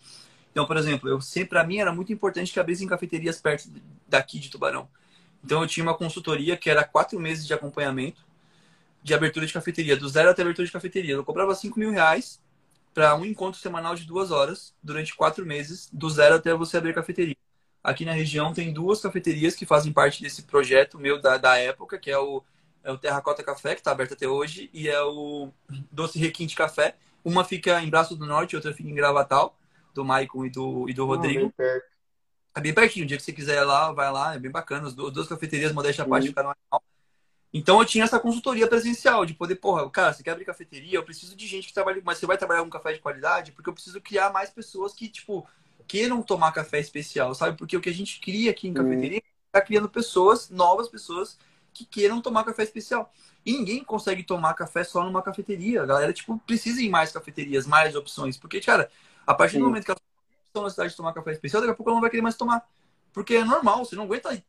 [0.56, 3.70] Então, por exemplo, eu sempre, para mim era muito importante que abrissem cafeterias perto
[4.08, 4.88] daqui de Tubarão.
[5.43, 8.26] Então eu tinha uma consultoria que era quatro meses de acompanhamento
[9.03, 11.14] de abertura de cafeteria, do zero até abertura de cafeteria.
[11.14, 12.41] Eu cobrava 5 mil reais
[12.93, 16.95] para um encontro semanal de duas horas durante quatro meses, do zero até você abrir
[16.95, 17.36] cafeteria.
[17.84, 21.99] Aqui na região tem duas cafeterias que fazem parte desse projeto meu da, da época,
[21.99, 22.41] que é o,
[22.82, 25.51] é o Terracota Café, que está aberto até hoje, e é o
[25.91, 26.95] Doce Requinte Café.
[27.26, 29.60] Uma fica em Braço do Norte, outra fica em Gravatal,
[29.96, 31.52] do Maicon e do, e do Rodrigo.
[32.54, 33.06] Ah, é bem pertinho.
[33.06, 34.88] O dia que você quiser ir lá, vai lá, é bem bacana.
[34.88, 36.84] As duas cafeterias, modéstia à parte, ficaram legal.
[37.54, 41.04] Então eu tinha essa consultoria presencial, de poder, porra, cara, você quer abrir cafeteria, eu
[41.04, 43.74] preciso de gente que trabalhe, mas você vai trabalhar com café de qualidade, porque eu
[43.74, 45.48] preciso criar mais pessoas que, tipo,
[45.88, 47.58] queiram tomar café especial, sabe?
[47.58, 51.38] Porque o que a gente cria aqui em cafeteria está criando pessoas, novas pessoas,
[51.74, 53.14] que queiram tomar café especial.
[53.46, 55.84] E ninguém consegue tomar café só numa cafeteria.
[55.84, 58.38] A galera, tipo, precisa em mais cafeterias, mais opções.
[58.38, 58.89] Porque, cara,
[59.26, 59.60] a partir Sim.
[59.60, 60.00] do momento que ela
[60.46, 62.36] estão na cidade de tomar café especial, daqui a pouco ela não vai querer mais
[62.36, 62.66] tomar.
[63.12, 64.44] Porque é normal, você não aguenta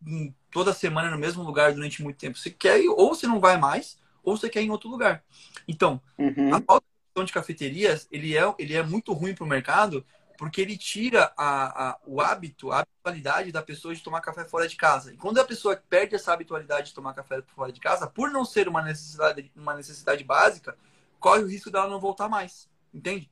[0.51, 2.37] toda semana no mesmo lugar durante muito tempo.
[2.37, 5.23] Você quer ir, ou você não vai mais, ou você quer ir em outro lugar.
[5.69, 6.53] Então, uhum.
[6.53, 6.85] a falta
[7.25, 10.05] de cafeterias, ele é, ele é muito ruim para o mercado,
[10.37, 14.69] porque ele tira a, a, o hábito, a habitualidade da pessoa de tomar café fora
[14.69, 15.13] de casa.
[15.13, 18.45] E quando a pessoa perde essa habitualidade de tomar café fora de casa, por não
[18.45, 20.77] ser uma necessidade, uma necessidade básica,
[21.19, 22.69] corre o risco dela não voltar mais.
[22.93, 23.31] Entende?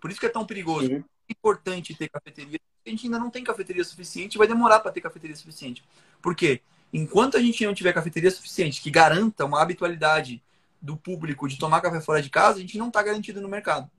[0.00, 0.86] Por isso que é tão perigoso.
[0.86, 2.58] Sim importante ter cafeteria.
[2.86, 5.84] A gente ainda não tem cafeteria suficiente, vai demorar para ter cafeteria suficiente.
[6.22, 6.62] Por quê?
[6.92, 10.42] Enquanto a gente não tiver cafeteria suficiente que garanta uma habitualidade
[10.80, 13.90] do público de tomar café fora de casa, a gente não está garantido no mercado.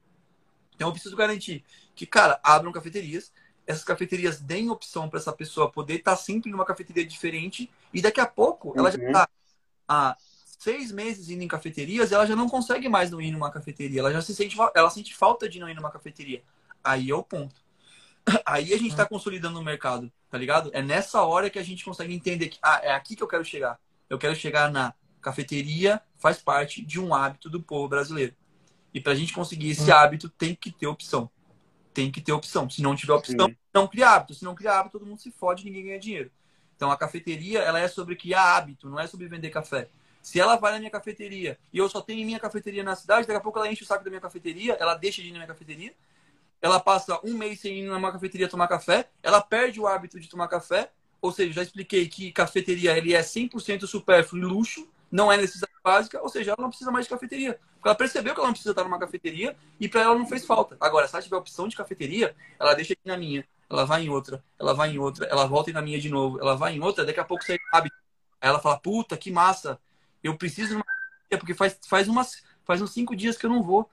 [0.76, 3.32] Então eu preciso garantir que, cara, abram cafeterias,
[3.68, 8.02] essas cafeterias deem opção para essa pessoa poder estar tá sempre numa cafeteria diferente e
[8.02, 9.30] daqui a pouco ela já está
[9.88, 10.18] há
[10.60, 14.12] seis meses indo em cafeterias, ela já não consegue mais não ir numa cafeteria, ela
[14.12, 16.44] já se sente, ela sente falta de não ir numa cafeteria.
[16.84, 17.56] Aí é o ponto.
[18.46, 20.70] Aí a gente está consolidando o mercado, tá ligado?
[20.74, 23.46] É nessa hora que a gente consegue entender que ah, é aqui que eu quero
[23.46, 23.80] chegar.
[24.10, 28.36] Eu quero chegar na cafeteria, faz parte de um hábito do povo brasileiro.
[28.94, 31.32] E para a gente conseguir esse hábito, tem que ter opção.
[31.94, 32.70] Tem que ter opção.
[32.70, 33.56] Se não tiver opção, Sim.
[33.74, 34.34] não cria hábito.
[34.34, 36.32] Se não cria hábito, todo mundo se fode, ninguém ganha dinheiro.
[36.76, 39.90] Então a cafeteria, ela é sobre criar hábito, não é sobre vender café.
[40.22, 43.38] Se ela vai na minha cafeteria e eu só tenho minha cafeteria na cidade, daqui
[43.38, 45.48] a pouco ela enche o saco da minha cafeteria, ela deixa de ir na minha
[45.48, 45.94] cafeteria,
[46.62, 50.28] ela passa um mês sem ir numa cafeteria tomar café, ela perde o hábito de
[50.28, 50.92] tomar café,
[51.22, 55.74] ou seja, já expliquei que cafeteria ele é 100% supérfluo e luxo, não é necessidade
[55.84, 57.60] básica, ou seja, ela não precisa mais de cafeteria.
[57.76, 60.46] Porque ela percebeu que ela não precisa estar numa cafeteria e para ela não fez
[60.46, 60.78] falta.
[60.80, 64.10] Agora, se ela tiver opção de cafeteria, ela deixa aqui na minha, ela vai em
[64.10, 67.06] outra, ela vai em outra, ela volta na minha de novo, ela vai em outra,
[67.06, 67.90] daqui a pouco você sabe.
[68.42, 69.80] Aí ela fala, puta, que massa,
[70.24, 73.50] eu preciso de uma cafeteria, porque faz, faz, umas, faz uns cinco dias que eu
[73.50, 73.90] não vou.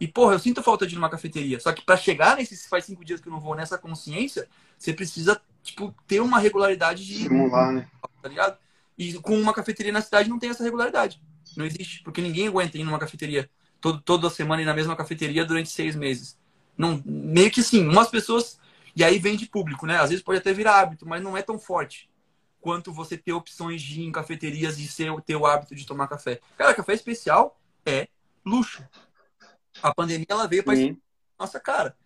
[0.00, 1.58] E, porra, eu sinto falta de ir numa cafeteria.
[1.58, 4.48] Só que para chegar nesses faz cinco dias que eu não vou nessa consciência,
[4.78, 7.24] você precisa, tipo, ter uma regularidade de.
[7.24, 7.88] Simular, né?
[8.22, 8.58] Tá ligado?
[8.96, 11.20] E com uma cafeteria na cidade não tem essa regularidade.
[11.56, 12.02] Não existe.
[12.02, 13.50] Porque ninguém aguenta ir numa cafeteria
[13.80, 16.38] todo, toda semana ir na mesma cafeteria durante seis meses.
[16.76, 18.58] Não, meio que sim, umas pessoas.
[18.94, 19.98] E aí vem de público, né?
[19.98, 22.08] Às vezes pode até virar hábito, mas não é tão forte
[22.60, 26.08] quanto você ter opções de ir em cafeterias e ser, ter o hábito de tomar
[26.08, 26.40] café.
[26.56, 28.08] Cara, café especial é
[28.44, 28.84] luxo.
[29.82, 30.74] A pandemia ela veio para
[31.38, 31.96] nossa cara.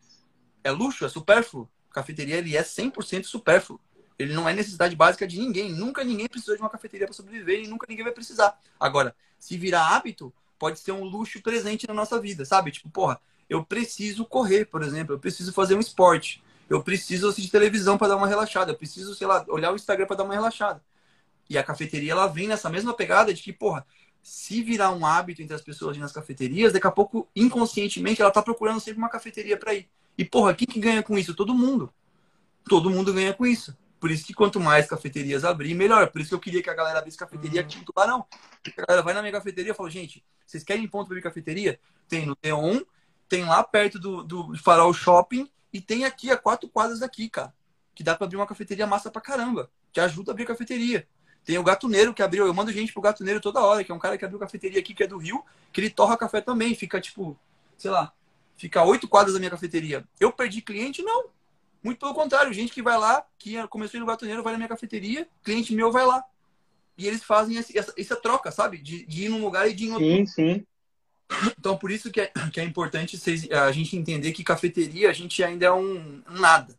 [0.63, 1.69] É luxo, é supérfluo.
[1.91, 3.81] cafeteria ele é 100% supérfluo.
[4.19, 5.73] Ele não é necessidade básica de ninguém.
[5.73, 8.59] Nunca ninguém precisou de uma cafeteria para sobreviver e nunca ninguém vai precisar.
[8.79, 12.71] Agora, se virar hábito, pode ser um luxo presente na nossa vida, sabe?
[12.71, 16.43] Tipo, porra, eu preciso correr, por exemplo, eu preciso fazer um esporte,
[16.73, 20.07] eu preciso assistir televisão para dar uma relaxada, eu preciso, sei lá, olhar o Instagram
[20.07, 20.83] para dar uma relaxada.
[21.49, 23.87] E a cafeteria ela vem nessa mesma pegada de que, porra,
[24.23, 28.41] se virar um hábito entre as pessoas nas cafeterias, daqui a pouco, inconscientemente, ela tá
[28.41, 29.87] procurando sempre uma cafeteria para ir.
[30.17, 31.35] E, porra, quem que ganha com isso?
[31.35, 31.93] Todo mundo.
[32.65, 33.77] Todo mundo ganha com isso.
[34.01, 36.11] Por isso que quanto mais cafeterias abrir, melhor.
[36.11, 38.25] Por isso que eu queria que a galera abrisse cafeteria aqui em Tubarão.
[38.67, 41.79] A galera vai na minha cafeteria e fala, gente, vocês querem ponto para abrir cafeteria?
[42.09, 42.81] Tem no Teon,
[43.29, 47.55] tem lá perto do, do Farol Shopping e tem aqui a quatro quadras daqui, cara.
[47.95, 49.71] Que dá para abrir uma cafeteria massa pra caramba.
[49.93, 51.07] Que ajuda a abrir cafeteria.
[51.45, 52.47] Tem o Gatuneiro que abriu.
[52.47, 54.95] Eu mando gente pro Gatuneiro toda hora, que é um cara que abriu cafeteria aqui,
[54.95, 56.75] que é do Rio, que ele torra café também.
[56.75, 57.39] Fica, tipo,
[57.77, 58.13] sei lá,
[58.57, 60.05] fica oito quadras da minha cafeteria.
[60.21, 61.03] Eu perdi cliente?
[61.03, 61.27] Não.
[61.83, 65.29] Muito pelo contrário, gente que vai lá, que começou no Gatuneiro, vai na minha cafeteteria,
[65.43, 66.25] cliente meu vai lá.
[66.97, 68.79] E eles fazem essa, essa troca, sabe?
[68.79, 70.07] De, de, ir num lugar e de ir em outro.
[70.07, 70.67] Sim, sim.
[71.59, 75.13] Então, por isso que é, que é importante vocês, a gente entender que cafeteria, a
[75.13, 76.75] gente ainda é um, um nada.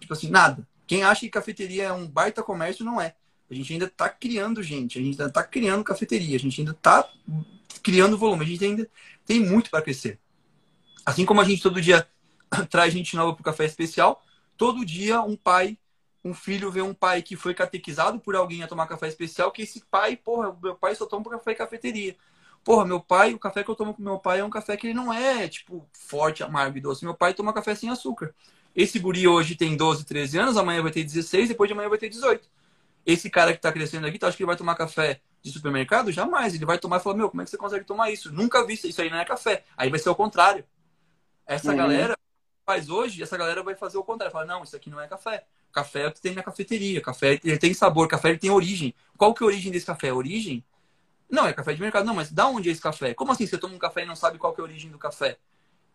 [0.00, 0.66] Tipo assim, nada.
[0.86, 3.14] Quem acha que cafeteria é um baita comércio, não é.
[3.50, 6.72] A gente ainda está criando gente, a gente ainda está criando cafeteria, a gente ainda
[6.72, 7.08] está
[7.82, 8.88] criando volume, a gente ainda
[9.26, 10.18] tem muito para crescer.
[11.04, 12.06] Assim como a gente todo dia
[12.70, 14.24] traz gente nova para o café especial,
[14.56, 15.76] todo dia um pai,
[16.24, 19.62] um filho vê um pai que foi catequizado por alguém a tomar café especial, que
[19.62, 22.16] esse pai, porra, meu pai só toma café em cafeteria.
[22.64, 24.86] Porra, meu pai, o café que eu tomo com meu pai é um café que
[24.86, 27.04] ele não é, tipo, forte, amargo e doce.
[27.04, 28.34] Meu pai toma café sem açúcar.
[28.74, 31.98] Esse guri hoje tem 12, 13 anos, amanhã vai ter 16, depois de amanhã vai
[31.98, 32.48] ter 18.
[33.04, 36.12] Esse cara que está crescendo aqui, tu acha que ele vai tomar café de supermercado?
[36.12, 36.54] Jamais.
[36.54, 38.32] Ele vai tomar e falar, meu, como é que você consegue tomar isso?
[38.32, 39.64] Nunca vi isso, isso aí não é café.
[39.76, 40.64] Aí vai ser o contrário.
[41.44, 41.76] Essa uhum.
[41.76, 42.16] galera
[42.64, 44.32] faz hoje, essa galera vai fazer o contrário.
[44.32, 45.44] Fala, não, isso aqui não é café.
[45.72, 47.00] Café é o que tem na cafeteria.
[47.00, 48.94] Café ele tem sabor, café ele tem origem.
[49.18, 50.10] Qual que é a origem desse café?
[50.10, 50.64] A origem?
[51.32, 52.04] Não, é café de mercado.
[52.04, 53.14] Não, mas da onde é esse café?
[53.14, 54.98] Como assim você toma um café e não sabe qual que é a origem do
[54.98, 55.38] café?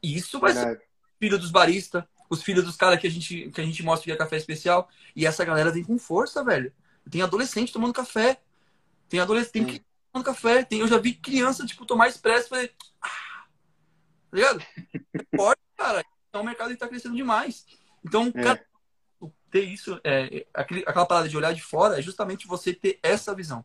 [0.01, 0.79] Isso vai Verdade.
[0.79, 0.87] ser
[1.19, 4.11] filho dos baristas, os filhos dos caras que a gente que a gente mostra que
[4.11, 4.89] é café especial.
[5.15, 6.73] E essa galera vem com força, velho.
[7.11, 8.41] Tem adolescente tomando café.
[9.07, 10.63] Tem adolescente tem que tomando café.
[10.63, 12.71] Tem, eu já vi criança, tipo, tomar expresso e falei.
[12.99, 13.45] Ah,
[14.31, 14.61] tá ligado?
[15.13, 16.03] É forte, cara.
[16.29, 17.63] Então o mercado está crescendo demais.
[18.03, 18.43] Então, é.
[18.43, 18.65] cara,
[19.51, 23.63] ter isso, é, aquela parada de olhar de fora é justamente você ter essa visão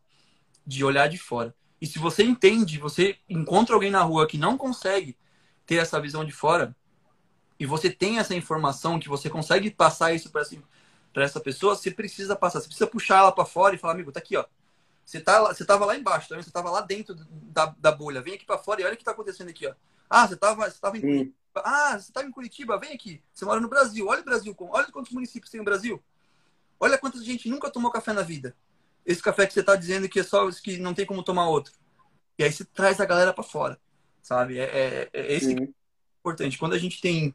[0.67, 1.55] de olhar de fora.
[1.83, 5.19] E se você entende, você encontra alguém na rua que não consegue
[5.67, 6.77] ter essa visão de fora,
[7.59, 10.63] e você tem essa informação que você consegue passar isso para assim,
[11.17, 14.21] essa pessoa, você precisa passar, você precisa puxar ela para fora e falar, amigo, tá
[14.21, 14.45] aqui, ó.
[15.05, 16.37] Você tá, você tava lá embaixo, tá?
[16.37, 18.23] você tava lá dentro da, da bolha.
[18.23, 19.75] Vem aqui para fora e olha o que tá acontecendo aqui, ó.
[20.09, 21.35] Ah, você tava, você tava em Curitiba.
[21.57, 23.21] Ah, você tava em Curitiba, vem aqui.
[23.35, 24.07] Você mora no Brasil.
[24.07, 26.01] Olha o Brasil, olha quantos municípios tem no Brasil.
[26.79, 28.55] Olha quanta gente nunca tomou café na vida.
[29.05, 31.73] Esse café que você tá dizendo que é só que não tem como tomar outro.
[32.39, 33.79] E aí você traz a galera para fora,
[34.23, 34.59] sabe?
[34.59, 35.69] É, é, é esse que é
[36.21, 36.59] importante.
[36.59, 37.35] Quando a gente tem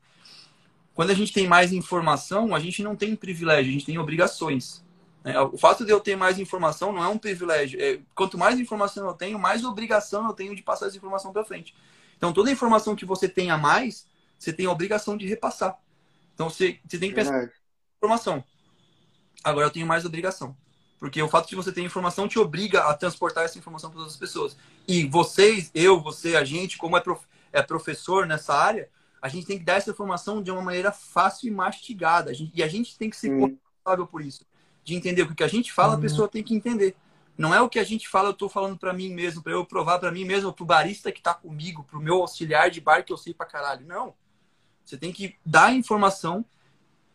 [0.97, 4.83] quando a gente tem mais informação, a gente não tem privilégio, a gente tem obrigações.
[5.23, 5.39] Né?
[5.39, 7.79] O fato de eu ter mais informação não é um privilégio.
[7.79, 11.45] É, quanto mais informação eu tenho, mais obrigação eu tenho de passar essa informação para
[11.45, 11.75] frente.
[12.17, 14.07] Então, toda informação que você tem a mais,
[14.39, 15.77] você tem a obrigação de repassar.
[16.33, 17.47] Então, você, você tem que pensar
[17.97, 18.43] informação.
[19.43, 20.57] Agora, eu tenho mais obrigação.
[20.99, 24.17] Porque o fato de você ter informação te obriga a transportar essa informação para outras
[24.17, 24.57] pessoas.
[24.87, 28.89] E vocês, eu, você, a gente, como é, prof, é professor nessa área,
[29.21, 32.31] a gente tem que dar essa informação de uma maneira fácil e mastigada.
[32.31, 34.45] A gente, e a gente tem que ser responsável por isso.
[34.83, 35.99] De entender o que a gente fala, uhum.
[35.99, 36.95] a pessoa tem que entender.
[37.37, 39.63] Não é o que a gente fala, eu estou falando para mim mesmo, para eu
[39.63, 42.81] provar para mim mesmo, para o barista que está comigo, para o meu auxiliar de
[42.81, 43.85] bar que eu sei para caralho.
[43.85, 44.15] Não.
[44.83, 46.43] Você tem que dar a informação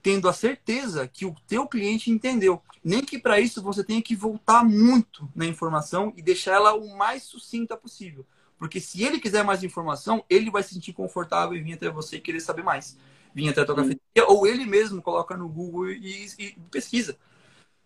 [0.02, 2.60] tendo a certeza que o teu cliente entendeu.
[2.82, 6.96] Nem que para isso você tenha que voltar muito na informação e deixar ela o
[6.96, 8.26] mais sucinta possível.
[8.58, 12.16] Porque se ele quiser mais informação, ele vai se sentir confortável e vir até você
[12.16, 12.96] e querer saber mais.
[13.34, 17.16] Vir até a tua cafeteria, ou ele mesmo coloca no Google e, e, pesquisa.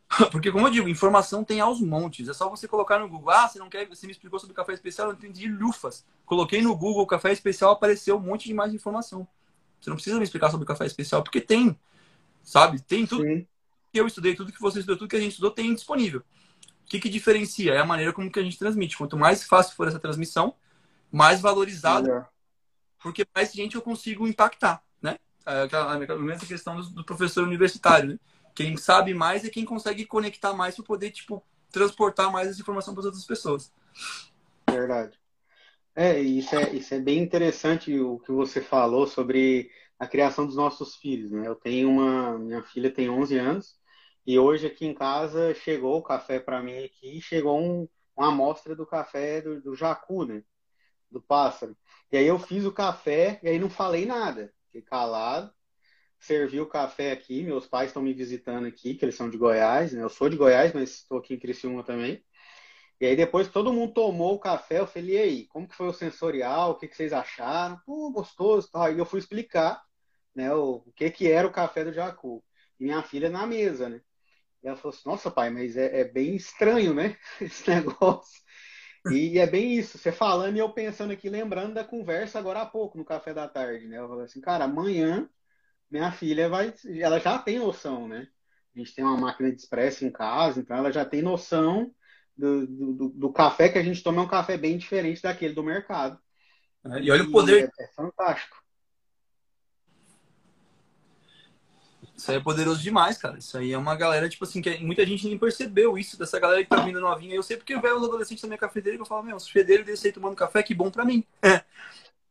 [0.30, 2.28] Porque, como eu digo, informação tem aos montes.
[2.28, 3.30] É só você colocar no Google.
[3.30, 3.86] Ah, você não quer.
[3.88, 6.04] Você me explicou sobre café especial, eu entendi lufas.
[6.24, 9.26] Coloquei no Google café especial, apareceu um monte de mais informação.
[9.80, 11.78] Você não precisa me explicar sobre café especial, porque tem.
[12.46, 12.80] Sabe?
[12.80, 13.44] Tem tudo Sim.
[13.92, 16.20] que eu estudei, tudo que você estudou, tudo que a gente estudou tem disponível.
[16.20, 17.74] O que, que diferencia?
[17.74, 18.96] É a maneira como que a gente transmite.
[18.96, 20.54] Quanto mais fácil for essa transmissão,
[21.10, 22.24] mais valorizado, é.
[23.02, 25.18] porque mais gente eu consigo impactar, né?
[25.44, 28.18] É aquela, a mesma questão do, do, professor universitário, né?
[28.54, 31.42] Quem sabe mais é quem consegue conectar mais para poder, tipo,
[31.72, 33.72] transportar mais essa informação para as outras pessoas.
[34.70, 35.18] Verdade.
[35.96, 39.68] É, isso é, isso é bem interessante o que você falou sobre
[39.98, 41.46] a criação dos nossos filhos, né?
[41.46, 43.76] Eu tenho uma, minha filha tem 11 anos
[44.26, 48.74] e hoje aqui em casa chegou o café para mim aqui, chegou um, uma amostra
[48.76, 50.42] do café do, do Jacu, né?
[51.10, 51.76] do pássaro.
[52.12, 54.52] E aí eu fiz o café e aí não falei nada.
[54.66, 55.52] Fiquei calado.
[56.18, 57.42] Servi o café aqui.
[57.42, 59.92] Meus pais estão me visitando aqui, que eles são de Goiás.
[59.92, 60.02] Né?
[60.02, 62.24] Eu sou de Goiás, mas estou aqui em Criciúma também.
[63.00, 65.88] E aí depois todo mundo tomou o café, eu falei, e aí, como que foi
[65.88, 66.72] o sensorial?
[66.72, 67.78] O que, que vocês acharam?
[67.84, 68.68] Pô, gostoso.
[68.74, 69.82] Aí eu fui explicar
[70.34, 72.42] né, o, o que, que era o café do Jacu.
[72.80, 74.00] E minha filha na mesa, né?
[74.62, 77.16] E ela falou assim, nossa pai, mas é, é bem estranho, né?
[77.40, 78.40] Esse negócio.
[79.10, 82.66] E é bem isso, você falando e eu pensando aqui, lembrando da conversa agora há
[82.66, 83.98] pouco, no café da tarde, né?
[83.98, 85.28] Eu falei assim, cara, amanhã
[85.90, 86.74] minha filha vai.
[87.00, 88.28] Ela já tem noção, né?
[88.74, 91.94] A gente tem uma máquina de expresso em casa, então ela já tem noção
[92.36, 95.62] do, do, do café que a gente toma, é um café bem diferente daquele do
[95.62, 96.18] mercado.
[96.84, 97.72] É, e olha o poder.
[97.78, 98.56] É, é fantástico.
[102.16, 103.36] Isso aí é poderoso demais, cara.
[103.36, 106.62] Isso aí é uma galera, tipo assim, que muita gente nem percebeu isso, dessa galera
[106.62, 107.34] que tá vindo novinha.
[107.34, 109.48] Eu sei porque eu vejo os adolescentes da minha cafeteira e eu falo, meu, os
[109.48, 111.24] fedeiros desse aí tomando café, que bom pra mim.
[111.42, 111.62] É.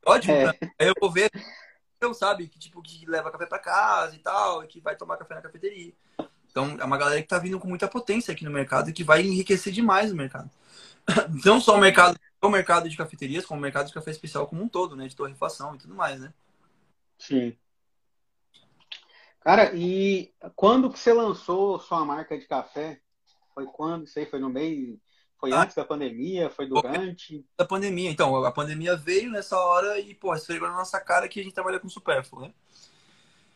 [0.03, 0.47] Ótimo, é.
[0.79, 1.31] Aí eu vou ver,
[2.01, 5.17] eu sabe, que tipo, que leva café pra casa e tal, e que vai tomar
[5.17, 5.93] café na cafeteria.
[6.55, 9.03] Então, é uma galera que tá vindo com muita potência aqui no mercado e que
[9.03, 10.49] vai enriquecer demais o mercado.
[11.43, 14.63] Não só o mercado, o mercado de cafeterias, como o mercado de café especial como
[14.63, 15.05] um todo, né?
[15.05, 16.33] De torrefação e tudo mais, né?
[17.19, 17.57] Sim.
[19.41, 23.01] Cara, e quando que você lançou sua marca de café?
[23.53, 24.05] Foi quando?
[24.05, 24.97] Isso aí foi no meio?
[25.37, 26.49] Foi ah, antes da pandemia?
[26.49, 27.45] Foi durante?
[27.57, 28.09] Da pandemia.
[28.09, 31.53] Então, a pandemia veio nessa hora e, pô, esfregou na nossa cara que a gente
[31.53, 32.53] trabalha com supérfluo, né?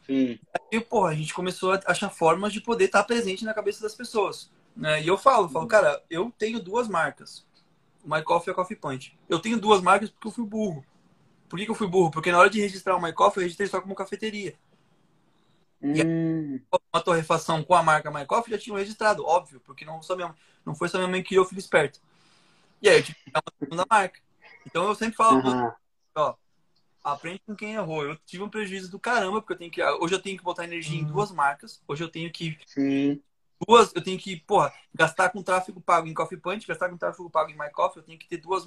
[0.10, 0.40] Sim.
[0.72, 3.94] E, pô, a gente começou a achar formas de poder estar presente na cabeça das
[3.94, 4.49] pessoas.
[4.76, 5.03] Né?
[5.03, 5.69] E eu falo, falo, uhum.
[5.69, 7.45] cara, eu tenho duas marcas.
[8.03, 9.15] O My Coffee e a Coffee Punch.
[9.30, 10.84] Eu tenho duas marcas porque eu fui burro.
[11.48, 12.10] Por que, que eu fui burro?
[12.10, 14.57] Porque na hora de registrar o My Coffee, eu registrei só como cafeteria.
[15.81, 16.60] Hum.
[16.94, 20.76] uma torrefação com a marca Mycoff já tinham registrado, óbvio, porque não, só minha, não
[20.76, 22.02] foi só minha mãe que criou o filho esperto.
[22.81, 24.19] E aí eu tive que uma segunda marca.
[24.65, 25.72] Então eu sempre falo, uhum.
[26.15, 26.36] ó,
[27.04, 28.04] aprende com quem errou.
[28.04, 29.84] Eu tive um prejuízo do caramba, porque eu tenho que.
[29.84, 31.08] Hoje eu tenho que botar energia uhum.
[31.08, 31.82] em duas marcas.
[31.88, 32.58] Hoje eu tenho que.
[32.66, 33.22] Sim.
[33.68, 37.30] Duas, eu tenho que, porra, gastar com tráfego pago em Coffee Punch, gastar com tráfego
[37.30, 38.66] pago em MyCoffee, eu tenho que ter duas,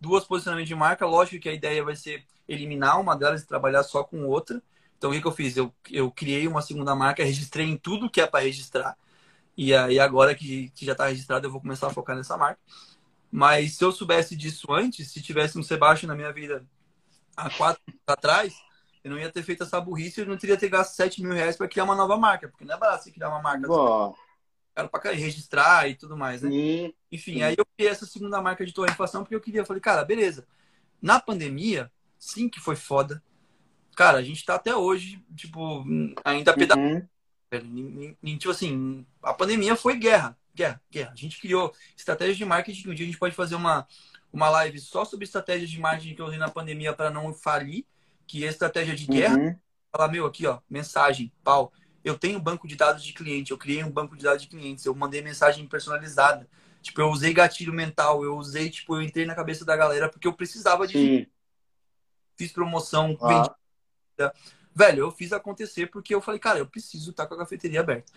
[0.00, 1.04] duas posicionamentos de marca.
[1.04, 4.62] Lógico que a ideia vai ser eliminar uma delas e trabalhar só com outra.
[4.96, 5.56] Então, o que, que eu fiz?
[5.56, 8.96] Eu, eu criei uma segunda marca, registrei em tudo que é para registrar.
[9.56, 12.60] E aí, agora que, que já está registrado, eu vou começar a focar nessa marca.
[13.30, 16.66] Mas se eu soubesse disso antes, se tivesse um Sebastião na minha vida
[17.36, 18.54] há quatro anos atrás,
[19.02, 21.32] eu não ia ter feito essa burrice e eu não teria ter gasto 7 mil
[21.32, 23.66] reais para criar uma nova marca, porque não é barato você criar uma marca.
[23.66, 24.14] Boa.
[24.74, 26.50] Cara, para registrar e tudo mais, né?
[27.10, 30.46] Enfim, aí eu criei essa segunda marca de torrefação porque eu queria, falei, cara, beleza.
[31.00, 33.22] Na pandemia, sim que foi foda
[33.94, 35.84] cara, a gente tá até hoje, tipo,
[36.24, 37.08] ainda pedalando.
[37.52, 38.38] Uhum.
[38.38, 41.12] Tipo assim, a pandemia foi guerra, guerra, guerra.
[41.12, 42.90] A gente criou estratégias de marketing.
[42.90, 43.86] Um dia a gente pode fazer uma,
[44.32, 47.84] uma live só sobre estratégias de marketing que eu usei na pandemia para não falir,
[48.26, 49.36] que é estratégia de guerra.
[49.36, 49.58] Uhum.
[49.90, 51.72] Falar, meu, aqui, ó, mensagem, pau.
[52.02, 54.48] Eu tenho um banco de dados de cliente, eu criei um banco de dados de
[54.48, 56.48] clientes, eu mandei mensagem personalizada.
[56.80, 60.26] Tipo, eu usei gatilho mental, eu usei, tipo, eu entrei na cabeça da galera porque
[60.26, 60.94] eu precisava de.
[60.94, 61.26] Sim.
[62.36, 63.28] Fiz promoção, ah.
[63.28, 63.50] vendi
[64.74, 68.10] Velho, eu fiz acontecer porque eu falei, cara, eu preciso estar com a cafeteria aberta.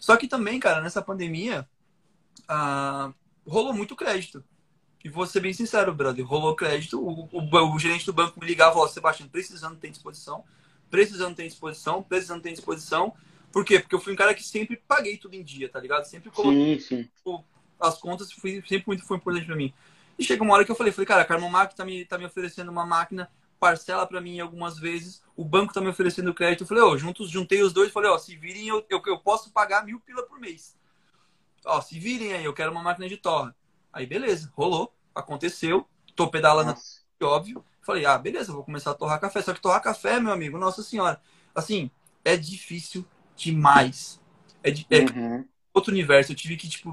[0.00, 1.68] Só que também, cara, nessa pandemia,
[2.48, 3.12] ah,
[3.46, 4.44] rolou muito crédito.
[5.04, 6.98] E vou ser bem sincero, brother, rolou crédito.
[6.98, 10.42] O, o, o gerente do banco me ligava, ó, Sebastião, precisando ter disposição,
[10.90, 13.12] precisando ter disposição, precisando ter disposição.
[13.52, 13.78] Por quê?
[13.78, 16.04] Porque eu fui um cara que sempre paguei tudo em dia, tá ligado?
[16.06, 17.44] Sempre coloquei sim, sim.
[17.78, 19.74] As contas, fui, sempre muito foi importante para mim.
[20.18, 22.24] E chega uma hora que eu falei, falei, cara, a Carmomac tá me, tá me
[22.24, 26.62] oferecendo uma máquina parcela para mim algumas vezes, o banco tá me oferecendo crédito.
[26.62, 29.02] Eu falei, ó, oh, juntos, juntei os dois, falei, ó, oh, se virem, eu, eu,
[29.06, 30.76] eu, posso pagar mil pila por mês.
[31.64, 33.54] Ó, se virem aí, eu quero uma máquina de torra.
[33.94, 37.00] Aí, beleza, rolou, aconteceu, tô pedalando, nossa.
[37.22, 37.64] óbvio.
[37.80, 39.40] Falei, ah, beleza, vou começar a torrar café.
[39.40, 41.20] Só que torrar café, meu amigo, nossa senhora,
[41.54, 41.88] assim,
[42.24, 43.06] é difícil
[43.36, 44.20] demais.
[44.64, 45.44] É, é uhum.
[45.72, 46.32] outro universo.
[46.32, 46.90] Eu tive que, tipo,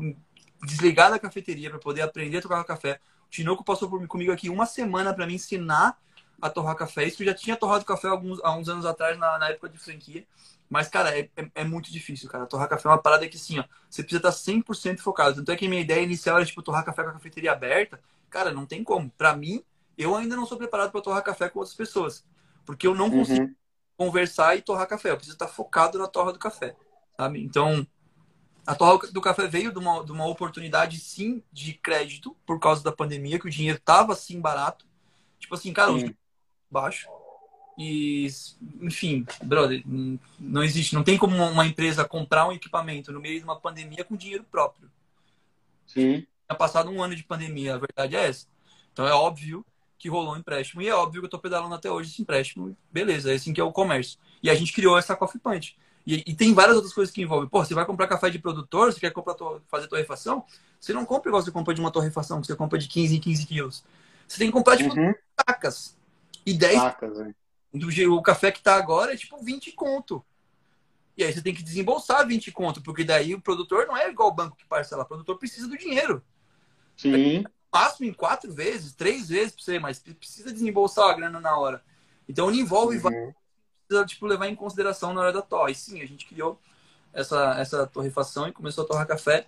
[0.64, 3.00] desligar da cafeteria para poder aprender a tocar café.
[3.26, 5.98] O Tinoco passou por, comigo aqui uma semana para me ensinar
[6.42, 7.06] a torrar café.
[7.06, 9.78] Isso eu já tinha torrado café alguns, há uns anos atrás, na, na época de
[9.78, 10.26] franquia.
[10.70, 12.46] Mas, cara, é, é, é, muito difícil, cara.
[12.46, 15.36] Torrar café é uma parada que, assim, ó, você precisa estar 100% focado.
[15.36, 18.02] Tanto é que a minha ideia inicial era, tipo, torrar café com a cafeteria aberta.
[18.30, 19.10] Cara, não tem como.
[19.12, 19.64] Para mim,
[19.98, 22.26] eu ainda não sou preparado para torrar café com outras pessoas.
[22.66, 23.20] Porque eu não uhum.
[23.20, 23.52] consigo
[23.98, 25.12] conversar e torrar café.
[25.12, 26.76] Eu preciso estar focado na torra do café,
[27.18, 27.44] sabe?
[27.44, 27.86] Então,
[28.66, 32.82] a torra do café veio de uma, de uma oportunidade, sim, de crédito, por causa
[32.82, 34.86] da pandemia, que o dinheiro tava, assim, barato.
[35.38, 36.04] Tipo assim, cara, os
[36.72, 37.08] baixo.
[37.78, 38.28] E,
[38.82, 39.82] enfim, brother,
[40.40, 44.04] não existe, não tem como uma empresa comprar um equipamento no meio de uma pandemia
[44.04, 44.90] com dinheiro próprio.
[45.88, 46.26] Sim.
[46.48, 48.46] Tinha passado um ano de pandemia, a verdade é essa.
[48.94, 49.66] Então é óbvio
[49.98, 50.82] que rolou um empréstimo.
[50.82, 52.76] E é óbvio que eu tô pedalando até hoje esse empréstimo.
[52.92, 54.20] Beleza, é assim que é o comércio.
[54.42, 55.78] E a gente criou essa Coffee Punch.
[56.06, 57.48] E, e, tem várias outras coisas que envolvem.
[57.48, 59.36] Pô, você vai comprar café de produtor, você quer comprar
[59.68, 60.44] fazer torrefação,
[60.80, 63.20] você não compra igual você compra de uma torrefação, que você compra de 15 em
[63.20, 63.84] 15 quilos.
[64.28, 65.14] Você tem que comprar, tipo, uhum.
[65.48, 65.96] sacas.
[66.46, 66.80] E 10.
[66.80, 67.34] Sacas, é.
[67.74, 70.24] do, o café que tá agora é tipo 20 conto.
[71.18, 74.30] E aí você tem que desembolsar 20 conto, porque daí o produtor não é igual
[74.30, 76.24] o banco que parcela, o produtor precisa do dinheiro.
[76.98, 77.44] Sim.
[77.72, 81.84] Máximo em quatro vezes, três vezes pra você, mas precisa desembolsar a grana na hora.
[82.28, 83.34] Então envolve uhum
[83.92, 85.74] precisa tipo, levar em consideração na hora da torre.
[85.74, 86.60] E sim, a gente criou
[87.14, 89.48] essa, essa torrefação e começou a torrar café.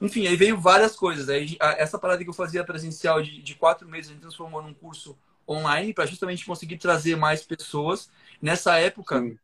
[0.00, 1.28] Enfim, aí veio várias coisas.
[1.28, 4.74] Aí, essa parada que eu fazia presencial de, de quatro meses, a gente transformou num
[4.74, 5.16] curso
[5.48, 8.10] online para justamente conseguir trazer mais pessoas.
[8.40, 9.38] Nessa época, sim.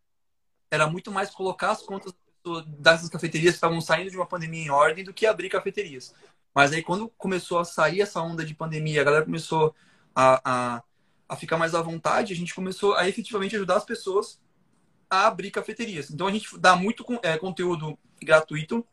[0.70, 2.12] era muito mais colocar as contas
[2.78, 6.14] dessas cafeterias que estavam saindo de uma pandemia em ordem do que abrir cafeterias.
[6.55, 9.74] Mas aí, quando começou a sair essa onda de pandemia, a galera começou
[10.14, 10.82] a, a
[11.28, 14.40] a ficar mais à vontade, a gente começou a efetivamente ajudar as pessoas
[15.09, 16.10] a abrir cafeterias.
[16.10, 18.86] Então a gente dá muito é, conteúdo gratuito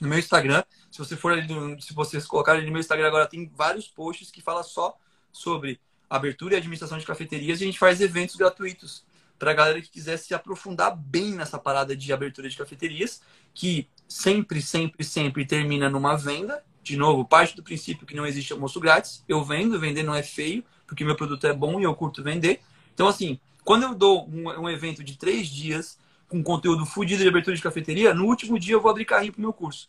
[0.00, 0.64] no meu Instagram.
[0.90, 4.30] Se você for ali, no, se vocês colocarem no meu Instagram agora, tem vários posts
[4.30, 4.96] que falam só
[5.32, 5.80] sobre
[6.10, 9.04] abertura e administração de cafeterias e a gente faz eventos gratuitos
[9.38, 13.22] para a galera que quiser se aprofundar bem nessa parada de abertura de cafeterias,
[13.54, 16.62] que sempre, sempre, sempre termina numa venda.
[16.82, 19.24] De novo, parte do princípio que não existe almoço grátis.
[19.28, 22.60] Eu vendo, vender não é feio porque meu produto é bom e eu curto vender.
[22.92, 25.96] Então, assim, quando eu dou um, um evento de três dias
[26.28, 29.40] com conteúdo fudido de abertura de cafeteria, no último dia eu vou abrir carrinho pro
[29.40, 29.88] meu curso.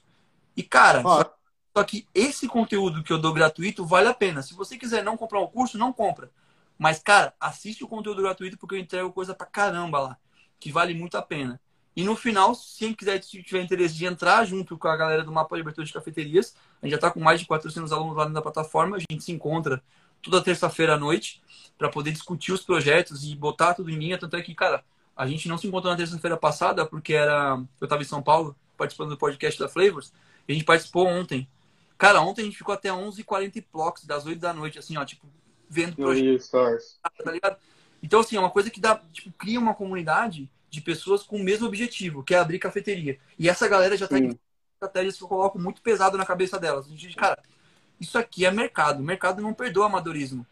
[0.56, 1.34] E, cara, só,
[1.76, 4.42] só, que esse conteúdo que eu dou gratuito vale a pena.
[4.42, 6.30] Se você quiser não comprar o curso, não compra.
[6.78, 10.18] Mas, cara, assiste o conteúdo gratuito porque eu entrego coisa pra caramba lá,
[10.60, 11.60] que vale muito a pena.
[11.96, 15.32] E no final, se quem quiser tiver interesse de entrar junto com a galera do
[15.32, 18.42] Mapa Abertura de Cafeterias, a gente já está com mais de 400 alunos lá na
[18.42, 19.84] plataforma, a gente se encontra
[20.22, 21.42] toda terça-feira à noite
[21.78, 24.18] para poder discutir os projetos e botar tudo em linha.
[24.18, 24.84] Tanto é que, cara,
[25.16, 28.56] a gente não se encontrou na terça-feira passada porque era eu estava em São Paulo
[28.78, 30.14] participando do podcast da Flavors
[30.48, 31.48] e a gente participou ontem.
[32.02, 35.06] Cara, ontem a gente ficou até 11h40 e blocos, das 8 da noite, assim, ó,
[35.06, 35.28] tipo,
[35.70, 36.26] vendo projetos.
[37.24, 37.58] Tá ligado?
[38.02, 41.44] Então, assim, é uma coisa que dá, tipo, cria uma comunidade de pessoas com o
[41.44, 43.20] mesmo objetivo, que é abrir cafeteria.
[43.38, 44.40] E essa galera já tá em
[44.74, 46.88] estratégias que eu coloco muito pesado na cabeça delas.
[46.88, 47.40] A gente, cara,
[48.00, 49.02] isso aqui é mercado.
[49.02, 50.44] O mercado não perdoa amadorismo.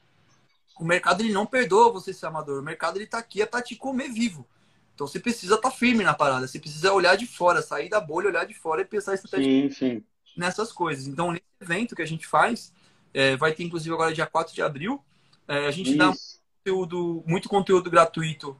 [0.79, 2.59] O mercado ele não perdoa você ser amador.
[2.59, 4.47] O mercado ele tá aqui é para te comer vivo.
[4.93, 6.47] Então você precisa estar tá firme na parada.
[6.47, 10.03] Você precisa olhar de fora, sair da bolha, olhar de fora e pensar sim, sim.
[10.39, 11.05] Nessas coisas.
[11.05, 12.73] Então, nesse evento que a gente faz,
[13.13, 15.03] é, vai ter inclusive agora dia 4 de abril,
[15.47, 15.97] é, a gente Isso.
[15.97, 16.13] dá
[16.57, 18.57] conteúdo, muito conteúdo gratuito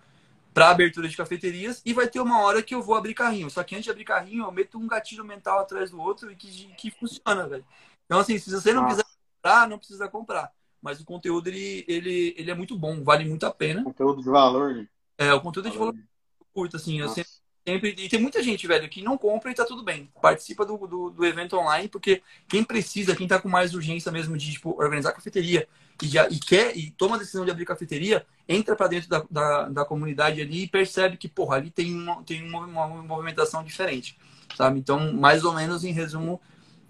[0.54, 3.50] para abertura de cafeterias e vai ter uma hora que eu vou abrir carrinho.
[3.50, 6.36] Só que antes de abrir carrinho, eu meto um gatilho mental atrás do outro e
[6.36, 7.66] que, que funciona, velho.
[8.06, 8.98] Então, assim, se você não Nossa.
[8.98, 10.52] quiser comprar, não precisa comprar.
[10.82, 13.84] Mas o conteúdo, ele, ele, ele é muito bom, vale muito a pena.
[13.84, 14.88] Conteúdo de valor, né?
[15.18, 15.94] É, o conteúdo valor.
[15.94, 16.10] de valor
[16.54, 17.00] curto, assim.
[17.00, 17.32] Eu sempre,
[17.68, 20.10] sempre, E tem muita gente, velho, que não compra e tá tudo bem.
[20.22, 24.38] Participa do, do, do evento online, porque quem precisa, quem tá com mais urgência mesmo
[24.38, 25.68] de, tipo, organizar cafeteria
[26.02, 29.24] e, já, e quer e toma a decisão de abrir cafeteria, entra para dentro da,
[29.30, 33.64] da, da, comunidade ali e percebe que, porra, ali tem uma, tem uma, uma movimentação
[33.64, 34.18] diferente,
[34.56, 34.80] sabe?
[34.80, 36.42] Então, mais ou menos, em resumo,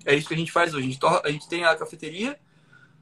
[0.06, 0.88] é isso que a gente faz hoje.
[0.88, 2.40] A gente, a gente tem a cafeteria,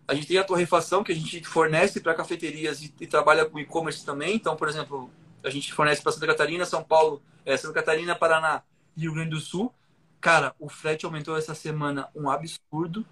[0.07, 3.59] a gente tem a torrefação que a gente fornece para cafeterias e, e, trabalha com
[3.59, 4.35] e-commerce também.
[4.35, 5.11] Então, por exemplo,
[5.47, 8.61] a gente fornece para Santa Catarina, São Paulo, é, Santa Catarina, Paraná
[8.95, 9.73] e Rio Grande do Sul.
[10.19, 13.05] Cara, o frete aumentou essa semana um absurdo.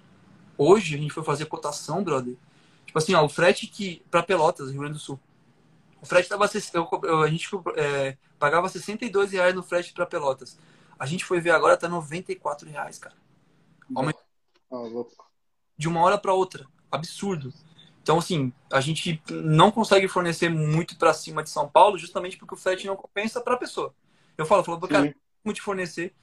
[0.57, 2.35] Hoje a gente foi fazer cotação, brother.
[2.85, 5.19] Tipo assim, ó, o frete que para Pelotas, Rio Grande do Sul.
[6.01, 10.57] O frete tava eu, a gente é, pagava 62 reais no frete para Pelotas.
[10.99, 13.15] A gente foi ver agora tá 94 reais, cara.
[13.95, 14.21] Aumentou
[15.77, 16.65] de uma hora para outra.
[16.91, 17.53] Absurdo.
[18.05, 22.53] Então, assim, a gente não consegue fornecer muito para cima de São Paulo justamente porque
[22.53, 23.95] o frete não compensa para a pessoa.
[24.37, 26.13] Eu falo, eu falo, cara, como te fornecer?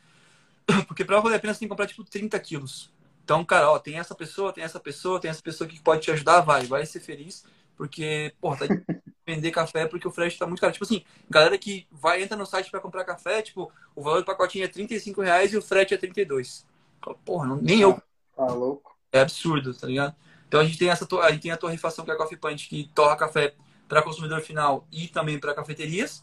[0.87, 2.93] Porque para valer a pena você tem que comprar tipo 30 quilos.
[3.25, 6.13] Então, cara, ó, tem essa pessoa, tem essa pessoa, tem essa pessoa que pode te
[6.13, 7.45] ajudar, vai, vai ser feliz.
[7.77, 8.67] Porque, porra, tá
[9.27, 10.73] vender café porque o frete tá muito caro.
[10.73, 14.25] Tipo assim, galera que vai, entra no site para comprar café, tipo, o valor do
[14.25, 16.65] pacotinho é 35 reais e o frete é 32.
[17.25, 18.01] Porra, não, nem eu.
[18.37, 18.97] Tá louco.
[19.11, 20.15] É absurdo, tá ligado?
[20.53, 22.69] Então a gente tem essa a gente tem a torrefação que é a Coffee Punch
[22.69, 23.55] que torra café
[23.89, 26.23] para consumidor final e também para cafeterias.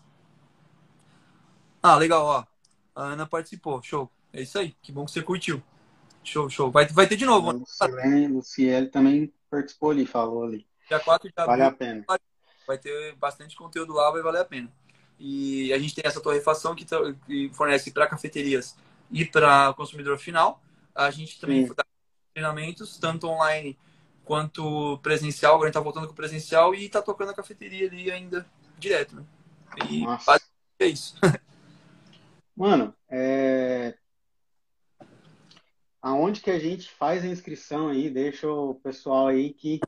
[1.82, 2.46] Ah, legal, ó.
[2.94, 4.08] A Ana participou, show.
[4.32, 5.64] É isso aí, que bom que você curtiu.
[6.24, 6.70] Show, show.
[6.70, 7.54] Vai, vai ter de novo.
[7.54, 10.64] Luciele, Luciele também participou ali, falou ali.
[10.88, 11.58] Dia 4 de abril.
[11.58, 12.06] Vale a pena.
[12.68, 14.72] Vai ter bastante conteúdo lá, vai valer a pena.
[15.18, 16.86] E a gente tem essa torrefação que,
[17.26, 18.78] que fornece para cafeterias
[19.10, 20.62] e para consumidor final.
[20.94, 21.74] A gente também Sim.
[21.76, 21.84] dá
[22.32, 23.76] treinamentos, tanto online
[24.30, 25.56] quanto presencial.
[25.56, 28.46] Agora a gente está voltando com o presencial e está tocando a cafeteria ali ainda
[28.78, 29.16] direto.
[29.16, 29.26] Né?
[29.90, 30.04] E
[30.78, 31.16] é isso.
[32.56, 33.98] Mano, é...
[36.00, 38.08] aonde que a gente faz a inscrição aí?
[38.08, 39.80] Deixa o pessoal aí que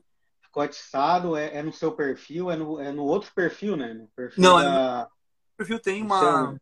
[0.42, 1.36] ficou atiçado.
[1.36, 2.50] É, é no seu perfil?
[2.50, 3.94] É no, é no outro perfil, né?
[3.94, 5.08] No perfil Não, da...
[5.54, 6.58] o perfil tem uma...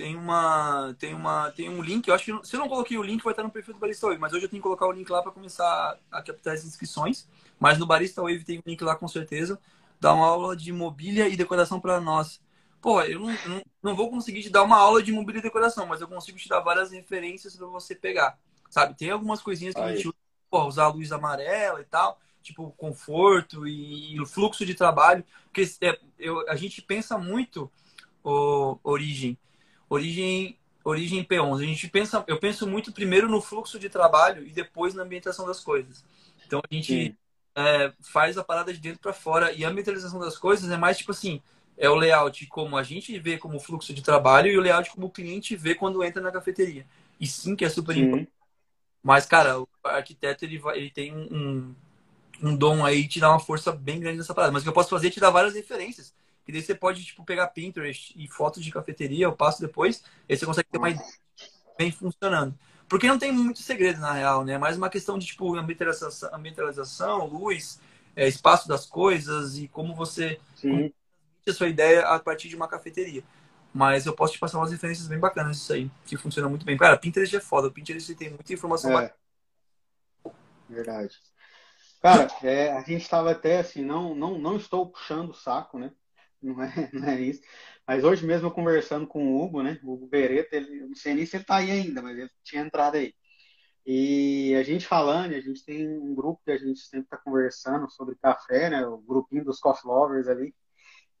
[0.00, 2.08] Tem uma, tem uma, tem um link.
[2.08, 4.06] Eu acho que se eu não coloquei o link, vai estar no perfil do Barista
[4.06, 4.18] Wave.
[4.18, 7.28] Mas hoje eu tenho que colocar o link lá para começar a captar as inscrições.
[7.58, 9.60] Mas no Barista Wave tem um link lá com certeza.
[10.00, 12.40] Dá uma aula de mobília e decoração para nós.
[12.80, 15.84] Pô, eu não, não, não, vou conseguir te dar uma aula de mobília e decoração,
[15.84, 18.38] mas eu consigo te dar várias referências para você pegar.
[18.70, 18.96] Sabe?
[18.96, 19.92] Tem algumas coisinhas que Aí.
[19.92, 20.16] a gente usa,
[20.48, 25.22] pô, usar a luz amarela e tal, tipo conforto e, e o fluxo de trabalho.
[25.44, 27.70] Porque é, eu, a gente pensa muito
[28.24, 29.36] o, origem
[29.90, 31.62] origem origem P11.
[31.62, 35.46] A gente pensa, eu penso muito primeiro no fluxo de trabalho e depois na ambientação
[35.46, 36.04] das coisas.
[36.46, 37.16] Então a gente
[37.54, 40.96] é, faz a parada de dentro para fora e a ambientalização das coisas é mais
[40.96, 41.42] tipo assim,
[41.76, 45.06] é o layout como a gente vê como fluxo de trabalho e o layout como
[45.06, 46.86] o cliente vê quando entra na cafeteria.
[47.18, 48.02] E sim que é super sim.
[48.02, 48.32] importante.
[49.02, 51.74] Mas cara, o arquiteto ele, vai, ele tem um,
[52.42, 54.52] um dom aí te dá uma força bem grande nessa parada.
[54.52, 56.14] Mas o que eu posso fazer é te dar várias referências.
[56.46, 60.36] E daí você pode, tipo, pegar Pinterest e fotos de cafeteria, eu passo depois, aí
[60.36, 61.08] você consegue ter uma ideia
[61.78, 62.58] bem funcionando.
[62.88, 64.54] Porque não tem muito segredo, na real, né?
[64.54, 67.80] É mais uma questão de, tipo, ambientalização, ambientalização luz,
[68.16, 70.94] é, espaço das coisas e como você transmite
[71.46, 73.22] a sua ideia a partir de uma cafeteria.
[73.72, 76.76] Mas eu posso te passar umas referências bem bacanas disso aí, que funciona muito bem.
[76.76, 77.68] Cara, Pinterest é foda.
[77.68, 79.14] O Pinterest tem muita informação é.
[80.68, 81.16] Verdade.
[82.02, 85.92] Cara, é, a gente estava até assim, não, não, não estou puxando o saco, né?
[86.42, 87.42] Não é, não é isso.
[87.86, 89.80] Mas hoje mesmo conversando com o Hugo, né?
[89.82, 92.62] O Hugo Beretta, ele, não sei nem se ele tá aí ainda, mas ele tinha
[92.62, 93.14] entrado aí.
[93.86, 97.90] E a gente falando, a gente tem um grupo que a gente sempre está conversando
[97.90, 98.86] sobre café, né?
[98.86, 100.54] O grupinho dos coffee lovers ali.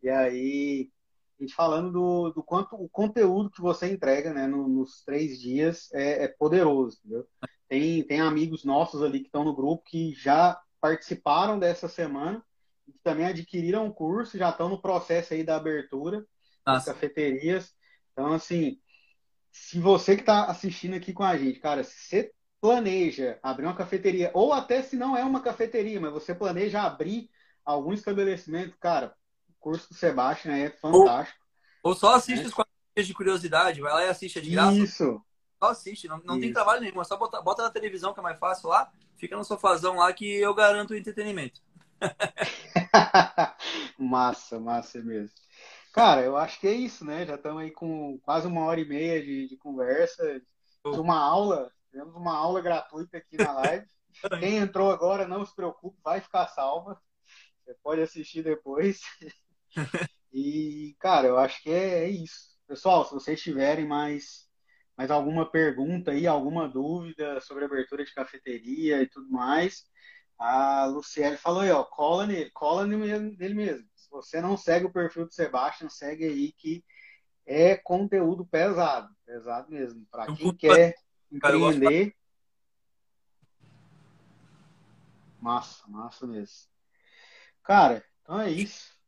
[0.02, 0.90] E aí,
[1.38, 4.46] a gente falando do, do quanto o conteúdo que você entrega, né?
[4.46, 7.26] No, nos três dias é, é poderoso, entendeu?
[7.68, 12.44] Tem, tem amigos nossos ali que estão no grupo que já participaram dessa semana
[12.90, 16.24] que também adquiriram o curso, já estão no processo aí da abertura
[16.64, 17.74] das cafeterias.
[18.12, 18.78] Então, assim,
[19.50, 23.76] se você que está assistindo aqui com a gente, cara, se você planeja abrir uma
[23.76, 27.30] cafeteria, ou até se não é uma cafeteria, mas você planeja abrir
[27.64, 29.14] algum estabelecimento, cara,
[29.48, 31.38] o curso do Sebastião é fantástico.
[31.82, 32.46] Ou, ou só assiste é.
[32.46, 34.76] os quatro dias de curiosidade, vai lá e assiste é de graça.
[34.76, 35.22] Isso.
[35.58, 38.22] Só assiste, não, não tem trabalho nenhum, é só bota, bota na televisão que é
[38.22, 41.60] mais fácil lá, fica no sofazão lá que eu garanto o entretenimento.
[43.98, 45.34] massa, massa mesmo.
[45.92, 47.26] Cara, eu acho que é isso, né?
[47.26, 51.72] Já estamos aí com quase uma hora e meia de, de conversa, de uma aula.
[51.90, 53.86] Tivemos uma aula gratuita aqui na live.
[54.38, 57.00] Quem entrou agora, não se preocupe, vai ficar salva.
[57.64, 59.00] Você pode assistir depois.
[60.32, 62.56] E, cara, eu acho que é, é isso.
[62.66, 64.48] Pessoal, se vocês tiverem mais,
[64.96, 69.84] mais alguma pergunta aí, alguma dúvida sobre abertura de cafeteria e tudo mais,
[70.40, 73.86] a Luciele falou aí, ó, cola nele, cola nele mesmo.
[73.94, 76.82] Se você não segue o perfil do Sebastian, segue aí que
[77.44, 80.06] é conteúdo pesado, pesado mesmo.
[80.10, 80.94] Para quem quer
[81.30, 82.16] empreender.
[85.38, 86.70] Massa, massa mesmo.
[87.62, 88.98] Cara, então é isso.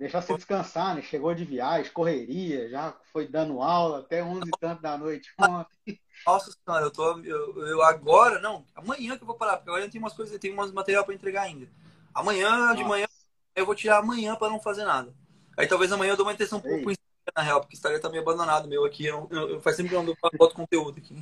[0.00, 1.02] Deixar você descansar, né?
[1.02, 6.00] Chegou de viagem, correria, já foi dando aula até 11 e tanto da noite ontem.
[6.26, 7.18] Nossa senhora, eu tô.
[7.18, 10.38] Eu, eu, agora, não, amanhã que eu vou parar, porque agora eu tenho umas coisas,
[10.38, 11.68] tenho umas material para entregar ainda.
[12.14, 12.76] Amanhã, Nossa.
[12.76, 13.06] de manhã,
[13.54, 15.14] eu vou tirar amanhã para não fazer nada.
[15.54, 18.00] Aí talvez amanhã eu dou uma intenção um pouco Instagram, na real, porque o Instagram
[18.00, 19.04] tá meio abandonado meu aqui.
[19.04, 21.14] Eu, eu, eu faz sempre que eu não boto conteúdo aqui.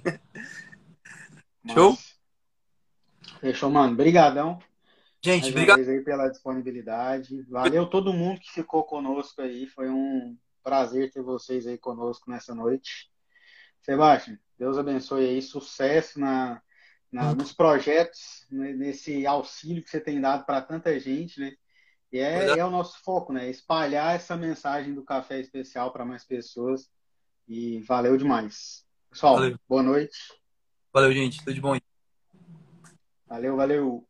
[1.74, 1.98] Show?
[3.40, 3.92] Fechou, mano.
[3.92, 4.62] Obrigadão.
[5.22, 7.42] Gente, obrigado aí pela disponibilidade.
[7.42, 9.66] Valeu todo mundo que ficou conosco aí.
[9.66, 13.10] Foi um prazer ter vocês aí conosco nessa noite.
[13.80, 16.60] Sebastião, Deus abençoe aí, sucesso na,
[17.10, 21.52] na nos projetos, né, nesse auxílio que você tem dado para tanta gente, né?
[22.12, 23.50] E é, é, o nosso foco, né?
[23.50, 26.90] Espalhar essa mensagem do café especial para mais pessoas.
[27.46, 28.86] E valeu demais.
[29.10, 29.58] Pessoal, valeu.
[29.68, 30.16] boa noite.
[30.92, 31.38] Valeu, gente.
[31.38, 31.78] Tudo de bom.
[33.26, 34.08] Valeu, valeu.